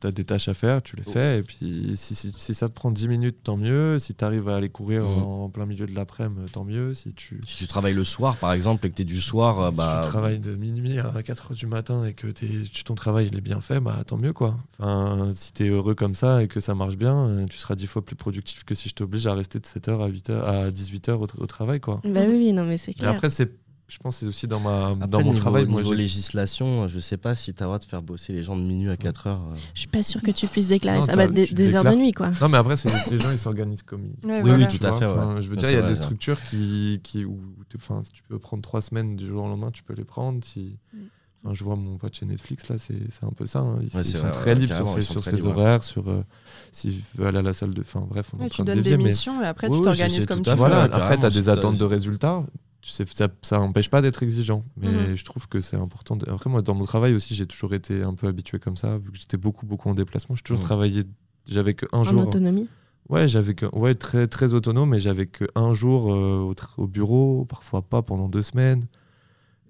T'as 0.00 0.12
des 0.12 0.24
tâches 0.24 0.46
à 0.48 0.54
faire, 0.54 0.82
tu 0.82 0.94
les 0.96 1.02
Oh. 1.06 1.10
fais, 1.10 1.38
et 1.38 1.42
puis 1.42 1.92
si, 1.96 2.14
si, 2.14 2.32
si 2.36 2.54
ça 2.54 2.68
te 2.68 2.74
prend 2.74 2.90
10 2.90 3.08
minutes, 3.08 3.38
tant 3.42 3.56
mieux. 3.56 3.98
Si 3.98 4.14
tu 4.14 4.24
arrives 4.24 4.48
à 4.48 4.56
aller 4.56 4.68
courir 4.68 5.02
Mhm. 5.04 5.22
en 5.22 5.48
plein 5.48 5.66
milieu 5.66 5.86
de 5.86 5.94
l'après-midi, 5.94 6.50
tant 6.52 6.64
mieux. 6.64 6.94
Si 6.94 7.12
tu, 7.12 7.40
si 7.46 7.56
tu 7.56 7.66
travailles 7.66 7.94
le 7.94 8.04
soir 8.04 8.36
par 8.36 8.52
exemple 8.52 8.86
et 8.86 8.90
que 8.90 8.94
tu 8.94 9.02
es 9.02 9.04
du 9.04 9.20
soir 9.20 9.60
euh, 9.60 9.70
si 9.70 9.76
bah 9.76 10.00
tu 10.04 10.08
travailles 10.10 10.38
de 10.38 10.54
minuit 10.54 10.98
à 10.98 11.22
4 11.22 11.50
heures 11.50 11.56
du 11.56 11.66
matin 11.66 12.04
et 12.04 12.14
que 12.14 12.26
t'es- 12.28 12.62
tu- 12.72 12.84
ton 12.84 12.94
travail 12.94 13.28
il 13.32 13.36
est 13.36 13.40
bien 13.40 13.60
fait, 13.60 13.80
bah 13.80 14.02
tant 14.06 14.16
mieux 14.16 14.32
quoi. 14.32 14.56
Enfin, 14.78 15.32
si 15.34 15.52
tu 15.52 15.64
es 15.64 15.68
heureux 15.68 15.94
comme 15.94 16.14
ça 16.14 16.42
et 16.42 16.48
que 16.48 16.60
ça 16.60 16.74
marche 16.74 16.96
bien, 16.96 17.16
euh, 17.28 17.46
tu 17.46 17.58
seras 17.58 17.74
10 17.74 17.86
fois 17.86 18.04
plus 18.04 18.16
productif 18.16 18.64
que 18.64 18.74
si 18.74 18.88
je 18.88 18.94
t'oblige 18.94 19.26
à 19.26 19.34
rester 19.34 19.58
de 19.58 19.66
7h 19.66 20.00
à 20.02 20.08
8h 20.08 20.42
à 20.44 20.70
18h 20.70 21.12
au, 21.20 21.26
au 21.42 21.46
travail 21.46 21.80
quoi. 21.80 22.00
Bah 22.04 22.20
oui, 22.28 22.52
non, 22.52 22.64
mais 22.64 22.76
c'est 22.76 22.92
Et 22.92 22.94
clair. 22.94 23.10
après, 23.10 23.30
c'est, 23.30 23.50
je 23.88 23.98
pense 23.98 24.16
que 24.16 24.20
c'est 24.20 24.26
aussi 24.26 24.48
dans, 24.48 24.58
ma, 24.60 24.88
Après, 24.88 25.06
dans 25.06 25.18
mon 25.20 25.26
niveau, 25.30 25.38
travail. 25.38 25.64
Moi, 25.66 25.80
niveau 25.80 25.92
j'ai- 25.94 25.98
législation, 26.02 26.88
je 26.88 26.98
sais 26.98 27.16
pas 27.16 27.34
si 27.34 27.54
tu 27.54 27.62
as 27.62 27.66
le 27.66 27.68
droit 27.68 27.78
de 27.78 27.84
faire 27.84 28.02
bosser 28.02 28.32
les 28.32 28.42
gens 28.42 28.56
de 28.56 28.62
minuit 28.62 28.90
à 28.90 28.96
4 28.96 29.26
heures. 29.28 29.40
euh. 29.52 29.54
Je 29.74 29.80
suis 29.80 29.88
pas 29.88 30.02
sûre 30.02 30.20
que 30.22 30.30
tu 30.32 30.46
puisses 30.48 30.68
déclarer 30.68 30.98
Non, 30.98 31.04
ça. 31.06 31.14
Bah, 31.14 31.28
des, 31.28 31.46
tu 31.46 31.54
des 31.54 31.76
heures 31.76 31.84
de 31.84 31.94
nuit, 31.94 32.12
quoi. 32.12 32.30
Non, 32.40 32.48
mais 32.48 32.58
après, 32.58 32.76
c'est 32.76 32.90
les 33.10 33.18
gens 33.20 33.30
ils 33.30 33.38
s'organisent 33.38 33.82
comme 33.82 34.04
ils, 34.04 34.26
Ouais, 34.26 34.36
Oui, 34.36 34.40
voilà. 34.50 34.56
oui, 34.64 34.68
tout 34.68 34.78
Tu 34.78 34.86
à 34.86 34.92
fait. 34.92 35.06
enfin, 35.06 35.34
ouais. 35.36 35.42
Je 35.42 35.48
veux 35.48 35.56
dire, 35.56 35.70
il 35.70 35.74
y 35.74 35.76
a 35.76 35.82
vrai, 35.82 35.90
des 35.90 35.96
structures 35.96 36.38
qui, 36.50 37.00
qui 37.04 37.24
où 37.24 37.38
tu, 37.68 37.76
enfin, 37.76 38.02
tu 38.12 38.22
peux 38.24 38.38
prendre 38.38 38.62
trois 38.62 38.82
semaines 38.82 39.14
du 39.16 39.26
jour 39.26 39.44
au 39.44 39.48
lendemain, 39.48 39.70
tu 39.70 39.82
peux 39.82 39.94
les 39.94 40.04
prendre. 40.04 40.42
Si, 40.44 40.78
Mm. 40.92 40.98
enfin, 41.44 41.54
je 41.54 41.62
vois 41.64 41.76
mon 41.76 41.96
pote 41.96 42.14
chez 42.14 42.26
Netflix, 42.26 42.68
là, 42.68 42.76
c'est 42.78 42.98
c'est 43.12 43.24
un 43.24 43.30
peu 43.30 43.46
ça. 43.46 43.60
hein. 43.60 43.78
Ils, 43.82 43.84
Ouais, 43.96 44.02
ils 44.02 44.04
c'est 44.04 44.16
sont 44.18 44.24
vrai, 44.24 44.32
très 44.32 44.52
ouais, 44.54 44.58
libres 44.60 44.74
sur 44.74 44.88
ses, 44.90 45.02
sur 45.02 45.22
ses 45.22 45.46
horaires, 45.46 45.84
sur 45.84 46.08
euh, 46.10 46.24
s'il 46.72 47.00
veut 47.14 47.26
aller 47.26 47.38
à 47.38 47.42
la 47.42 47.54
salle 47.54 47.72
de. 47.72 47.82
Enfin, 47.82 48.04
bref, 48.08 48.30
on 48.34 48.40
est 48.40 48.44
en 48.44 48.48
tu 48.48 48.50
train 48.50 48.64
de 48.64 48.72
donnes 48.72 48.82
dévier, 48.82 48.96
des 48.96 49.04
missions 49.04 49.40
et 49.42 49.46
après 49.46 49.68
tu 49.70 49.80
t'organises 49.80 50.26
comme 50.26 50.42
tu 50.42 50.50
veux. 50.50 50.56
voilà, 50.56 50.82
après, 50.82 51.18
tu 51.18 51.24
as 51.26 51.30
des 51.30 51.48
attentes 51.48 51.78
de 51.78 51.84
résultats. 51.84 52.42
Tu 52.86 52.92
sais, 52.92 53.04
ça, 53.12 53.26
ça 53.42 53.60
empêche 53.60 53.90
pas 53.90 54.00
d'être 54.00 54.22
exigeant. 54.22 54.62
Mais 54.76 55.08
Mhm. 55.10 55.16
je 55.16 55.24
trouve 55.24 55.48
que 55.48 55.60
c'est 55.60 55.74
important. 55.76 56.14
de- 56.14 56.30
Après, 56.30 56.48
moi, 56.48 56.62
dans 56.62 56.74
mon 56.74 56.84
travail 56.84 57.14
aussi, 57.14 57.34
j'ai 57.34 57.44
toujours 57.46 57.74
été 57.74 58.02
un 58.04 58.14
peu 58.14 58.28
habitué 58.28 58.60
comme 58.60 58.76
ça, 58.76 58.96
vu 58.96 59.10
que 59.10 59.18
j'étais 59.18 59.36
beaucoup, 59.36 59.66
beaucoup 59.66 59.88
en 59.88 59.94
déplacement. 59.94 60.36
J'ai 60.36 60.42
toujours 60.42 60.60
Mhm. 60.60 60.66
travaillé. 60.66 61.02
J'avais 61.50 61.74
qu'un 61.74 61.88
En 61.90 62.04
jour. 62.04 62.22
autonomie? 62.22 62.68
Ouais, 63.08 63.26
j'avais 63.26 63.54
que, 63.54 63.66
ouais, 63.76 63.96
très, 63.96 64.28
très 64.28 64.54
autonome, 64.54 64.90
mais 64.90 65.00
j'avais 65.00 65.26
qu'un 65.26 65.72
jour 65.72 66.12
euh, 66.14 66.54
au, 66.76 66.86
bureau, 66.86 67.44
parfois 67.44 67.82
pas 67.82 68.02
pendant 68.02 68.28
deux 68.28 68.42
semaines. 68.42 68.84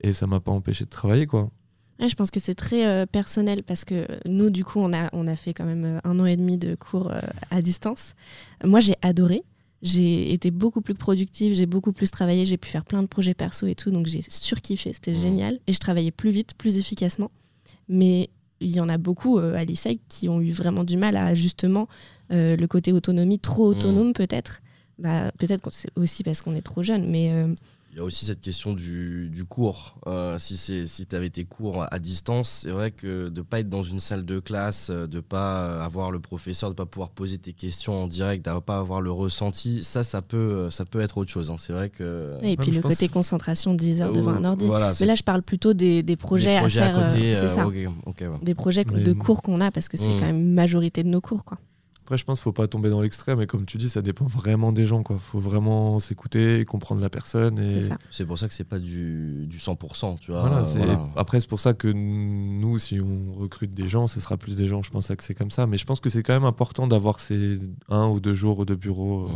Et 0.03 0.13
ça 0.13 0.27
m'a 0.27 0.41
pas 0.41 0.53
empêché 0.53 0.85
de 0.85 0.91
travailler, 0.91 1.27
quoi. 1.27 1.51
Ouais, 1.99 2.11
je 2.11 2.15
pense 2.17 2.31
que 2.31 2.39
c'est 2.41 2.55
très 2.55 2.87
euh, 2.87 3.07
personnel 3.07 3.63
parce 3.63 3.87
que 3.87 4.07
nous, 4.29 4.51
du 4.51 4.63
coup, 4.63 4.79
on 4.81 4.93
a, 4.93 5.09
on 5.15 5.27
a 5.27 5.37
fait 5.37 5.55
quand 5.55 5.65
même 5.65 5.85
euh, 5.87 6.01
un 6.05 6.21
an 6.21 6.27
et 6.27 6.37
demi 6.37 6.59
de 6.59 6.75
cours 6.75 7.11
euh, 7.11 7.19
à 7.51 7.63
distance. 7.63 8.15
Moi, 8.63 8.81
j'ai 8.81 8.97
adoré. 9.01 9.43
J'ai 9.83 10.33
été 10.33 10.51
beaucoup 10.51 10.81
plus 10.81 10.95
productive, 10.95 11.55
j'ai 11.55 11.67
beaucoup 11.67 11.93
plus 11.93 12.11
travaillé, 12.11 12.47
j'ai 12.47 12.57
pu 12.57 12.69
faire 12.69 12.85
plein 12.85 13.03
de 13.03 13.07
projets 13.09 13.35
perso 13.35 13.67
et 13.67 13.75
tout, 13.75 13.91
donc 13.91 14.07
j'ai 14.07 14.23
surkiffé, 14.29 14.93
c'était 14.93 15.13
Mhm. 15.13 15.21
génial. 15.21 15.59
Et 15.67 15.73
je 15.73 15.79
travaillais 15.79 16.11
plus 16.11 16.31
vite, 16.31 16.55
plus 16.55 16.77
efficacement. 16.79 17.31
Mais 17.89 18.31
il 18.61 18.71
y 18.75 18.81
en 18.81 18.89
a 18.89 18.97
beaucoup 18.97 19.39
euh, 19.39 19.55
à 19.55 19.65
l'ISEC 19.65 20.01
qui 20.09 20.29
ont 20.31 20.41
eu 20.41 20.51
vraiment 20.51 20.83
du 20.83 20.97
mal 20.97 21.17
à 21.17 21.35
justement 21.35 21.89
euh, 22.33 22.57
le 22.57 22.67
côté 22.67 22.93
autonomie, 22.93 23.39
trop 23.39 23.67
Mm. 23.67 23.77
autonome 23.77 24.13
peut-être. 24.15 24.61
Bah, 24.99 25.31
peut-être 25.39 25.61
que 25.63 25.69
c'est 25.73 25.91
aussi 25.95 26.23
parce 26.25 26.41
qu'on 26.41 26.55
est 26.57 26.63
trop 26.63 26.83
jeune, 26.83 27.09
mais 27.11 27.31
euh, 27.31 27.55
y 27.97 28.01
a 28.01 28.05
aussi 28.05 28.27
cette 28.27 28.41
question 28.43 28.75
du, 28.75 29.29
du 29.31 29.45
cours. 29.45 29.99
Euh, 30.07 30.39
si 30.39 30.57
c'est 30.57 30.87
si 30.87 31.07
tu 31.07 31.17
avais 31.17 31.31
tes 31.31 31.45
cours 31.45 31.87
à 31.91 31.99
distance, 31.99 32.61
c'est 32.65 32.71
vrai 32.71 32.91
que 32.91 33.29
de 33.31 33.41
pas 33.43 33.61
être 33.61 33.71
dans 33.71 33.83
une 33.83 34.01
salle 34.01 34.25
de 34.27 34.39
classe, 34.39 34.91
euh, 34.91 35.07
de 35.07 35.21
pas 35.21 35.83
avoir 35.83 36.11
le 36.11 36.21
professeur, 36.21 36.69
de 36.71 36.75
pas 36.75 36.85
pouvoir 36.87 37.09
poser 37.11 37.39
tes 37.39 37.53
questions 37.55 38.05
en 38.05 38.07
direct, 38.07 38.45
de 38.45 38.59
pas 38.61 38.79
avoir 38.79 39.01
le 39.01 39.11
ressenti, 39.11 39.83
ça, 39.83 40.05
ça 40.05 40.21
peut, 40.21 40.69
ça 40.71 40.85
peut 40.85 41.01
être 41.01 41.17
autre 41.19 41.31
chose. 41.31 41.49
hein. 41.51 41.57
C'est 41.59 41.73
vrai 41.73 41.89
que. 41.89 42.39
et 42.43 42.57
puis 42.57 42.71
le 42.71 42.81
pense- 42.83 42.93
côté 42.93 43.09
concentration 43.09 43.73
10 43.75 44.03
heures 44.03 44.13
devant 44.13 44.33
un 44.33 44.45
ordi. 44.45 44.67
Voilà, 44.67 44.93
Mais 45.01 45.07
là, 45.07 45.15
je 45.15 45.23
parle 45.23 45.43
plutôt 45.43 45.73
des, 45.73 46.03
des 46.03 46.17
projets, 46.17 46.55
des 46.57 46.61
projets 46.61 46.81
à 46.81 46.93
faire. 46.95 47.09
côté. 47.09 47.33
euh, 47.33 47.35
c'est 47.35 47.45
euh, 47.45 47.49
ça. 47.49 47.67
ouais. 47.67 47.87
Des 48.43 48.55
projets 48.55 48.85
Mais- 48.93 49.03
de 49.03 49.13
cours 49.15 49.43
qu'on 49.43 49.61
a 49.61 49.71
parce 49.71 49.89
que 49.89 49.97
c'est 49.97 50.11
Mm. 50.15 50.19
quand 50.21 50.27
même 50.27 50.37
une 50.37 50.55
majorité 50.55 51.03
de 51.03 51.09
nos 51.09 51.21
cours. 51.21 51.45
Quoi. 51.45 51.59
Après, 52.07 52.17
je 52.17 52.25
pense 52.25 52.39
qu'il 52.39 52.45
faut 52.45 52.53
pas 52.53 52.69
tomber 52.69 52.89
dans 52.89 53.01
l'extrême. 53.01 53.41
Et 53.41 53.49
comme 53.49 53.67
tu 53.67 53.79
dis, 53.79 53.89
ça 53.89 54.01
dépend 54.01 54.27
vraiment 54.29 54.71
des 54.71 54.87
gens. 54.87 55.03
Il 55.11 55.19
faut 55.19 55.41
vraiment 55.41 55.99
s'écouter, 55.99 56.65
comprendre 56.65 57.01
la 57.01 57.11
personne. 57.11 57.59
Et... 57.59 57.81
C'est 57.81 57.89
ça. 57.89 57.99
C'est 58.13 58.25
pour 58.25 58.39
ça 58.39 58.47
que 58.47 58.55
c'est 58.55 58.63
pas 58.63 58.79
du, 58.79 59.47
du 59.49 59.59
100%, 59.59 60.21
tu 60.21 60.31
vois. 60.31 60.43
Voilà, 60.43 60.59
euh, 60.59 60.65
c'est- 60.65 60.79
voilà. 60.79 61.11
Après, 61.17 61.41
c'est 61.41 61.49
pour 61.49 61.59
ça 61.59 61.75
que 61.75 61.89
nous, 61.89 62.79
si 62.79 63.01
on 63.01 63.35
recrute 63.41 63.75
des 63.75 63.89
gens, 63.89 64.07
ce 64.07 64.21
sera 64.21 64.37
plus 64.37 64.55
des 64.55 64.69
gens, 64.69 64.85
je 64.85 64.91
pense, 64.93 65.09
que 65.09 65.25
c'est 65.25 65.35
comme 65.35 65.51
ça. 65.51 65.67
Mais 65.67 65.79
je 65.79 65.85
pense 65.85 65.99
que 65.99 66.09
c'est 66.09 66.23
quand 66.23 66.33
même 66.35 66.45
important 66.45 66.87
d'avoir 66.87 67.19
ces 67.19 67.59
un 67.89 68.07
ou 68.07 68.21
deux 68.21 68.35
jours 68.35 68.65
de 68.67 68.77
bureau. 68.77 69.27
euh, 69.29 69.33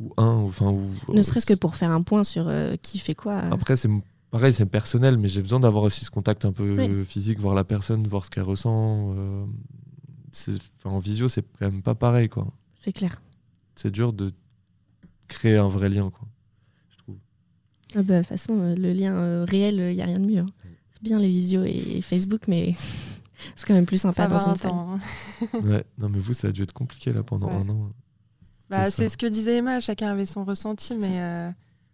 ou 0.00 0.12
un, 0.18 0.26
enfin. 0.26 0.70
Ou, 0.70 0.90
Ne 1.14 1.22
serait-ce 1.22 1.46
que 1.46 1.54
pour 1.54 1.76
faire 1.76 1.92
un 1.92 2.02
point 2.02 2.24
sur 2.24 2.46
euh, 2.46 2.76
qui 2.82 2.98
fait 2.98 3.14
quoi. 3.14 3.32
euh. 3.32 3.50
Après, 3.52 3.76
c'est 3.76 3.88
pareil, 4.30 4.52
c'est 4.52 4.66
personnel, 4.66 5.16
mais 5.16 5.28
j'ai 5.28 5.40
besoin 5.40 5.60
d'avoir 5.60 5.82
aussi 5.84 6.04
ce 6.04 6.10
contact 6.10 6.44
un 6.44 6.52
peu 6.52 6.76
Oui. 6.78 7.04
physique, 7.06 7.40
voir 7.40 7.54
la 7.54 7.64
personne, 7.64 8.06
voir 8.06 8.26
ce 8.26 8.30
qu'elle 8.30 8.42
ressent. 8.44 9.14
euh, 9.16 9.46
en 10.84 10.98
visio, 10.98 11.28
c'est 11.28 11.42
quand 11.58 11.70
même 11.70 11.82
pas 11.82 11.94
pareil, 11.94 12.28
quoi. 12.28 12.46
C'est 12.74 12.92
clair. 12.92 13.20
C'est 13.74 13.90
dur 13.90 14.12
de 14.12 14.32
créer 15.28 15.56
un 15.56 15.68
vrai 15.68 15.88
lien, 15.88 16.10
quoi. 16.10 16.28
Je 16.90 16.96
trouve. 16.98 17.16
Ah 17.94 18.02
bah, 18.02 18.14
de 18.14 18.18
toute 18.20 18.28
façon, 18.28 18.58
euh, 18.60 18.74
le 18.74 18.92
lien 18.92 19.14
euh, 19.14 19.44
réel, 19.48 19.74
il 19.90 19.96
n'y 19.96 20.02
a 20.02 20.06
rien 20.06 20.18
de 20.18 20.26
mieux. 20.26 20.40
hein. 20.40 20.46
C'est 20.92 21.02
bien 21.02 21.18
les 21.18 21.28
visios 21.28 21.64
et 21.64 22.00
Facebook, 22.02 22.42
mais 22.48 22.72
c'est 23.56 23.66
quand 23.66 23.74
même 23.74 23.86
plus 23.86 24.00
sympa 24.00 24.24
Ça 24.24 24.28
dans 24.28 24.38
une 24.44 24.50
un 24.50 24.54
salle. 24.56 24.70
temps. 24.70 24.94
hein. 25.54 25.60
Ouais. 25.64 25.84
Non, 25.98 26.08
mais 26.08 26.18
vous, 26.18 26.32
ça 26.34 26.48
a 26.48 26.52
dû 26.52 26.62
être 26.62 26.72
compliqué 26.72 27.12
là 27.12 27.22
pendant 27.22 27.48
Ouais. 27.48 27.54
un 27.54 27.68
an. 27.68 27.90
Bah, 28.70 28.90
C'est 28.90 29.08
ce 29.08 29.16
que 29.16 29.26
disait 29.26 29.56
Emma, 29.58 29.80
chacun 29.80 30.08
avait 30.08 30.26
son 30.26 30.44
ressenti, 30.44 30.98
mais 30.98 31.20
euh, 31.22 31.50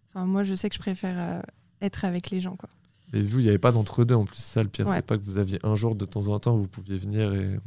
enfin, 0.09 0.25
moi 0.25 0.43
je 0.43 0.55
sais 0.55 0.67
que 0.69 0.75
je 0.75 0.79
préfère 0.81 1.15
euh, 1.17 1.41
être 1.81 2.03
avec 2.03 2.31
les 2.31 2.41
gens. 2.41 2.57
Quoi. 2.57 2.67
Et 3.13 3.21
vous, 3.21 3.39
il 3.39 3.43
n'y 3.43 3.49
avait 3.49 3.59
pas 3.59 3.71
d'entre-deux 3.71 4.15
en 4.15 4.25
plus. 4.25 4.39
Ça, 4.39 4.61
le 4.61 4.67
pire, 4.67 4.85
Ouais. 4.87 4.95
c'est 4.97 5.05
pas 5.05 5.17
que 5.17 5.23
vous 5.23 5.37
aviez 5.37 5.57
un 5.63 5.75
jour 5.75 5.95
de 5.95 6.03
temps 6.05 6.27
en 6.27 6.39
temps 6.39 6.55
où 6.55 6.61
vous 6.63 6.67
pouviez 6.67 6.97
venir 6.97 7.33
et. 7.33 7.59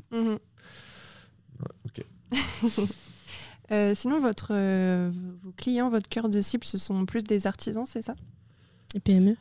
Ok. 1.87 2.05
Euh, 3.71 3.95
sinon, 3.95 4.19
votre, 4.19 4.53
euh, 4.53 5.11
vos 5.43 5.53
clients, 5.53 5.91
votre 5.91 6.09
cœur 6.09 6.31
de 6.31 6.41
cible, 6.41 6.65
ce 6.65 6.79
sont 6.79 7.05
plus 7.05 7.23
des 7.23 7.47
artisans, 7.47 7.85
c'est 7.85 8.01
ça? 8.01 8.15
Et 8.95 8.99
PME? 9.01 9.37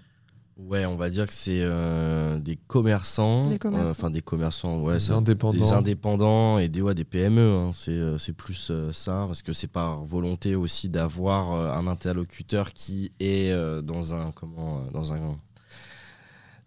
Ouais, 0.58 0.86
on 0.86 0.98
va 0.98 1.10
dire 1.10 1.28
que 1.28 1.34
c'est 1.34 1.62
euh, 1.62 2.38
des 2.40 2.58
commerçants. 2.58 3.48
Des 3.48 3.58
commerçants. 3.58 3.88
euh, 3.88 3.92
Enfin, 3.92 4.10
des 4.10 4.20
commerçants, 4.22 4.82
ouais. 4.82 4.96
Des 4.96 5.12
indépendants. 5.12 5.58
Des 5.58 5.72
indépendants 5.72 6.58
et 6.58 6.68
des, 6.68 6.82
ouais, 6.82 6.94
des 6.94 7.06
PME. 7.06 7.54
hein. 7.54 7.72
C'est 7.74 7.92
euh, 7.92 8.18
c'est 8.18 8.34
plus 8.34 8.68
euh, 8.70 8.92
ça, 8.92 9.24
parce 9.28 9.42
que 9.44 9.54
c'est 9.54 9.68
par 9.70 10.04
volonté 10.04 10.56
aussi 10.56 10.90
d'avoir 10.90 11.54
euh, 11.54 11.72
un 11.72 11.88
interlocuteur 11.88 12.74
qui 12.74 13.14
est 13.22 13.52
euh, 13.54 13.82
dans 13.82 14.14
un. 14.14 14.34
Comment 14.34 14.80
euh, 14.80 14.90
Dans 14.92 15.14
un. 15.14 15.38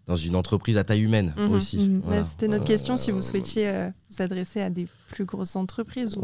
Dans 0.07 0.15
une 0.15 0.35
entreprise 0.35 0.77
à 0.77 0.83
taille 0.83 1.01
humaine 1.01 1.33
Mhm, 1.37 1.51
aussi. 1.51 1.77
mhm. 1.77 2.01
Voilà. 2.05 2.23
C'était 2.23 2.47
notre 2.47 2.63
Euh, 2.63 2.67
question, 2.67 2.97
si 2.97 3.11
vous 3.11 3.21
souhaitiez 3.21 3.67
euh, 3.69 3.89
vous 4.09 4.21
adresser 4.21 4.59
à 4.61 4.69
des 4.69 4.87
plus 5.11 5.25
grosses 5.25 5.55
entreprises. 5.55 6.17
ou- 6.17 6.21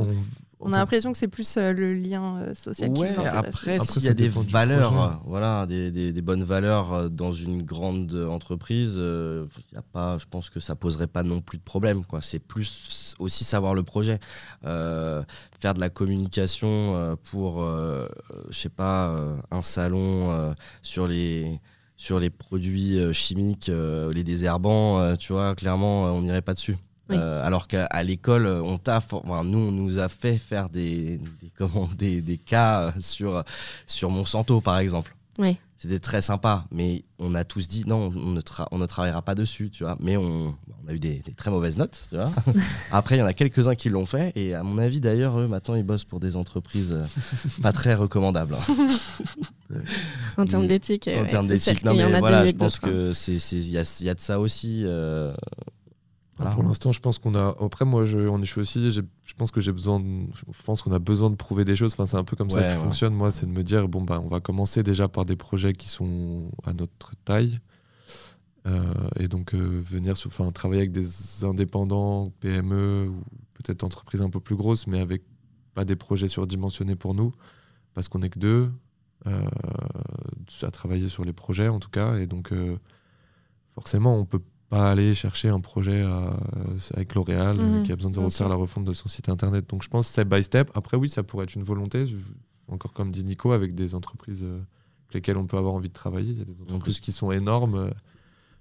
On, 0.60 0.70
On 0.72 0.74
a 0.74 0.78
l'impression 0.78 1.12
que 1.12 1.18
c'est 1.20 1.28
plus 1.28 1.56
euh, 1.58 1.72
le 1.72 1.94
lien 1.94 2.38
euh, 2.42 2.56
social 2.56 2.92
qui 2.92 3.00
vous 3.04 3.20
intéresse. 3.20 3.34
après, 3.36 3.76
Après, 3.76 3.86
s'il 3.86 4.04
y 4.04 4.08
a 4.08 4.16
des 4.16 4.28
valeurs, 4.30 5.00
euh, 5.00 5.10
voilà, 5.26 5.68
des, 5.68 5.92
des- 5.92 6.12
des 6.12 6.22
bonnes 6.24 6.44
valeurs 6.44 6.94
euh, 6.94 7.10
dans 7.10 7.32
une 7.32 7.62
grande 7.62 8.12
entreprise, 8.28 8.96
euh, 8.98 9.46
y 9.72 9.78
a 9.78 9.84
pas, 9.84 10.18
je 10.18 10.26
pense 10.28 10.50
que 10.50 10.60
ça 10.60 10.76
poserait 10.76 11.06
pas 11.06 11.22
non 11.22 11.42
plus 11.42 11.60
de 11.60 11.64
problème. 11.64 12.04
quoi. 12.04 12.22
C'est 12.22 12.40
plus 12.40 13.14
aussi 13.20 13.44
savoir 13.44 13.76
le 13.76 13.84
projet. 13.84 14.20
Euh, 14.66 15.22
faire 15.60 15.76
de 15.76 15.80
la 15.80 15.90
communication 15.92 16.96
euh, 16.96 17.16
pour, 17.30 17.62
euh, 17.62 18.08
je 18.50 18.58
sais 18.58 18.70
pas, 18.70 19.10
euh, 19.10 19.36
un 19.52 19.62
salon 19.62 20.32
euh, 20.32 20.54
sur 20.82 21.08
les 21.08 21.60
sur 21.98 22.20
les 22.20 22.30
produits 22.30 23.00
euh, 23.00 23.12
chimiques, 23.12 23.70
euh, 23.70 24.14
les 24.14 24.24
désherbants, 24.24 25.00
euh, 25.00 25.16
tu 25.16 25.34
vois, 25.34 25.56
clairement, 25.56 26.04
on 26.04 26.22
n'irait 26.22 26.42
pas 26.44 26.54
dessus. 26.54 26.78
Oui. 27.10 27.16
Euh, 27.18 27.46
alors 27.46 27.68
qu'à 27.68 28.04
l'école, 28.04 28.46
on 28.48 28.78
t'a, 28.78 28.98
enfin, 28.98 29.44
nous, 29.44 29.60
on 29.60 29.72
nous 29.72 29.98
a 29.98 30.08
fait 30.10 30.38
faire 30.38 30.70
des, 30.70 31.18
des, 31.18 31.50
comment, 31.58 31.90
des, 31.98 32.22
des 32.22 32.38
cas 32.38 32.94
sur, 33.00 33.44
sur 33.86 34.10
Monsanto, 34.10 34.62
par 34.62 34.78
exemple. 34.78 35.16
Oui. 35.40 35.58
C'était 35.80 36.00
très 36.00 36.22
sympa, 36.22 36.66
mais 36.72 37.04
on 37.20 37.36
a 37.36 37.44
tous 37.44 37.68
dit 37.68 37.84
non, 37.86 38.12
on 38.16 38.32
ne, 38.32 38.42
tra- 38.42 38.68
on 38.72 38.80
ne 38.80 38.86
travaillera 38.88 39.22
pas 39.22 39.36
dessus, 39.36 39.70
tu 39.70 39.84
vois. 39.84 39.96
Mais 40.00 40.18
on, 40.18 40.56
on 40.84 40.88
a 40.88 40.94
eu 40.94 41.00
des, 41.00 41.20
des 41.20 41.34
très 41.34 41.52
mauvaises 41.52 41.78
notes, 41.78 42.04
tu 42.10 42.16
vois. 42.16 42.32
Après, 42.92 43.16
il 43.16 43.20
y 43.20 43.22
en 43.22 43.28
a 43.28 43.34
quelques-uns 43.34 43.76
qui 43.76 43.90
l'ont 43.90 44.08
fait, 44.08 44.32
et 44.36 44.56
à 44.56 44.64
mon 44.64 44.80
avis, 44.80 45.00
d'ailleurs, 45.00 45.38
eux, 45.40 45.48
maintenant, 45.48 45.76
ils 45.76 45.84
bossent 45.84 46.04
pour 46.04 46.20
des 46.20 46.36
entreprises 46.36 46.94
euh, 46.94 47.04
pas 47.62 47.72
très 47.74 47.94
recommandables. 47.94 48.56
hein. 49.70 49.78
En 50.38 50.46
termes 50.46 50.68
d'éthique. 50.68 51.08
en 51.14 51.22
ouais, 51.22 51.28
termes 51.28 51.48
d'éthique, 51.48 51.84
non, 51.84 51.92
qu'il 51.94 52.06
mais 52.06 52.20
voilà, 52.20 52.46
je 52.48 52.52
pense 52.52 52.78
hein. 52.78 52.88
que 52.88 53.14
c'est, 53.14 53.38
c'est- 53.40 53.58
il 53.58 53.70
y 53.72 53.78
a, 53.78 53.98
il 54.00 54.06
y 54.06 54.10
a 54.10 54.16
de 54.16 54.20
ça 54.20 54.40
aussi. 54.40 54.82
euh, 54.86 55.34
voilà. 56.38 56.54
Pour 56.54 56.64
l'instant, 56.64 56.92
je 56.92 57.00
pense 57.00 57.18
qu'on 57.18 57.34
a. 57.34 57.56
Après, 57.60 57.84
moi, 57.84 58.06
je, 58.06 58.20
on 58.20 58.40
est 58.40 58.46
je 58.46 58.52
suis 58.52 58.62
aussi. 58.62 58.92
Je 58.92 59.34
pense 59.36 59.50
que 59.50 59.60
j'ai 59.60 59.72
besoin. 59.72 60.00
De, 60.00 60.06
je 60.52 60.62
pense 60.64 60.84
qu'on 60.84 60.92
a 60.92 61.00
besoin 61.00 61.30
de 61.32 61.36
prouver 61.36 61.66
des 61.66 61.76
choses. 61.76 61.94
Enfin, 61.94 62.06
c'est 62.06 62.18
un 62.18 62.24
peu 62.24 62.36
comme 62.36 62.52
ça 62.52 62.62
que 62.62 62.70
je 62.70 62.76
ouais. 62.76 62.84
fonctionne. 62.84 63.14
Moi, 63.14 63.32
c'est 63.32 63.48
de 63.48 63.52
me 63.52 63.64
dire 63.64 63.88
bon 63.88 64.04
bah, 64.04 64.22
on 64.24 64.28
va 64.28 64.40
commencer 64.40 64.84
déjà 64.84 65.08
par 65.08 65.26
des 65.26 65.36
projets 65.36 65.74
qui 65.74 65.90
sont 65.90 66.52
à 66.64 66.74
notre 66.74 67.14
taille. 67.26 67.60
Euh, 68.68 69.10
et 69.18 69.28
donc 69.28 69.54
euh, 69.54 69.82
venir 69.82 70.18
sur, 70.18 70.28
enfin, 70.28 70.52
travailler 70.52 70.82
avec 70.82 70.92
des 70.92 71.46
indépendants, 71.46 72.32
PME 72.42 73.08
ou 73.08 73.24
peut-être 73.54 73.84
entreprises 73.84 74.22
un 74.22 74.30
peu 74.30 74.42
plus 74.42 74.56
grosses, 74.56 74.88
mais 74.88 75.00
avec 75.00 75.24
pas 75.74 75.86
des 75.86 75.96
projets 75.96 76.28
surdimensionnés 76.28 76.96
pour 76.96 77.14
nous, 77.14 77.32
parce 77.94 78.10
qu'on 78.10 78.22
est 78.24 78.30
que 78.30 78.40
deux 78.40 78.72
euh, 79.26 79.48
à 80.62 80.72
travailler 80.72 81.08
sur 81.08 81.24
les 81.24 81.34
projets 81.34 81.70
en 81.70 81.80
tout 81.80 81.90
cas. 81.90 82.18
Et 82.18 82.28
donc 82.28 82.54
forcément, 83.74 84.18
on 84.18 84.26
peut 84.26 84.42
pas 84.70 84.92
aller 84.92 85.16
chercher 85.16 85.50
un 85.50 85.60
projet 85.60 86.02
à- 86.02 86.38
avec 86.94 87.16
L'Oréal 87.16 87.58
euh, 87.60 87.78
Mhm, 87.78 87.84
qui 87.84 87.92
a 87.92 87.96
besoin 87.96 88.12
de 88.12 88.20
refaire 88.20 88.50
la 88.50 88.56
refonte 88.56 88.86
de 88.86 88.94
son 88.94 89.08
site 89.08 89.30
internet. 89.30 89.70
Donc 89.70 89.84
je 89.84 89.88
pense 89.90 90.08
step 90.08 90.28
by 90.28 90.44
step. 90.44 90.72
Après 90.76 90.98
oui, 90.98 91.10
ça 91.10 91.24
pourrait 91.24 91.46
être 91.46 91.56
une 91.56 91.64
volonté. 91.64 92.06
Encore 92.68 92.92
comme 92.92 93.12
dit 93.12 93.24
Nico, 93.24 93.52
avec 93.54 93.76
des 93.76 93.96
entreprises 93.96 94.44
euh, 94.44 94.58
avec 94.58 95.14
lesquelles 95.14 95.38
on 95.38 95.48
peut 95.48 95.58
avoir 95.58 95.74
envie 95.74 95.88
de 95.88 95.94
travailler. 95.94 96.32
Il 96.34 96.40
y 96.40 96.42
a 96.42 96.46
des 96.46 96.62
entreprises 96.62 97.00
qui 97.00 97.12
sont 97.12 97.32
énormes. 97.32 97.76
euh, 97.76 97.90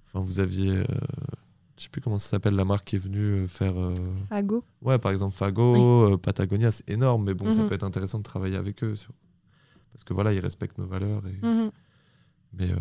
Enfin, 0.07 0.21
vous 0.25 0.39
aviez, 0.39 0.71
euh, 0.71 0.85
je 1.77 1.83
sais 1.83 1.89
plus 1.89 2.01
comment 2.01 2.19
ça 2.19 2.29
s'appelle, 2.31 2.55
la 2.55 2.65
marque 2.65 2.87
qui 2.87 2.95
est 2.97 3.01
venue 3.01 3.19
euh, 3.19 3.49
faire. 3.49 3.77
euh, 3.77 3.93
Fago. 4.29 4.63
Ouais, 4.83 4.99
par 5.01 5.11
exemple 5.11 5.35
Fago, 5.35 6.13
euh, 6.13 6.17
Patagonia, 6.17 6.71
c'est 6.71 6.89
énorme, 6.89 7.25
mais 7.25 7.35
bon, 7.35 7.51
ça 7.51 7.63
Mhm. 7.63 7.69
peut 7.69 7.75
être 7.75 7.83
intéressant 7.83 8.19
de 8.19 8.23
travailler 8.23 8.57
avec 8.57 8.85
eux. 8.85 8.95
Parce 9.93 10.05
que 10.05 10.15
voilà, 10.15 10.33
ils 10.33 10.39
respectent 10.39 10.79
nos 10.79 10.87
valeurs. 10.87 11.23
Et... 11.27 11.45
Mhm. 11.45 11.71
Mais 12.53 12.71
euh, 12.71 12.77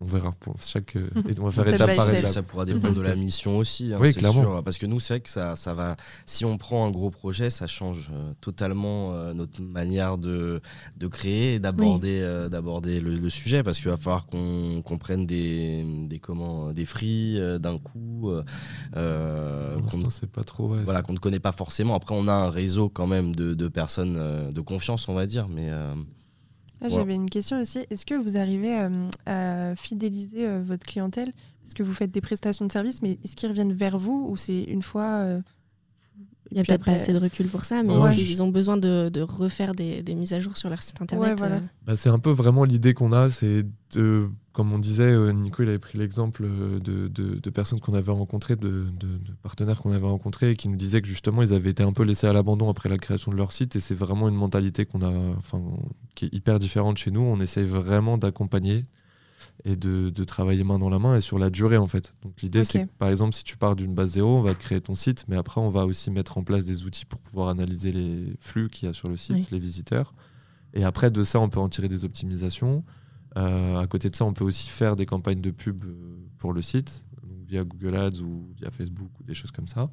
on 0.00 0.06
verra. 0.06 0.32
Pour 0.40 0.56
chaque, 0.62 0.96
euh, 0.96 1.08
et 1.28 1.38
on 1.40 1.48
va 1.48 1.50
faire 1.62 1.72
étape 1.74 1.96
par 1.96 2.12
étape. 2.12 2.30
Ça 2.30 2.42
pourra 2.42 2.64
dépendre 2.64 2.94
de 2.96 3.00
la 3.02 3.16
mission 3.16 3.58
aussi. 3.58 3.92
hein, 3.92 3.98
Oui, 4.00 4.12
c'est 4.12 4.18
clairement. 4.20 4.42
sûr. 4.42 4.62
parce 4.64 4.78
que 4.78 4.86
nous, 4.86 5.00
c'est 5.00 5.14
vrai 5.14 5.20
que 5.20 5.30
ça, 5.30 5.56
ça 5.56 5.74
va. 5.74 5.96
Si 6.26 6.44
on 6.44 6.58
prend 6.58 6.86
un 6.86 6.90
gros 6.90 7.10
projet, 7.10 7.50
ça 7.50 7.66
change 7.66 8.10
euh, 8.12 8.32
totalement 8.40 9.12
euh, 9.14 9.32
notre 9.34 9.62
manière 9.62 10.18
de, 10.18 10.60
de 10.96 11.06
créer 11.06 11.54
et 11.54 11.58
d'aborder 11.58 12.20
euh, 12.20 12.48
d'aborder 12.48 13.00
le, 13.00 13.14
le 13.14 13.30
sujet. 13.30 13.62
Parce 13.62 13.78
qu'il 13.78 13.88
va 13.90 13.96
falloir 13.96 14.26
qu'on 14.26 14.82
qu'on 14.84 14.98
prenne 14.98 15.26
des, 15.26 15.84
des, 16.06 16.18
comment, 16.18 16.72
des 16.72 16.84
fris 16.84 17.38
euh, 17.38 17.58
d'un 17.58 17.78
coup. 17.78 18.30
qu'on 18.92 20.10
c'est 20.10 20.30
pas 20.30 20.44
trop. 20.44 20.68
ouais, 20.74 20.82
voilà, 20.82 21.02
qu'on 21.02 21.12
ne 21.12 21.18
connaît 21.18 21.40
pas 21.40 21.52
forcément. 21.52 21.94
Après, 21.94 22.14
on 22.16 22.28
a 22.28 22.32
un 22.32 22.50
réseau 22.50 22.88
quand 22.88 23.06
même 23.06 23.34
de, 23.34 23.54
de 23.54 23.68
personnes 23.68 24.16
euh, 24.18 24.50
de 24.52 24.60
confiance, 24.60 25.08
on 25.08 25.14
va 25.14 25.26
dire. 25.26 25.48
Mais 25.48 25.68
euh, 25.70 25.94
Ah, 26.80 26.88
Voilà. 26.88 26.96
J'avais 26.96 27.14
une 27.14 27.30
question 27.30 27.60
aussi. 27.60 27.80
Est-ce 27.90 28.04
que 28.04 28.14
vous 28.14 28.36
arrivez 28.36 28.78
euh, 28.78 29.08
à 29.26 29.74
fidéliser 29.76 30.46
euh, 30.46 30.62
votre 30.62 30.84
clientèle? 30.86 31.32
Parce 31.62 31.74
que 31.74 31.82
vous 31.82 31.94
faites 31.94 32.10
des 32.10 32.20
prestations 32.20 32.66
de 32.66 32.72
services, 32.72 33.00
mais 33.02 33.18
est-ce 33.24 33.34
qu'ils 33.34 33.48
reviennent 33.48 33.72
vers 33.72 33.98
vous 33.98 34.26
ou 34.30 34.36
c'est 34.36 34.62
une 34.64 34.82
fois 34.82 35.04
euh, 35.22 35.40
Il 36.50 36.54
n'y 36.54 36.60
a 36.60 36.64
peut-être 36.64 36.84
pas 36.84 36.92
assez 36.92 37.12
de 37.12 37.18
recul 37.18 37.48
pour 37.48 37.64
ça, 37.64 37.82
mais 37.82 37.96
Ouais. 37.96 38.12
s'ils 38.12 38.42
ont 38.42 38.48
besoin 38.48 38.76
de, 38.76 39.08
de 39.08 39.20
refaire 39.22 39.74
des, 39.74 40.02
des 40.02 40.14
mises 40.14 40.32
à 40.32 40.38
jour 40.40 40.56
sur 40.56 40.68
leur 40.68 40.82
site 40.82 41.00
internet. 41.02 41.30
Ouais, 41.30 41.34
voilà. 41.34 41.56
euh, 41.56 41.60
Bah, 41.86 41.96
c'est 41.96 42.10
un 42.10 42.18
peu 42.18 42.30
vraiment 42.30 42.64
l'idée 42.64 42.94
qu'on 42.94 43.12
a, 43.12 43.30
c'est 43.30 43.64
de, 43.94 44.28
comme 44.56 44.72
on 44.72 44.78
disait, 44.78 45.12
euh, 45.12 45.32
Nico 45.34 45.62
il 45.62 45.68
avait 45.68 45.78
pris 45.78 45.98
l'exemple 45.98 46.42
euh, 46.46 46.80
de, 46.80 47.08
de- 47.08 47.34
de 47.34 47.50
personnes 47.50 47.78
qu'on 47.78 47.92
avait 47.92 48.10
rencontrées, 48.10 48.56
de, 48.56 48.86
partenaires 49.42 49.82
qu'on 49.82 49.92
avait 49.92 50.06
rencontrés, 50.06 50.52
et 50.52 50.56
qui 50.56 50.68
nous 50.68 50.76
disaient 50.76 51.02
que 51.02 51.08
justement 51.08 51.42
ils 51.42 51.52
avaient 51.52 51.68
été 51.68 51.82
un 51.82 51.92
peu 51.92 52.04
laissés 52.04 52.26
à 52.26 52.32
l'abandon 52.32 52.70
après 52.70 52.88
la 52.88 52.96
création 52.96 53.30
de 53.30 53.36
leur 53.36 53.52
site, 53.52 53.76
et 53.76 53.80
c'est 53.80 53.94
vraiment 53.94 54.30
une 54.30 54.34
mentalité 54.34 54.86
qu'on 54.86 55.02
a, 55.02 55.10
enfin, 55.36 55.62
qui 56.14 56.24
est 56.24 56.34
hyper 56.34 56.58
différente 56.58 56.96
chez 56.96 57.10
nous. 57.10 57.20
On 57.20 57.38
essaye 57.38 57.66
vraiment 57.66 58.16
d'accompagner 58.16 58.86
et 59.66 59.76
de, 59.76 60.10
travailler 60.24 60.64
main 60.64 60.78
dans 60.78 60.88
la 60.88 60.98
main 60.98 61.16
et 61.16 61.20
sur 61.20 61.38
la 61.38 61.50
durée 61.50 61.76
en 61.76 61.86
fait. 61.86 62.14
Donc 62.22 62.40
l'idée 62.40 62.64
c'est 62.64 62.84
que 62.84 62.90
par 62.98 63.10
exemple 63.10 63.34
si 63.34 63.44
tu 63.44 63.58
pars 63.58 63.76
d'une 63.76 63.94
base 63.94 64.12
zéro, 64.12 64.38
on 64.38 64.42
va 64.42 64.54
te 64.54 64.58
créer 64.60 64.80
ton 64.80 64.94
site, 64.94 65.26
mais 65.28 65.36
après 65.36 65.60
on 65.60 65.68
va 65.68 65.84
aussi 65.84 66.10
mettre 66.10 66.38
en 66.38 66.44
place 66.44 66.64
des 66.64 66.84
outils 66.84 67.04
pour 67.04 67.20
pouvoir 67.20 67.48
analyser 67.48 67.92
les 67.92 68.32
flux 68.40 68.70
qu'il 68.70 68.86
y 68.86 68.90
a 68.90 68.94
sur 68.94 69.08
le 69.10 69.18
site, 69.18 69.36
Oui. 69.36 69.46
les 69.50 69.58
visiteurs. 69.58 70.14
Et 70.72 70.82
après 70.84 71.10
de 71.10 71.22
ça 71.24 71.40
on 71.40 71.50
peut 71.50 71.60
en 71.60 71.68
tirer 71.68 71.88
des 71.88 72.06
optimisations. 72.06 72.84
Euh, 73.36 73.76
à 73.78 73.86
côté 73.86 74.08
de 74.08 74.16
ça 74.16 74.24
on 74.24 74.32
peut 74.32 74.44
aussi 74.44 74.68
faire 74.70 74.96
des 74.96 75.04
campagnes 75.04 75.40
de 75.42 75.50
pub 75.50 75.84
euh, 75.84 76.16
pour 76.38 76.52
le 76.54 76.62
site, 76.62 77.04
donc 77.22 77.36
via 77.46 77.64
Google 77.64 77.94
Ads 77.96 78.20
ou 78.22 78.48
via 78.56 78.70
Facebook 78.70 79.10
ou 79.20 79.24
des 79.24 79.34
choses 79.34 79.50
comme 79.50 79.68
ça. 79.68 79.90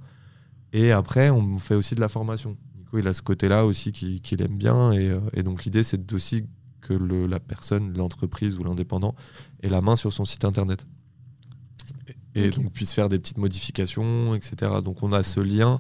Et 0.72 0.92
après 0.92 1.30
on 1.30 1.60
fait 1.60 1.76
aussi 1.76 1.94
de 1.96 2.00
la 2.02 2.08
formation. 2.10 2.58
Nico 2.78 2.98
il 3.00 3.08
a 3.08 3.14
ce 3.14 3.22
côté-là 3.22 3.66
aussi 3.66 3.92
qui- 3.92 4.22
qu'il 4.22 4.42
aime 4.42 4.58
bien 4.58 4.92
et, 4.94 5.10
euh, 5.10 5.20
et 5.34 5.44
donc 5.44 5.66
l'idée 5.66 5.84
c'est 5.84 6.14
aussi 6.14 6.46
que 6.80 6.94
le- 6.94 7.28
la 7.28 7.40
personne, 7.40 7.94
l'entreprise 7.98 8.58
ou 8.58 8.64
l'indépendant 8.64 9.14
ait 9.62 9.70
la 9.70 9.82
main 9.82 9.96
sur 9.98 10.12
son 10.14 10.24
site 10.26 10.46
internet. 10.46 10.86
Et 12.36 12.50
donc 12.50 12.72
puisse 12.72 12.94
faire 12.94 13.10
des 13.10 13.20
petites 13.20 13.38
modifications, 13.38 14.34
etc. 14.36 14.72
Donc 14.84 15.04
on 15.04 15.12
a 15.14 15.22
ce 15.24 15.40
lien 15.40 15.80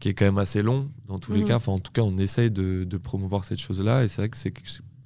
qui 0.00 0.08
est 0.10 0.14
quand 0.14 0.26
même 0.26 0.38
assez 0.38 0.62
long 0.62 0.90
dans 1.06 1.18
tous 1.18 1.32
les 1.32 1.40
Mhm. 1.40 1.46
cas. 1.48 1.56
Enfin, 1.56 1.72
en 1.72 1.78
tout 1.78 1.90
cas, 1.90 2.02
on 2.02 2.18
essaye 2.18 2.50
de, 2.50 2.84
de 2.84 2.96
promouvoir 2.98 3.44
cette 3.44 3.58
chose-là. 3.58 4.04
Et 4.04 4.08
c'est 4.08 4.20
vrai 4.22 4.28
que 4.28 4.36
c'est, 4.36 4.52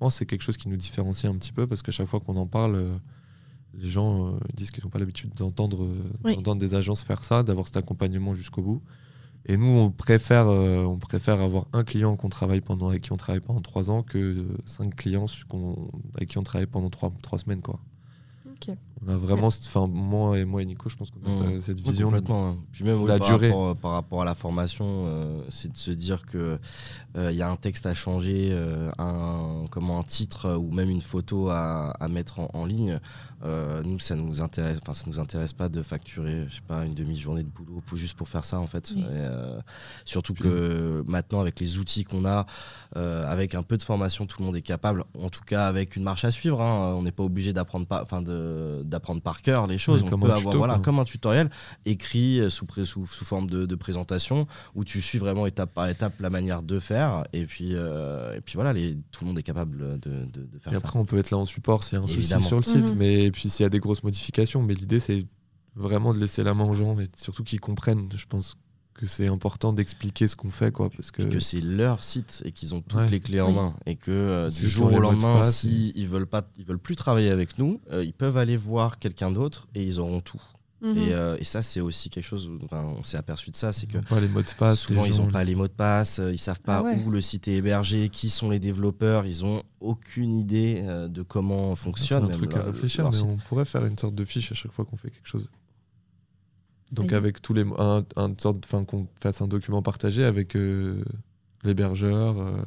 pense 0.03 0.15
que 0.15 0.19
c'est 0.19 0.27
quelque 0.27 0.43
chose 0.43 0.57
qui 0.57 0.69
nous 0.69 0.77
différencie 0.77 1.31
un 1.33 1.37
petit 1.37 1.53
peu 1.53 1.67
parce 1.67 1.83
qu'à 1.83 1.93
chaque 1.93 2.07
fois 2.09 2.21
qu'on 2.21 2.37
en 2.37 2.47
parle, 2.47 2.75
euh, 2.75 2.95
les 3.75 3.89
gens 3.89 4.27
euh, 4.29 4.39
disent 4.55 4.71
qu'ils 4.71 4.85
n'ont 4.85 4.91
pas 4.91 4.99
l'habitude 4.99 5.31
d'entendre, 5.37 5.85
euh, 5.85 6.03
Oui. 6.25 6.35
d'entendre 6.37 6.61
des 6.61 6.75
agences 6.75 7.03
faire 7.03 7.25
ça, 7.25 7.43
d'avoir 7.43 7.67
cet 7.69 7.77
accompagnement 7.77 8.35
jusqu'au 8.35 8.63
bout. 8.63 8.83
Et 9.47 9.57
nous, 9.57 9.67
on 9.67 9.91
préfère, 9.91 10.47
euh, 10.49 10.85
on 10.85 10.99
préfère 10.99 11.41
avoir 11.41 11.67
un 11.73 11.83
client 11.85 12.17
qu'on 12.17 12.29
travaille 12.29 12.61
pendant, 12.61 12.89
avec 12.89 13.03
qui 13.03 13.13
on 13.13 13.17
travaille 13.17 13.41
pendant 13.41 13.61
trois 13.61 13.91
ans 13.91 14.03
que 14.03 14.19
euh, 14.19 14.47
cinq 14.67 14.95
clients 14.97 15.27
avec 16.15 16.29
qui 16.29 16.39
on 16.39 16.43
travaille 16.43 16.67
pendant 16.67 16.91
trois, 16.91 17.13
trois 17.23 17.39
semaines. 17.39 17.63
Quoi. 17.63 17.81
On 19.05 19.11
a 19.11 19.17
vraiment, 19.17 19.49
enfin, 19.49 19.87
moi 19.89 20.39
et 20.39 20.45
moi 20.45 20.63
et 20.63 20.65
Nico, 20.65 20.89
je 20.89 20.97
pense 20.97 21.11
qu'on 21.11 21.27
a 21.27 21.31
cette- 21.31 21.41
Mmh. 21.41 21.61
cette 21.63 21.81
vision. 21.81 22.07
complètement. 22.07 22.57
Puis 22.71 22.85
même 22.85 23.01
oui, 23.03 23.09
la 23.09 23.19
par, 23.19 23.29
durée. 23.29 23.49
Rapport, 23.49 23.77
par 23.77 23.91
rapport 23.93 24.23
à 24.23 24.25
la 24.25 24.35
formation, 24.35 24.85
euh, 25.07 25.43
c'est 25.49 25.71
de 25.73 25.77
se 25.77 25.91
dire 25.91 26.25
que 26.25 26.59
euh, 27.17 27.31
il 27.33 27.37
y 27.37 27.43
a 27.43 27.51
un 27.51 27.57
texte 27.57 27.87
à 27.87 27.95
changer, 27.95 28.51
euh, 28.53 28.91
un, 28.99 29.67
comment, 29.71 29.99
un 29.99 30.03
titre 30.05 30.55
ou 30.55 30.71
même 30.73 30.89
une 30.89 31.01
photo 31.01 31.49
à, 31.51 31.91
à 31.99 32.09
mettre 32.09 32.39
en, 32.39 32.49
en 32.55 32.65
ligne. 32.65 33.01
Euh, 33.45 33.83
nous, 33.83 33.99
ça 33.99 34.15
nous 34.15 34.41
intéresse. 34.41 34.79
Enfin, 34.81 34.95
ça 34.95 35.03
nous 35.09 35.19
intéresse 35.19 35.53
pas 35.53 35.69
de 35.69 35.83
facturer, 35.83 36.47
je 36.49 36.55
sais 36.55 36.61
pas, 36.67 36.85
une 36.85 36.95
demi-journée 36.95 37.43
de 37.43 37.49
boulot 37.49 37.83
pour, 37.85 37.99
juste 37.99 38.17
pour 38.17 38.29
faire 38.29 38.45
ça 38.45 38.61
en 38.61 38.69
fait. 38.69 38.93
Oui. 38.95 39.01
Et, 39.03 39.05
euh, 39.09 39.59
surtout 40.05 40.33
Puis- 40.33 40.45
que 40.45 41.03
maintenant, 41.09 41.41
avec 41.41 41.59
les 41.59 41.79
outils 41.79 42.05
qu'on 42.05 42.25
a, 42.25 42.47
euh, 42.97 43.27
avec 43.29 43.57
un 43.57 43.65
peu 43.65 43.77
de 43.77 43.83
formation, 43.83 44.27
tout 44.27 44.37
le 44.41 44.47
monde 44.47 44.55
est 44.57 44.63
capable. 44.63 45.05
En 45.19 45.29
tout 45.29 45.43
cas, 45.45 45.67
avec 45.67 45.97
une 45.97 46.05
marche 46.05 46.25
à 46.25 46.31
suivre. 46.31 46.63
hein. 46.63 46.95
On 46.97 47.03
n'est 47.03 47.11
pas 47.11 47.25
obligé 47.25 47.53
d'apprendre 47.53 47.87
par, 47.87 48.03
enfin, 48.03 48.23
de- 48.23 48.83
d'apprendre 48.93 49.21
par 49.21 49.43
cœur 49.43 49.67
les 49.67 49.79
choses. 49.79 50.05
On 50.05 50.09
comme 50.09 50.21
peut 50.21 50.27
un 50.27 50.31
avoir 50.37 50.45
tuto, 50.47 50.59
voilà, 50.59 50.75
quoi. 50.75 50.83
comme 50.85 50.99
un 51.01 51.05
tutoriel 51.05 51.51
écrit 51.85 52.39
euh, 52.39 52.49
sous, 52.51 52.67
sous, 52.85 53.07
sous 53.07 53.25
forme 53.25 53.51
de, 53.51 53.67
de 53.67 53.75
présentation 53.75 54.47
où 54.77 54.85
tu 54.85 55.03
suis 55.03 55.19
vraiment 55.19 55.47
étape 55.47 55.75
par 55.75 55.89
étape 55.89 56.15
la 56.21 56.31
manière 56.31 56.63
de 56.63 56.79
faire 56.79 57.25
et 57.33 57.45
puis, 57.47 57.71
euh, 57.75 58.37
et 58.37 58.41
puis 58.41 58.55
voilà, 58.55 58.73
les, 58.73 58.97
tout 59.11 59.25
le 59.25 59.29
monde 59.29 59.39
est 59.39 59.43
capable 59.43 59.99
de, 60.01 60.25
de, 60.27 60.47
de 60.47 60.59
faire 60.59 60.73
Et 60.73 60.77
ça. 60.77 60.83
après, 60.85 60.99
on 60.99 61.05
peut 61.05 61.19
être 61.19 61.31
là 61.33 61.39
en 61.39 61.45
support 61.45 61.83
s'il 61.83 61.99
y 61.99 62.01
a 62.01 62.05
un 62.05 62.07
Évidemment. 62.07 62.41
souci 62.41 62.49
sur 62.49 62.57
le 62.57 62.63
site, 62.85 62.93
Mhm. 62.93 62.99
mais 62.99 63.25
et 63.25 63.31
puis 63.33 63.51
s'il 63.51 63.65
y 63.65 63.67
a 63.67 63.71
des 63.71 63.81
grosses 63.81 64.03
modifications. 64.05 64.63
Mais 64.63 64.75
l'idée, 64.75 65.01
c'est 65.01 65.27
vraiment 65.75 66.13
de 66.15 66.19
laisser 66.19 66.43
la 66.45 66.55
main 66.55 66.65
aux 66.65 66.75
gens 66.75 66.99
et 67.01 67.09
surtout 67.17 67.43
qu'ils 67.45 67.61
comprennent. 67.61 68.09
Je 68.15 68.27
pense 68.27 68.55
que 68.95 69.07
c'est 69.07 69.27
important 69.27 69.73
d'expliquer 69.73 70.29
ce 70.29 70.37
qu'on 70.37 70.51
fait, 70.51 70.71
quoi, 70.73 70.91
parce 70.91 71.11
que, 71.11 71.23
Et 71.23 71.29
que 71.29 71.41
c'est 71.41 71.61
leur 71.61 72.05
site 72.05 72.43
et 72.45 72.53
qu'ils 72.53 72.75
ont 72.75 72.81
toutes 72.81 73.01
Ouais. 73.01 73.09
les 73.09 73.21
clés 73.21 73.41
en 73.41 73.49
Oui. 73.49 73.55
main 73.55 73.75
et 73.87 73.97
que 73.97 74.11
euh, 74.11 74.49
du 74.51 74.69
jour 74.69 74.87
ont 74.93 74.97
au 74.97 75.01
lendemain 75.01 75.39
passe 75.41 75.59
si 75.59 75.93
ils 75.97 76.07
veulent 76.09 76.27
pas 76.27 76.43
ils 76.59 76.65
veulent 76.65 76.79
plus 76.79 76.97
travailler 76.97 77.31
avec 77.31 77.59
nous 77.59 77.81
euh, 77.91 78.05
ils 78.05 78.13
peuvent 78.13 78.37
aller 78.37 78.57
voir 78.57 78.99
quelqu'un 78.99 79.31
d'autre 79.31 79.69
et 79.75 79.83
ils 79.85 79.99
auront 80.01 80.21
tout 80.21 80.41
Mhm. 80.83 80.99
et, 80.99 81.13
euh, 81.13 81.37
et 81.39 81.45
ça 81.45 81.63
c'est 81.63 81.81
aussi 81.81 82.11
quelque 82.11 82.25
chose 82.27 82.49
où, 82.49 82.59
enfin, 82.65 82.83
on 82.99 83.05
s'est 83.05 83.17
aperçu 83.17 83.53
de 83.53 83.57
ça 83.57 83.73
c'est 83.73 83.87
que 83.87 83.99
ont 83.99 84.03
pas 84.03 84.19
les 84.19 84.27
mots 84.27 84.43
de 84.43 84.51
passe. 84.59 84.81
Souvent, 84.81 85.05
ils 85.05 85.17
n'ont 85.19 85.31
pas 85.31 85.45
les 85.45 85.55
mots 85.55 85.69
de 85.69 85.73
passe, 85.73 86.19
euh, 86.19 86.33
ils 86.33 86.39
savent 86.39 86.61
pas 86.61 86.79
Ah 86.79 86.83
ouais. 86.83 87.01
où 87.07 87.11
le 87.11 87.21
site 87.21 87.47
est 87.47 87.55
hébergé, 87.55 88.09
qui 88.09 88.29
sont 88.31 88.51
les 88.51 88.59
développeurs, 88.59 89.25
ils 89.25 89.45
ont 89.45 89.63
aucune 89.81 90.37
idée 90.37 90.83
euh, 90.85 91.07
de 91.07 91.23
comment 91.23 91.77
C'est 91.77 91.85
fonctionne. 91.85 92.25
un 92.25 92.29
truc 92.29 92.53
leur- 92.53 92.63
à 92.63 92.67
réfléchir, 92.67 93.09
mais 93.11 93.21
on 93.21 93.37
pourrait 93.37 93.65
faire 93.65 93.87
une 93.87 93.97
sorte 93.97 94.17
de 94.17 94.25
fiche 94.25 94.51
à 94.51 94.57
chaque 94.57 94.73
fois 94.73 94.85
qu'on 94.85 94.97
fait 94.97 95.11
quelque 95.11 95.29
chose. 95.29 95.51
Donc 96.93 97.13
avec 97.13 97.41
tous 97.43 97.55
les 97.55 97.65
un, 97.79 98.05
un 98.17 98.33
sorte, 98.39 98.59
enfin 98.65 98.85
qu'on 98.85 99.07
fasse 99.21 99.41
un 99.41 99.49
document 99.49 99.83
partagé 99.83 100.25
avec 100.25 100.55
euh, 100.57 101.03
l'hébergeur, 101.65 102.39
euh, 102.39 102.63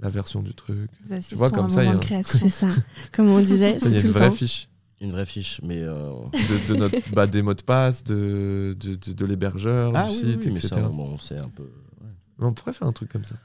la 0.00 0.10
version 0.10 0.42
du 0.42 0.52
truc. 0.54 0.90
Vous 1.00 1.12
assistons 1.14 1.36
vois, 1.36 1.50
comme 1.50 1.70
ça, 1.70 1.84
il 1.84 1.86
y 1.86 1.92
a 1.92 1.96
un-. 2.18 2.22
C'est 2.22 2.48
ça. 2.48 2.68
Comme 3.12 3.28
on 3.30 3.40
disait, 3.40 3.78
Ça, 3.78 3.86
Il 3.88 3.94
y 3.94 3.94
c'est 3.94 3.98
a 3.98 4.00
tout 4.02 4.06
une 4.08 4.12
le 4.12 4.18
vraie 4.18 4.28
temps. 4.28 4.34
fiche 4.34 4.68
Une 5.00 5.10
vraie 5.12 5.24
fiche, 5.24 5.60
mais. 5.62 5.80
euh, 5.82 6.10
de, 6.32 6.72
de 6.74 6.78
notre, 6.78 6.96
bah, 7.14 7.26
des 7.26 7.42
mots 7.42 7.54
de 7.54 7.62
passe, 7.62 8.04
de, 8.04 8.76
de, 8.78 8.94
de- 8.96 9.12
de 9.12 9.24
l'hébergeur, 9.24 9.92
Ah 9.94 10.04
du 10.04 10.10
oui, 10.10 10.16
site, 10.16 10.26
oui, 10.44 10.50
mais 10.52 10.58
etc. 10.58 10.68
ça, 10.68 10.80
bon, 10.82 11.16
c'est 11.18 11.38
un 11.38 11.48
peu. 11.48 11.62
ouais. 11.62 12.08
Mais 12.38 12.46
On 12.46 12.52
pourrait 12.52 12.72
faire 12.72 12.88
un 12.88 12.92
truc 12.92 13.10
comme 13.10 13.24
ça. 13.24 13.36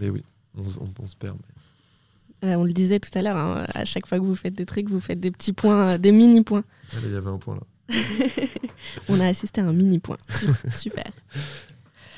Mais 0.00 0.10
oui, 0.10 0.22
on, 0.56 0.64
s- 0.64 0.78
on- 0.80 1.02
on 1.02 1.06
se 1.06 1.16
perd. 1.16 1.36
mais- 1.38 2.48
Euh, 2.50 2.54
on 2.56 2.64
le 2.64 2.72
disait 2.72 2.98
tout 3.00 3.16
à 3.16 3.22
l'heure, 3.22 3.36
hein, 3.36 3.66
à 3.74 3.84
chaque 3.84 4.06
fois 4.06 4.18
que 4.18 4.24
vous 4.24 4.34
faites 4.34 4.54
des 4.54 4.66
trucs, 4.66 4.88
vous 4.88 5.00
faites 5.00 5.20
des 5.20 5.30
petits 5.30 5.52
points, 5.52 5.90
euh, 5.90 5.98
des 5.98 6.12
mini-points. 6.12 6.64
Allez, 6.96 7.06
il 7.08 7.12
y 7.12 7.16
avait 7.16 7.30
un 7.30 7.38
point 7.38 7.54
là. 7.56 7.62
On 9.08 9.20
a 9.20 9.26
assisté 9.26 9.60
à 9.60 9.64
un 9.64 9.72
mini-point. 9.72 10.16
Su- 10.28 10.46
Super. 10.72 11.10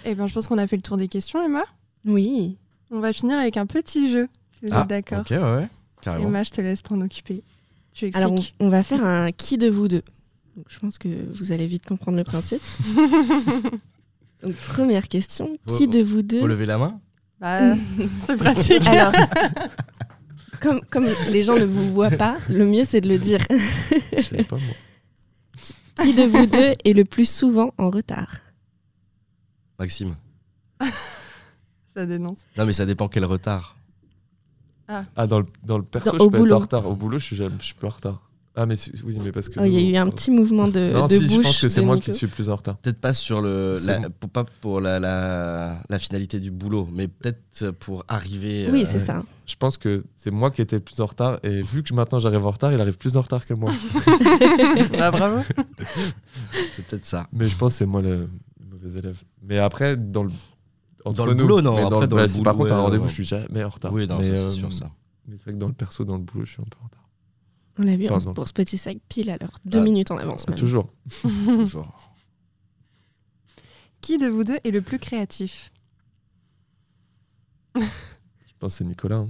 Eh 0.05 0.15
ben, 0.15 0.27
je 0.27 0.35
pense 0.35 0.47
qu'on 0.47 0.59
a 0.59 0.67
fait 0.67 0.77
le 0.77 0.83
tour 0.83 0.97
des 0.97 1.09
questions, 1.09 1.43
Emma. 1.45 1.65
Oui. 2.05 2.57
On 2.91 3.01
va 3.01 3.13
finir 3.13 3.39
avec 3.39 3.57
un 3.57 3.67
petit 3.67 4.11
jeu, 4.11 4.29
si 4.51 4.67
vous 4.67 4.73
Ah, 4.75 4.83
êtes 4.83 4.89
d'accord. 4.89 5.21
Ok, 5.21 5.31
ouais, 5.31 5.39
ouais. 5.39 5.69
Carrément. 6.03 6.29
Emma, 6.29 6.43
je 6.43 6.51
te 6.51 6.61
laisse 6.61 6.83
t'en 6.83 7.01
occuper. 7.01 7.43
Tu 7.93 8.07
expliques. 8.07 8.17
Alors, 8.17 8.33
on, 8.61 8.67
on 8.67 8.69
va 8.69 8.83
faire 8.83 9.05
un 9.05 9.33
qui 9.33 9.57
de 9.59 9.69
vous 9.69 9.89
deux. 9.89 10.03
Donc, 10.57 10.67
je 10.69 10.79
pense 10.79 10.99
que 10.99 11.09
vous 11.33 11.53
allez 11.53 11.67
vite 11.67 11.85
comprendre 11.87 12.19
le 12.19 12.25
principe. 12.25 12.63
Donc, 14.43 14.55
première 14.55 15.09
question 15.09 15.57
qui 15.67 15.89
de 15.89 16.03
vous 16.03 16.23
deux 16.23 16.41
Faut 16.41 16.47
lever 16.47 16.67
la 16.67 16.77
main 16.79 17.01
Bah, 17.41 17.75
c'est 18.27 18.37
pratique. 18.37 18.87
Alors, 18.87 19.13
comme, 20.61 20.81
comme 20.91 21.07
les 21.31 21.43
gens 21.43 21.57
ne 21.57 21.65
vous 21.65 21.93
voient 21.93 22.11
pas, 22.11 22.37
le 22.49 22.67
mieux 22.67 22.85
c'est 22.85 23.01
de 23.01 23.09
le 23.09 23.19
dire. 23.19 23.41
Je 24.17 24.23
sais 24.23 24.45
pas 24.45 24.57
moi. 24.57 24.75
Qui 26.01 26.15
de 26.15 26.23
vous 26.25 26.47
deux 26.47 26.75
est 26.85 26.93
le 26.93 27.05
plus 27.05 27.29
souvent 27.29 27.73
en 27.79 27.91
retard 27.91 28.37
Maxime. 29.79 30.17
Ça 31.87 32.05
dénonce. 32.07 32.45
Non, 32.57 32.67
mais 32.67 32.73
ça 32.73 32.87
dépend 32.87 33.09
quel 33.09 33.25
retard. 33.25 33.77
Ah, 34.89 35.27
dans 35.27 35.39
le, 35.39 35.47
dans 35.63 35.79
le 35.79 35.85
perso, 35.85 36.17
Dans- 36.19 36.25
je 36.25 36.31
peux 36.31 36.39
boulot. 36.39 36.47
être 36.47 36.53
en 36.57 36.59
retard. 36.59 36.87
Au 36.89 36.95
boulot, 36.95 37.19
je 37.19 37.25
suis, 37.25 37.37
jamais- 37.37 37.55
je 37.61 37.65
suis 37.67 37.75
pas 37.75 37.87
en 37.87 37.91
retard. 37.91 38.24
Ah, 38.57 38.67
mais 38.67 38.77
oui, 39.05 39.19
mais 39.21 39.33
parce 39.33 39.49
que. 39.49 39.59
Oh, 39.59 39.65
Il 39.65 39.73
y 39.73 39.79
a 39.79 39.91
eu 39.91 39.97
un 39.97 40.09
petit 40.09 40.31
mouvement 40.31 40.69
de, 40.69 40.93
Non, 40.93 41.07
de 41.09 41.15
si, 41.15 41.21
bouche. 41.23 41.33
je 41.33 41.41
pense 41.41 41.61
que 41.61 41.69
c'est 41.69 41.81
moi 41.81 41.97
Nico. 41.97 42.13
qui 42.13 42.15
suis 42.17 42.29
plus 42.29 42.49
en 42.49 42.55
retard. 42.55 42.77
Peut-être 42.79 43.01
pas 43.01 43.13
sur 43.13 43.41
le. 43.43 43.77
C'est 43.81 43.87
la- 43.87 43.99
bon. 43.99 44.15
pour, 44.21 44.31
pas 44.31 44.45
pour 44.61 44.81
la, 44.81 45.01
la, 45.01 45.83
la 45.89 45.99
finalité 45.99 46.39
du 46.39 46.53
boulot, 46.53 46.87
mais 46.93 47.09
peut-être 47.09 47.73
pour 47.73 48.05
arriver. 48.07 48.69
Oui, 48.71 48.83
euh, 48.83 48.85
c'est 48.87 49.01
ça. 49.01 49.25
Je 49.47 49.57
pense 49.57 49.77
que 49.77 50.05
c'est 50.15 50.31
moi 50.31 50.53
qui 50.53 50.63
étais 50.63 50.77
le 50.77 50.83
plus 50.83 51.01
en 51.01 51.07
retard. 51.07 51.41
Et 51.43 51.63
vu 51.63 51.83
que 51.83 51.93
maintenant 51.95 52.21
j'arrive 52.21 52.47
en 52.47 52.51
retard, 52.53 52.73
il 52.73 52.81
arrive 52.81 52.97
plus 52.97 53.17
en 53.17 53.23
retard 53.23 53.45
que 53.45 53.55
moi. 53.55 53.73
bah, 54.93 55.11
bravo. 55.11 55.39
C'est 56.77 56.87
peut-être 56.87 57.05
ça. 57.05 57.27
mais 57.33 57.47
je 57.47 57.57
pense 57.57 57.73
que 57.73 57.79
c'est 57.79 57.87
moi 57.87 58.03
le 58.03 58.29
mauvais 58.71 58.99
élève. 58.99 59.21
Mais 59.43 59.59
après, 59.59 59.97
dans 59.97 60.23
le. 60.25 60.31
Entre 61.05 61.17
Dans 61.19 61.27
le 61.27 61.35
nous, 61.35 61.43
boulot, 61.45 61.61
non, 61.61 61.75
mais 61.75 61.83
dans 61.83 61.89
après, 61.89 62.01
le- 62.03 62.07
dans 62.07 62.17
bah, 62.17 62.23
le 62.23 62.29
si 62.29 62.41
par 62.43 62.57
contre, 62.57 62.73
un 62.73 62.77
ouais, 62.77 62.83
rendez-vous, 62.83 63.03
ouais. 63.05 63.09
je 63.11 63.15
suis 63.15 63.25
jamais 63.25 63.63
en 63.65 63.69
retard. 63.69 63.93
Oui, 63.93 64.07
non, 64.07 64.21
c'est 64.23 64.31
euh, 64.39 64.49
sûr 64.51 64.73
ça. 64.73 64.91
Mais 65.29 65.37
c'est 65.37 65.45
vrai 65.45 65.53
que 65.55 65.59
dans 65.59 65.67
le 65.69 65.75
perso, 65.75 66.05
dans 66.05 66.17
le 66.17 66.23
boulot, 66.23 66.45
je 66.47 66.53
suis 66.53 66.63
un 66.63 66.65
peu 66.65 66.79
en 66.81 66.85
retard. 66.85 66.94
On 67.79 67.83
l'a 67.83 67.97
vu 67.97 68.07
hein, 68.07 68.19
pour 68.35 68.47
ce 68.47 68.53
petit 68.53 68.79
sac 68.79 68.99
pile 69.09 69.31
à 69.31 69.37
l'heure. 69.37 69.53
Deux 69.65 69.81
Ah, 69.81 69.83
minutes 69.83 70.11
en 70.11 70.17
avance. 70.19 70.47
même. 70.49 70.59
Toujours. 70.59 70.93
Toujours. 71.47 72.13
Qui 74.01 74.19
de 74.19 74.27
vous 74.29 74.45
deux 74.45 74.59
est 74.65 74.71
le 74.71 74.81
plus 74.83 74.99
créatif? 74.99 75.73
Je 77.77 77.81
pense 78.61 78.73
que 78.75 78.79
c'est 78.79 78.85
Nicolas. 78.85 79.17
hein. 79.17 79.29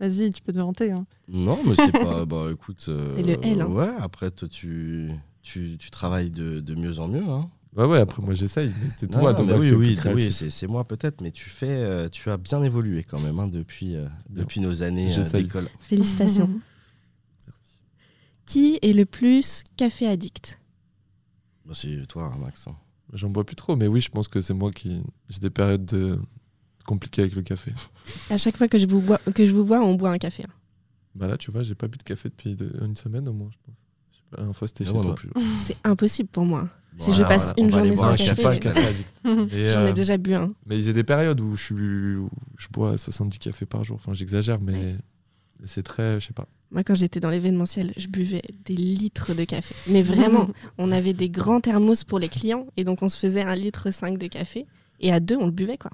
Vas-y, 0.00 0.30
tu 0.30 0.42
peux 0.42 0.52
te 0.52 0.58
vanter. 0.58 0.90
hein. 0.92 1.06
Non, 1.28 1.58
mais 1.66 1.74
c'est 1.76 1.92
pas. 1.92 2.24
Bah 2.26 2.48
écoute. 2.52 2.86
euh, 2.88 3.14
C'est 3.16 3.22
le 3.22 3.36
L, 3.44 3.60
hein. 3.60 3.66
Ouais, 3.66 3.90
après, 3.98 4.30
toi, 4.30 4.48
tu, 4.48 5.10
tu, 5.42 5.76
tu 5.78 5.90
travailles 5.90 6.30
de, 6.30 6.60
de 6.60 6.74
mieux 6.74 6.98
en 7.00 7.08
mieux. 7.08 7.28
Hein. 7.28 7.48
Ouais, 7.76 7.84
ouais, 7.84 7.98
après, 7.98 8.22
moi 8.22 8.34
j'essaye. 8.34 8.72
C'est 8.96 9.10
toi, 9.10 9.32
non, 9.34 9.44
donc 9.44 9.60
oui, 9.60 9.70
oui, 9.72 9.98
oui, 10.14 10.32
c'est 10.32 10.66
moi 10.66 10.84
peut-être, 10.84 11.20
mais 11.20 11.30
tu 11.30 11.50
fais, 11.50 11.68
euh, 11.68 12.08
tu 12.08 12.30
as 12.30 12.36
bien 12.38 12.62
évolué 12.62 13.04
quand 13.04 13.20
même 13.20 13.38
hein, 13.38 13.46
depuis, 13.46 13.94
euh, 13.94 14.06
depuis 14.30 14.60
nos 14.60 14.82
années 14.82 15.16
euh, 15.16 15.30
d'école. 15.30 15.68
Félicitations. 15.80 16.48
Qui 18.48 18.78
est 18.80 18.92
le 18.94 19.04
plus 19.04 19.62
café 19.76 20.06
addict 20.08 20.58
Bah, 21.66 21.74
c'est 21.74 22.06
toi, 22.06 22.32
hein, 22.34 22.38
Max. 22.38 22.66
hein. 22.66 22.74
J'en 23.12 23.28
bois 23.30 23.44
plus 23.44 23.56
trop, 23.56 23.76
mais 23.76 23.86
oui, 23.86 24.00
je 24.00 24.08
pense 24.10 24.26
que 24.28 24.40
c'est 24.42 24.54
moi 24.54 24.70
qui. 24.70 25.02
J'ai 25.28 25.38
des 25.40 25.50
périodes 25.50 25.84
de... 25.86 26.18
compliquées 26.86 27.22
avec 27.22 27.34
le 27.34 27.42
café. 27.42 27.72
À 28.30 28.38
chaque 28.38 28.56
fois 28.56 28.68
que 28.68 28.78
je 28.78 28.86
vous, 28.86 29.00
bois, 29.00 29.18
que 29.34 29.44
je 29.46 29.52
vous 29.54 29.64
vois, 29.64 29.80
on 29.80 29.94
boit 29.94 30.10
un 30.10 30.18
café. 30.18 30.42
hein. 30.48 30.52
Bah 31.14 31.26
là, 31.26 31.36
tu 31.36 31.50
vois, 31.50 31.62
j'ai 31.62 31.74
pas 31.74 31.88
bu 31.88 31.98
de 31.98 32.02
café 32.02 32.28
depuis 32.30 32.54
de- 32.54 32.70
une 32.84 32.96
semaine 32.96 33.28
au 33.28 33.32
moins, 33.32 33.48
je 33.50 33.56
pense. 33.66 33.76
Je 34.12 34.16
sais 34.16 34.22
pas, 34.30 34.36
La 34.36 34.42
dernière 34.44 34.56
fois, 34.56 34.68
c'était 34.68 34.84
Ah, 34.84 34.86
chez 34.88 34.92
toi. 34.92 35.04
non 35.04 35.14
plus. 35.14 35.30
C'est 35.58 35.76
impossible 35.84 36.28
pour 36.30 36.44
moi. 36.44 36.68
Si 36.96 37.12
je 37.12 37.22
passe 37.22 37.52
voilà, 37.56 37.62
une 37.62 37.70
journée 37.70 37.96
sans 37.96 38.14
café, 38.16 38.42
pas 38.42 38.56
café 38.58 38.84
addict. 38.86 39.52
Et, 39.54 39.68
J'en 39.72 39.78
euh, 39.80 39.88
ai 39.88 39.92
déjà 39.92 40.16
bu 40.16 40.34
un. 40.34 40.52
Mais 40.66 40.82
j'ai 40.82 40.92
des 40.92 41.04
périodes 41.04 41.40
où 41.40 41.54
je, 41.54 41.62
suis, 41.62 42.16
où 42.16 42.28
je 42.56 42.66
bois 42.72 42.98
70 42.98 43.38
cafés 43.38 43.66
par 43.66 43.84
jour. 43.84 43.96
Enfin, 43.96 44.14
j'exagère, 44.14 44.60
mais 44.60 44.96
C'est 45.64 45.82
très, 45.82 46.20
je 46.20 46.26
sais 46.26 46.32
pas. 46.32 46.46
Moi, 46.70 46.84
quand 46.84 46.94
j'étais 46.94 47.18
dans 47.20 47.30
l'événementiel, 47.30 47.92
je 47.96 48.08
buvais 48.08 48.42
des 48.64 48.74
litres 48.74 49.34
de 49.34 49.44
café. 49.44 49.74
Mais 49.90 50.02
vraiment, 50.02 50.48
on 50.78 50.92
avait 50.92 51.14
des 51.14 51.30
grands 51.30 51.60
thermos 51.60 52.04
pour 52.04 52.18
les 52.18 52.28
clients. 52.28 52.66
Et 52.76 52.84
donc, 52.84 53.02
on 53.02 53.08
se 53.08 53.18
faisait 53.18 53.42
un 53.42 53.54
litre 53.54 53.90
5 53.90 54.18
de 54.18 54.26
café. 54.26 54.66
Et 55.00 55.12
à 55.12 55.18
deux, 55.20 55.36
on 55.36 55.46
le 55.46 55.52
buvait, 55.52 55.78
quoi. 55.78 55.90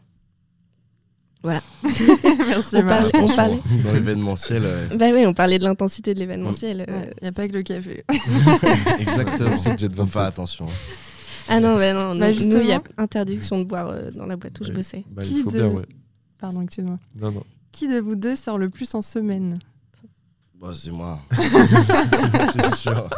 Merci, 1.44 2.76
On 2.76 2.82
parlait- 2.86 3.10
on 3.20 3.26
parlait- 3.28 3.60
Dans 3.84 3.92
l'événementiel, 3.92 4.62
ouais. 4.90 4.96
Bah 4.96 5.10
oui, 5.12 5.26
on 5.26 5.34
parlait 5.34 5.58
de 5.58 5.64
l'intensité 5.64 6.14
de 6.14 6.20
l'événementiel. 6.20 6.86
euh, 6.88 7.04
Il 7.20 7.24
n'y 7.24 7.28
a 7.28 7.32
pas 7.32 7.46
que 7.46 7.52
le 7.52 7.62
café. 7.62 8.02
exactement. 8.98 9.54
Jet 9.76 9.88
Faut 9.90 9.96
27. 10.04 10.08
faire 10.12 10.22
attention. 10.22 10.64
Ah 11.48 11.60
non, 11.60 11.74
bah 11.74 11.92
non, 11.92 12.16
Bah, 12.18 12.32
nous, 12.32 12.60
il 12.60 12.66
y 12.66 12.72
a 12.72 12.82
interdiction 12.96 13.58
de 13.58 13.64
boire 13.64 13.88
euh, 13.90 14.10
dans 14.12 14.24
la 14.24 14.36
boîte 14.36 14.58
où 14.60 14.64
je 14.64 14.72
bossais. 14.72 15.04
Bah, 15.10 15.22
Qui 15.22 15.34
il 15.38 15.42
faut 15.42 15.50
de- 15.50 15.58
bien, 15.58 15.68
ouais. 15.68 15.84
Pardon, 16.38 16.62
excuse-moi. 16.62 16.98
Non, 17.20 17.30
non. 17.32 17.42
Qui 17.74 17.88
de 17.88 17.98
vous 17.98 18.14
deux 18.14 18.36
sort 18.36 18.56
le 18.56 18.70
plus 18.70 18.94
en 18.94 19.02
semaine 19.02 19.58
Bah, 20.60 20.72
c'est 20.76 20.92
moi. 20.92 21.20
c'est 22.52 22.74
sûr. 22.76 23.10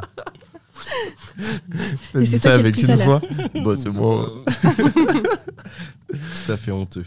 Et 2.14 2.24
c'est 2.24 2.40
toi 2.40 2.58
plus 2.58 2.88
à 2.88 2.96
l'heure. 2.96 3.20
Bah, 3.62 3.74
c'est 3.76 3.90
moi. 3.90 4.32
Tout 6.08 6.52
à 6.52 6.56
fait 6.56 6.70
honteux. 6.70 7.04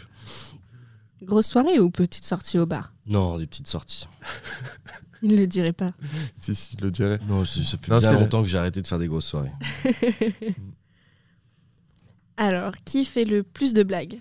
Grosse 1.24 1.48
soirée 1.48 1.80
ou 1.80 1.90
petite 1.90 2.24
sortie 2.24 2.56
au 2.56 2.66
bar 2.66 2.92
Non, 3.08 3.36
des 3.36 3.48
petites 3.48 3.66
sorties. 3.66 4.06
Il 5.22 5.32
ne 5.32 5.36
le 5.36 5.48
dirait 5.48 5.72
pas. 5.72 5.90
Si, 6.36 6.54
si, 6.54 6.76
je 6.78 6.84
le 6.84 6.92
dirais. 6.92 7.18
Non, 7.26 7.44
c'est- 7.44 7.64
ça 7.64 7.78
fait 7.78 7.90
Non, 7.90 7.98
bien 7.98 8.12
longtemps 8.12 8.42
que 8.42 8.48
j'ai 8.48 8.58
arrêté 8.58 8.80
de 8.80 8.86
faire 8.86 9.00
des 9.00 9.08
grosses 9.08 9.26
soirées. 9.26 9.50
Alors, 12.36 12.74
qui 12.84 13.04
fait 13.04 13.24
le 13.24 13.42
plus 13.42 13.74
de 13.74 13.82
blagues 13.82 14.20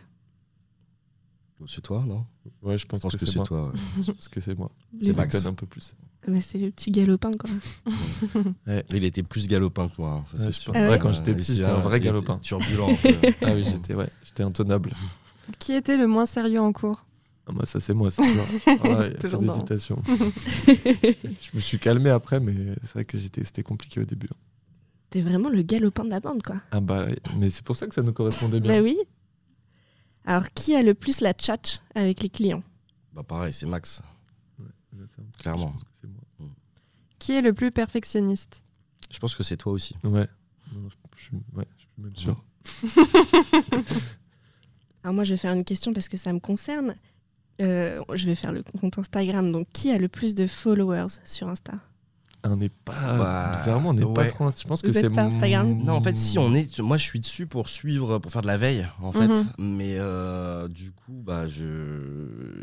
C'est 1.67 1.81
toi, 1.81 2.03
non? 2.03 2.25
Ouais, 2.61 2.77
je 2.77 2.85
pense, 2.85 2.99
Je 2.99 3.03
pense 3.03 3.13
que, 3.15 3.19
que 3.19 3.25
c'est 3.25 3.35
moi. 3.37 3.45
toi. 3.45 3.67
ouais. 3.67 3.79
Je 4.05 4.11
pense 4.11 4.27
que 4.27 4.41
c'est 4.41 4.57
moi. 4.57 4.69
C'est 5.01 5.07
Je 5.07 5.11
Max. 5.13 5.45
un 5.45 5.53
peu 5.53 5.65
plus. 5.65 5.95
Bah, 6.27 6.41
C'est 6.41 6.57
le 6.57 6.69
petit 6.71 6.91
galopin, 6.91 7.31
quoi. 7.33 7.49
Il 8.93 9.03
était 9.03 9.23
plus 9.23 9.47
galopin 9.47 9.87
que 9.87 9.93
moi, 10.01 10.23
hein, 10.25 10.37
ça 10.37 10.45
Ouais, 10.45 10.51
sûr. 10.51 10.73
Ouais, 10.73 10.99
quand 10.99 11.11
j'étais 11.13 11.33
petit, 11.33 11.55
j'étais 11.55 11.69
un 11.69 11.75
vrai 11.79 11.99
galopin. 11.99 12.37
Turbulent. 12.39 12.89
Ah 13.41 13.53
oui, 13.53 13.63
j'étais 13.63 13.95
ouais, 13.95 14.09
j'étais 14.23 14.43
intenable. 14.43 14.91
Qui 15.59 15.73
était 15.73 15.97
le 15.97 16.07
moins 16.07 16.25
sérieux 16.25 16.59
en 16.59 16.71
cours? 16.73 17.05
Ah, 17.47 17.51
bah, 17.55 17.65
ça, 17.65 17.79
c'est 17.79 17.93
moi, 17.95 18.11
c'est 18.11 18.23
sûr. 18.23 18.43
Ah, 18.83 19.09
Toujours 19.19 19.39
d'hésitation. 19.39 20.01
je 20.67 21.49
me 21.55 21.59
suis 21.59 21.79
calmé 21.79 22.09
après, 22.11 22.39
mais 22.39 22.53
c'est 22.83 22.93
vrai 22.93 23.05
que 23.05 23.17
j'étais, 23.17 23.43
c'était 23.43 23.63
compliqué 23.63 23.99
au 24.01 24.05
début. 24.05 24.27
T'es 25.09 25.21
vraiment 25.21 25.49
le 25.49 25.63
galopin 25.63 26.03
de 26.05 26.11
la 26.11 26.19
bande, 26.19 26.43
quoi. 26.43 26.57
Ah 26.71 26.81
bah, 26.81 27.07
mais 27.39 27.49
c'est 27.49 27.63
pour 27.63 27.75
ça 27.75 27.87
que 27.87 27.95
ça 27.95 28.03
nous 28.03 28.13
correspondait 28.13 28.59
bien. 28.59 28.75
Bah 28.75 28.81
oui. 28.83 28.97
Alors, 30.29 30.47
qui 30.53 30.75
a 30.75 30.83
le 30.83 30.93
plus 30.93 31.21
la 31.21 31.33
tchatch 31.33 31.79
avec 31.95 32.21
les 32.21 32.29
clients 32.29 32.61
Bah 33.13 33.23
pareil, 33.23 33.51
c'est 33.51 33.65
Max, 33.65 34.03
Ouais, 34.59 34.67
ça, 35.07 35.23
clairement. 35.39 35.69
Je 35.69 35.71
pense 35.71 35.83
que 35.83 35.89
c'est 36.01 36.07
moi. 36.07 36.21
Qui 37.17 37.31
est 37.31 37.41
le 37.41 37.51
plus 37.51 37.71
perfectionniste 37.71 38.63
Je 39.09 39.17
pense 39.17 39.33
que 39.33 39.41
c'est 39.41 39.57
toi 39.57 39.71
aussi. 39.71 39.95
Ouais. 40.03 40.27
Non, 40.71 40.87
je, 40.87 40.95
je 41.17 41.23
suis, 41.23 41.35
ouais, 41.55 41.65
je 41.77 41.81
suis 41.81 41.89
même 41.97 42.15
sûr. 42.15 42.43
Alors 45.03 45.15
moi, 45.15 45.23
je 45.23 45.33
vais 45.33 45.37
faire 45.37 45.53
une 45.53 45.65
question 45.65 45.93
parce 45.93 46.07
que 46.07 46.17
ça 46.17 46.31
me 46.31 46.39
concerne. 46.39 46.95
Euh, 47.59 47.99
je 48.13 48.27
vais 48.27 48.35
faire 48.35 48.51
le 48.51 48.61
compte 48.61 48.99
Instagram. 48.99 49.51
Donc, 49.51 49.67
qui 49.73 49.89
a 49.89 49.97
le 49.97 50.09
plus 50.09 50.35
de 50.35 50.45
followers 50.45 51.07
sur 51.23 51.47
Insta? 51.47 51.73
On 52.45 52.55
n'est 52.55 52.69
pas. 52.69 53.17
Bah, 53.17 53.51
bizarrement, 53.59 53.89
on 53.89 53.93
n'est 53.93 54.01
pas 54.01 54.21
ouais. 54.21 54.27
trop. 54.29 54.49
Je 54.49 54.65
pense 54.67 54.81
que 54.81 54.87
Vous 54.87 54.93
c'est 54.93 55.05
êtes 55.05 55.13
pas 55.13 55.23
Instagram 55.23 55.67
mon- 55.75 55.83
Non, 55.83 55.93
en 55.93 56.01
fait, 56.01 56.15
si 56.15 56.39
on 56.39 56.53
est, 56.53 56.79
moi, 56.79 56.95
je 56.97 57.03
suis 57.03 57.19
dessus 57.19 57.47
pour 57.47 57.67
suivre, 57.67 58.17
pour 58.19 58.31
faire 58.31 58.41
de 58.41 58.47
la 58.47 58.57
veille, 58.57 58.87
en 59.01 59.11
fait. 59.11 59.27
Mhm. 59.27 59.45
Mais 59.59 59.95
euh, 59.97 60.67
du 60.69 60.91
coup, 60.91 61.21
bah, 61.25 61.47
je, 61.47 61.65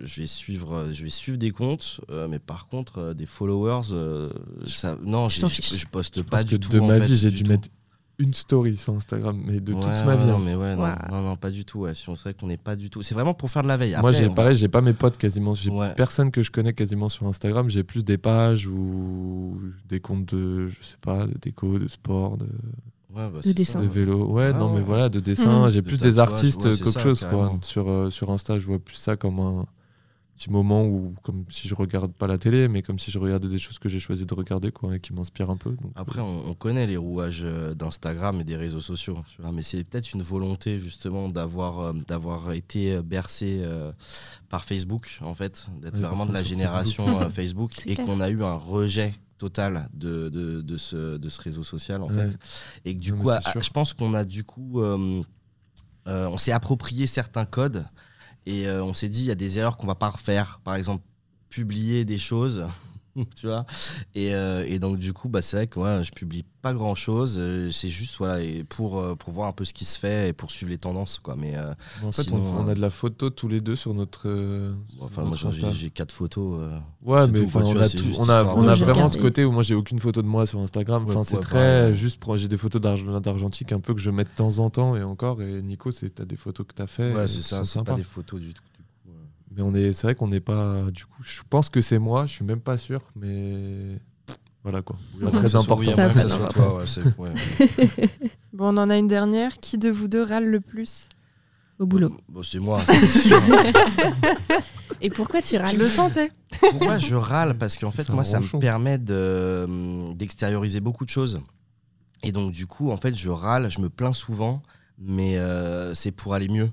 je 0.05 0.20
vais 0.22 0.27
suivre, 0.27 0.89
je 0.93 1.03
vais 1.05 1.11
suivre 1.11 1.37
des 1.39 1.51
comptes, 1.51 2.01
euh, 2.11 2.27
mais 2.29 2.39
par 2.39 2.68
contre, 2.68 2.99
euh, 2.99 3.14
des 3.14 3.27
followers, 3.27 3.89
euh, 3.93 4.31
ça, 4.64 4.97
non, 5.05 5.29
je, 5.29 5.41
je 5.47 5.87
poste 5.87 6.16
Je 6.16 6.22
pas 6.22 6.39
pense 6.39 6.47
du 6.47 6.59
que 6.59 6.64
tout. 6.64 6.70
de 6.72 6.81
en 6.81 6.87
ma 6.87 6.95
fait, 6.95 7.07
vie, 7.07 7.16
j'ai 7.16 7.31
dû 7.31 7.43
tout. 7.43 7.51
mettre 7.51 7.68
une 8.19 8.33
story 8.33 8.77
sur 8.77 8.95
Instagram, 8.95 9.39
mais 9.47 9.61
de 9.61 9.73
toute 9.75 9.83
ma 9.85 9.95
vie. 10.17 10.25
ouais, 10.25 10.31
hein. 10.31 10.33
non, 10.33 10.39
mais 10.39 10.55
ouais, 10.55 10.75
non, 10.75 10.85
Ouais. 10.85 10.95
non, 11.11 11.21
non, 11.23 11.37
pas 11.37 11.51
du 11.51 11.64
tout. 11.67 11.81
Ouais. 11.81 11.93
On 12.09 12.17
sait 12.17 12.33
qu'on 12.35 12.47
n'est 12.47 12.57
pas 12.57 12.75
du 12.77 12.89
tout. 12.89 13.03
C'est 13.03 13.14
vraiment 13.14 13.35
pour 13.35 13.51
faire 13.51 13.62
de 13.62 13.69
la 13.69 13.77
veille. 13.77 13.97
Moi, 14.01 14.12
j'ai 14.12 14.27
on- 14.29 14.35
pareil, 14.35 14.57
j'ai 14.57 14.69
pas 14.69 14.81
mes 14.81 14.95
potes 14.95 15.19
quasiment. 15.19 15.55
J'ai 15.55 15.71
Ouais. 15.71 15.93
personne 15.97 16.31
que 16.31 16.43
je 16.43 16.51
connais 16.51 16.73
quasiment 16.73 17.09
sur 17.11 17.27
Instagram. 17.27 17.69
J'ai 17.69 17.83
plus 17.85 18.05
des 18.05 18.17
pages 18.17 18.67
ou 18.67 19.61
des 19.89 20.01
comptes 20.01 20.35
de, 20.35 20.69
je 20.69 20.77
sais 20.83 20.97
pas, 21.01 21.27
de 21.27 21.35
déco, 21.41 21.79
de 21.79 21.89
sport, 21.89 22.39
de, 22.39 22.47
Ouais, 23.14 23.31
bah, 23.31 23.39
De 23.39 23.43
c'est 23.43 23.55
dessin. 23.55 23.81
de 23.81 23.87
vélo. 23.87 24.27
Ouais, 24.31 24.51
Ah 24.55 24.59
non, 24.59 24.75
mais 24.75 24.83
voilà, 24.83 25.09
de 25.09 25.21
dessin. 25.21 25.64
Mhm. 25.64 25.71
J'ai 25.71 25.81
De 25.81 25.87
plus 25.87 25.99
des 25.99 26.19
artistes 26.19 26.64
ouais, 26.64 26.73
c'est 26.75 26.83
qu'autre 26.83 26.99
ça, 26.99 27.01
chose, 27.01 27.27
quoi. 27.31 27.55
Sur, 27.62 27.89
euh, 27.89 28.11
sur 28.11 28.31
Insta, 28.31 28.59
je 28.59 28.67
vois 28.67 28.79
plus 28.79 28.97
ça 28.97 29.17
comme 29.17 29.41
un 29.41 29.64
petit 30.37 30.51
moment 30.51 30.84
où, 30.84 31.14
comme 31.22 31.45
si 31.49 31.66
je 31.66 31.74
regarde 31.74 32.12
pas 32.12 32.26
la 32.26 32.39
télé, 32.39 32.68
mais 32.68 32.82
comme 32.82 32.99
si 32.99 33.11
je 33.11 33.18
regardais 33.18 33.49
des 33.49 33.59
choses 33.59 33.78
que 33.78 33.89
j'ai 33.89 33.99
choisi 33.99 34.26
de 34.26 34.34
regarder, 34.34 34.70
quoi, 34.70 34.95
et 34.95 35.01
qui 35.01 35.12
m'inspirent 35.12 35.51
un 35.51 35.57
peu. 35.57 35.70
Donc, 35.70 35.93
Après, 35.97 36.20
euh, 36.20 36.24
on, 36.24 36.51
on 36.51 36.55
connaît 36.55 36.87
les 36.87 36.97
rouages 36.97 37.43
euh, 37.45 37.74
d'Instagram 37.74 38.41
et 38.41 38.45
des 38.45 38.57
réseaux 38.57 38.80
sociaux, 38.80 39.18
tu 39.34 39.43
vois, 39.43 39.51
mais 39.53 39.62
c'est 39.62 39.82
peut-être 39.82 40.12
une 40.12 40.22
volonté 40.22 40.78
justement 40.78 41.28
d'avoir 41.28 41.80
euh, 41.80 41.93
d'avoir 42.07 42.53
été 42.53 43.01
bercé 43.03 43.61
euh, 43.62 43.93
par 44.49 44.64
Facebook, 44.64 45.18
en 45.22 45.34
fait, 45.34 45.66
d'être 45.80 45.95
Ouais, 45.95 46.01
vraiment 46.07 46.26
de 46.26 46.32
la 46.32 46.43
génération 46.43 47.28
Facebook. 47.30 47.72
euh, 47.87 47.91
et 47.91 47.97
qu'on 47.97 48.20
a 48.20 48.28
eu 48.28 48.43
un 48.45 48.55
rejet 48.57 49.12
total 49.39 49.89
de, 49.93 50.28
de, 50.28 50.62
de 50.62 50.76
ce, 50.76 51.16
de 51.18 51.28
ce 51.28 51.41
réseau 51.43 51.62
social, 51.62 52.03
en 52.03 52.09
Ouais. 52.11 52.28
fait. 52.30 52.39
Et 52.84 52.95
que 52.95 53.01
du 53.01 53.12
Non, 53.12 53.22
coup, 53.22 53.30
je 53.61 53.70
pense 53.70 53.93
qu'on 53.93 54.14
a 54.14 54.24
du 54.24 54.45
coup, 54.45 54.80
euh, 54.80 55.22
euh, 56.09 56.26
on 56.28 56.39
s'est 56.39 56.53
approprié 56.53 57.07
certains 57.07 57.45
codes 57.45 57.84
et 58.47 58.67
euh, 58.69 58.83
on 58.83 58.95
s'est 58.95 59.09
dit, 59.09 59.21
il 59.21 59.27
y 59.27 59.31
a 59.31 59.37
des 59.37 59.59
erreurs 59.59 59.77
qu'on 59.77 59.87
va 59.87 59.97
pas 59.97 60.09
refaire. 60.09 60.61
Par 60.65 60.77
exemple, 60.77 61.05
publier 61.49 62.05
des 62.05 62.19
choses. 62.19 62.67
tu 63.37 63.47
vois 63.47 63.64
et, 64.14 64.35
euh, 64.35 64.64
et 64.67 64.79
donc 64.79 64.99
du 64.99 65.12
coup 65.12 65.29
bah 65.29 65.43
c'est 65.43 65.57
vrai 65.57 65.67
que 65.67 65.79
moi 65.79 66.03
je 66.03 66.11
publie 66.11 66.45
pas 66.62 66.73
grand 66.75 66.95
chose 66.95 67.41
c'est 67.71 67.89
juste 67.89 68.17
voilà 68.19 68.41
et 68.43 68.64
pour 68.64 68.99
euh, 68.99 69.14
pour 69.14 69.33
voir 69.33 69.49
un 69.49 69.53
peu 69.53 69.64
ce 69.64 69.73
qui 69.73 69.85
se 69.85 69.99
fait 69.99 70.29
et 70.29 70.33
pour 70.33 70.51
suivre 70.51 70.71
les 70.71 70.79
tendances 70.79 71.19
quoi 71.19 71.37
mais 71.37 71.57
euh, 71.57 71.73
en 72.03 72.12
fait, 72.12 72.25
sinon, 72.25 72.43
on, 72.43 72.64
on 72.64 72.69
euh, 72.69 72.73
a 72.73 72.75
de 72.75 72.81
la 72.81 72.91
photo 72.91 73.31
tous 73.31 73.49
les 73.49 73.61
deux 73.61 73.77
sur 73.77 73.95
notre. 73.95 74.23
euh, 74.29 74.73
enfin 75.01 75.23
moi 75.25 75.37
j'ai 75.53 75.71
j'ai 75.73 75.91
quatre 75.91 76.12
photos 76.12 76.61
euh, 76.61 76.79
Ouais, 77.05 77.27
mais 77.29 77.45
tout, 77.45 77.51
quoi, 77.51 77.62
enfin, 77.62 77.71
tu 77.71 77.77
on 77.77 77.79
vois, 77.79 77.85
a, 77.85 77.89
tout- 77.89 78.05
on 78.19 78.29
a, 78.29 78.43
on 78.45 78.62
vraiment 78.62 78.93
regardé. 78.93 79.12
ce 79.14 79.19
côté 79.19 79.45
où 79.45 79.53
moi 79.53 79.62
j'ai 79.62 79.75
aucune 79.77 80.01
photo 80.01 80.23
de 80.23 80.27
moi 80.27 80.45
sur 80.45 80.59
Instagram. 80.59 81.05
Enfin, 81.07 81.21
Ouais, 81.21 81.25
c'est 81.25 81.35
ouais, 81.37 81.41
très 81.41 81.95
juste 81.95 82.19
pour 82.19 82.37
j'ai 82.37 82.49
des 82.49 82.57
photos 82.57 82.81
d'arg- 82.83 83.21
d'argentique 83.21 83.71
un 83.73 83.81
peu 83.81 83.95
que 83.95 84.01
je 84.01 84.11
mets 84.11 84.25
de 84.25 84.29
temps 84.37 84.59
en 84.59 84.69
temps 84.71 84.97
et 84.97 85.03
encore. 85.05 85.41
Et 85.43 85.62
Nico, 85.62 85.93
c'est 85.93 86.11
t'as 86.11 86.25
des 86.25 86.37
photos 86.37 86.67
que 86.67 86.75
t'as 86.75 86.87
fait. 86.89 87.14
ouais 87.14 87.29
c'est 87.29 87.43
ça 87.43 87.62
c'est 87.64 87.83
pas 87.85 87.95
des 87.95 88.03
photos 88.03 88.41
du 88.41 88.53
tout, 88.53 88.62
euh. 88.76 88.76
Mais 89.57 89.63
on 89.63 89.75
est, 89.75 89.93
c'est 89.93 90.03
vrai 90.03 90.15
qu'on 90.15 90.29
n'est 90.29 90.41
pas. 90.41 90.83
Du 90.93 91.07
coup, 91.07 91.23
je 91.23 91.41
pense 91.49 91.71
que 91.71 91.81
c'est 91.81 91.99
moi. 91.99 92.27
Je 92.27 92.33
suis 92.33 92.45
même 92.45 92.61
pas 92.61 92.77
sûr, 92.77 93.01
mais 93.17 93.99
voilà 94.63 94.83
quoi. 94.83 94.97
Pas 95.21 95.31
très 95.31 95.39
que 95.39 95.43
ce 95.45 95.49
soit- 95.49 95.61
important. 95.63 95.97
Ça 95.97 96.09
que 96.11 96.19
ça 96.19 96.29
soit 96.29 96.49
toi 96.49 96.77
ouais, 96.77 96.85
ouais. 97.19 98.09
Bon, 98.53 98.75
on 98.75 98.77
en 98.77 98.91
a 98.91 98.99
une 98.99 99.09
dernière. 99.09 99.59
Qui 99.59 99.79
de 99.79 99.89
vous 99.91 100.09
deux 100.09 100.23
râle 100.23 100.45
le 100.45 100.61
plus 100.61 101.09
Au 101.79 101.87
boulot. 101.87 102.15
Bon, 102.29 102.43
c'est 102.43 102.59
moi 102.59 102.83
c'est 102.87 103.07
sûr. 103.29 103.41
Et 105.01 105.11
pourquoi 105.11 105.41
tu 105.43 105.57
Je 105.57 105.61
râles 105.61 105.77
le 105.79 105.89
sentais. 105.89 106.31
Pourquoi 106.61 106.99
je 106.99 107.15
râle? 107.15 107.57
Parce 107.59 107.77
qu'en 107.77 107.91
fait, 107.91 108.09
moi, 108.11 108.25
ça 108.25 108.41
me 108.41 108.59
permet 108.59 108.99
de, 108.99 109.65
hum, 109.67 110.15
d'extérioriser 110.15 110.81
beaucoup 110.81 111.05
de 111.05 111.11
choses. 111.11 111.41
Et 112.23 112.33
donc, 112.33 112.53
du 112.53 112.67
coup, 112.67 112.91
en 112.91 112.97
fait, 112.97 113.15
je 113.15 113.29
râle, 113.29 113.71
je 113.71 113.81
me 113.81 113.89
plains 113.91 114.13
souvent, 114.15 114.63
mais 114.99 115.37
euh, 115.39 115.93
c'est 115.95 116.13
pour 116.13 116.35
aller 116.35 116.49
mieux. 116.49 116.71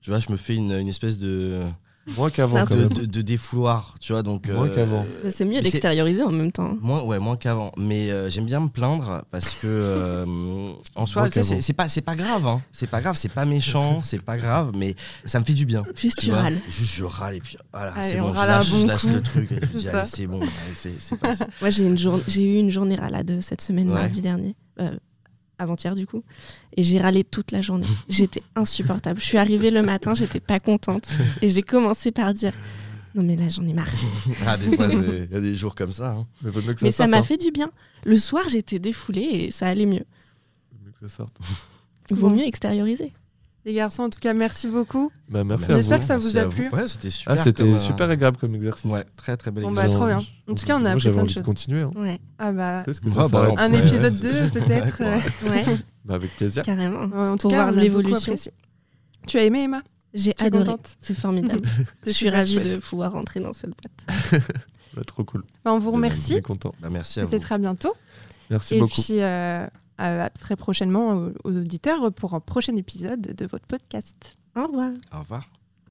Tu 0.00 0.10
vois, 0.10 0.18
je 0.18 0.32
me 0.32 0.36
fais 0.36 0.56
une, 0.56 0.72
une 0.72 0.88
espèce 0.88 1.18
de, 1.18 1.62
Moins 2.16 2.30
qu'avant, 2.30 2.64
de, 2.64 2.74
même. 2.74 2.88
de- 2.88 3.04
de 3.06 3.22
défouloir, 3.22 3.94
tu 4.00 4.12
vois. 4.12 4.22
Donc, 4.24 4.48
Moins 4.48 4.68
qu'avant. 4.68 5.06
Bah, 5.22 5.30
C'est 5.30 5.44
mieux 5.44 5.60
d'extérioriser 5.60 6.22
en 6.22 6.32
même 6.32 6.50
temps. 6.50 6.72
Moins, 6.80 7.02
ouais, 7.04 7.18
moins 7.20 7.36
qu'avant. 7.36 7.70
Mais 7.76 8.10
euh, 8.10 8.28
j'aime 8.28 8.44
bien 8.46 8.58
me 8.58 8.68
plaindre 8.68 9.22
parce 9.30 9.50
que, 9.50 9.66
euh, 9.68 10.24
en 10.96 11.06
soi, 11.06 11.28
c'est, 11.30 11.72
pas, 11.72 11.88
c'est 11.88 12.00
pas 12.00 12.16
grave. 12.16 12.46
Hein. 12.46 12.60
C'est 12.72 12.88
pas 12.90 13.00
grave, 13.00 13.16
c'est 13.16 13.28
pas 13.32 13.44
méchant, 13.44 14.00
c'est 14.02 14.20
pas 14.22 14.36
grave, 14.36 14.72
mais 14.76 14.96
ça 15.24 15.38
me 15.38 15.44
fait 15.44 15.54
du 15.54 15.64
bien. 15.64 15.84
Juste 15.94 16.18
Tu 16.18 16.32
râles. 16.32 16.58
Juste 16.68 16.94
je 16.94 17.04
râle 17.04 17.36
et 17.36 17.40
puis 17.40 17.56
voilà, 17.72 17.92
Allez, 17.94 18.08
c'est 18.08 18.20
on 18.20 18.28
bon, 18.32 18.34
je 18.34 18.46
lâche, 18.46 18.70
bon 18.70 18.78
je 18.80 18.86
lâche 18.86 19.02
coup. 19.02 19.08
le 19.12 19.22
truc 19.22 19.52
et 19.52 19.54
je 19.60 19.66
dis 19.66 19.80
C'est 19.82 19.88
allez, 19.90 20.06
c'est 20.06 20.26
bon, 20.26 20.40
c'est, 20.74 21.16
passé. 21.18 21.44
Moi, 21.60 21.70
j'ai 21.70 21.84
une 21.84 21.98
journée, 21.98 22.22
j'ai 22.26 22.42
eu 22.42 22.58
une 22.58 22.70
journée 22.70 22.96
râlade 22.96 23.38
cette 23.40 23.60
semaine, 23.60 23.88
Ouais. 23.88 23.94
mardi 24.00 24.20
dernier, 24.20 24.56
euh, 24.80 24.90
avant-hier 25.62 25.94
du 25.94 26.06
coup, 26.06 26.22
et 26.76 26.82
j'ai 26.82 26.98
râlé 26.98 27.24
toute 27.24 27.50
la 27.52 27.60
journée. 27.62 27.86
J'étais 28.08 28.42
insupportable. 28.56 29.18
Je 29.20 29.24
suis 29.24 29.38
arrivée 29.38 29.70
le 29.70 29.82
matin, 29.82 30.14
j'étais 30.14 30.40
pas 30.40 30.60
contente, 30.60 31.08
et 31.40 31.48
j'ai 31.48 31.62
commencé 31.62 32.12
par 32.12 32.34
dire 32.34 32.52
non 33.14 33.22
mais 33.22 33.36
là 33.36 33.48
j'en 33.48 33.66
ai 33.66 33.72
marre. 33.74 33.88
Ah, 34.46 34.56
des 34.56 34.74
fois, 34.76 34.86
il 34.86 35.28
y 35.30 35.36
a 35.36 35.40
des 35.40 35.54
jours 35.54 35.74
comme 35.74 35.92
ça. 35.92 36.12
hein. 36.12 36.26
Mais 36.42 36.50
vaut 36.50 36.60
mieux 36.62 36.72
que 36.74 36.80
ça 36.80 36.86
Mais 36.86 36.92
ça 36.92 37.06
m'a 37.06 37.18
hein. 37.18 37.22
fait 37.22 37.36
du 37.36 37.50
bien. 37.50 37.70
Le 38.04 38.18
soir, 38.18 38.44
j'étais 38.48 38.78
défoulée 38.78 39.20
et 39.22 39.50
ça 39.50 39.68
allait 39.68 39.86
mieux. 39.86 40.04
Vaut 40.72 40.84
mieux 40.86 40.92
que 40.92 41.08
ça 41.08 41.16
sorte. 41.16 41.38
Vaut 42.10 42.30
mieux 42.30 42.44
extérioriser. 42.46 43.12
Les 43.64 43.74
garçons, 43.74 44.02
en 44.02 44.10
tout 44.10 44.18
cas, 44.18 44.34
merci 44.34 44.66
beaucoup. 44.66 45.12
Bah, 45.28 45.44
merci 45.44 45.66
J'espère 45.70 46.00
que 46.00 46.04
ça 46.04 46.14
Merci 46.16 46.32
vous 46.32 46.36
a 46.38 46.48
plu. 46.48 46.68
Ouais, 46.70 46.88
c'était 46.88 47.10
super. 47.10 47.32
Ah, 47.34 47.36
c'était 47.36 47.62
comme, 47.62 47.74
euh, 47.74 47.78
super 47.78 48.10
agréable 48.10 48.36
comme 48.36 48.54
exercice. 48.56 48.90
Ouais, 48.90 49.04
très 49.16 49.36
très 49.36 49.52
bel 49.52 49.62
Bon, 49.62 49.70
exercice. 49.70 49.92
bah, 49.92 49.96
trop 49.98 50.06
bien. 50.06 50.20
En 50.48 50.54
tout 50.56 50.66
cas, 50.66 50.78
on 50.80 50.84
a 50.84 50.90
appris 50.90 51.02
plein 51.04 51.12
de 51.12 51.18
envie 51.20 51.28
de 51.28 51.38
choses. 51.38 51.46
continuer. 51.46 51.82
hein. 51.82 51.90
Ouais, 51.94 52.18
Ah 52.38 52.50
bah, 52.50 52.82
Qu'est-ce 52.84 53.00
que 53.00 53.08
Ouais, 53.08 53.14
ça 53.14 53.28
bah, 53.28 53.54
un 53.58 53.72
épisode 53.72 54.14
c'est- 54.14 54.50
2 54.52 54.60
peut-être. 54.60 55.00
Ouais, 55.02 55.48
ouais, 55.50 55.64
Bah, 56.04 56.14
Avec 56.14 56.34
plaisir. 56.36 56.64
carrément. 56.64 57.04
ouais, 57.04 57.28
en 57.28 57.36
tout 57.36 57.42
Pour 57.42 57.50
cas, 57.52 57.62
voir 57.64 57.70
l'évolution. 57.72 58.34
Tu 59.28 59.38
as 59.38 59.44
aimé, 59.44 59.62
Emma? 59.62 59.82
J'ai 60.12 60.34
adoré. 60.40 60.74
C'est 60.98 61.14
formidable. 61.14 61.62
Je 62.06 62.10
suis 62.10 62.28
ravie 62.30 62.58
de 62.58 62.76
pouvoir 62.78 63.12
rentrer 63.12 63.38
dans 63.40 63.52
cette 63.52 63.70
boîte. 63.70 64.42
Bah, 64.94 65.00
trop 65.06 65.24
cool. 65.24 65.42
Bah, 65.64 65.72
on 65.72 65.78
vous 65.78 65.90
remercie. 65.92 66.42
content. 66.42 66.70
Bah, 66.82 66.88
merci 66.90 67.18
à 67.20 67.24
vous. 67.24 67.30
Peut-être 67.30 67.50
à 67.52 67.56
bientôt. 67.56 67.94
Merci 68.50 68.74
Et 68.74 68.78
beaucoup. 68.80 69.00
puis 69.00 69.22
euh, 69.22 69.66
à- 69.98 70.30
très 70.30 70.56
prochainement 70.56 71.10
aux, 71.14 71.32
aux 71.44 71.56
auditeurs 71.56 72.12
pour 72.12 72.34
un 72.34 72.40
prochain 72.40 72.76
épisode 72.76 73.20
de 73.20 73.46
votre 73.46 73.66
podcast. 73.66 74.36
Au 74.56 74.66
revoir. 74.66 74.92
Au 75.14 75.18
revoir. 75.20 75.61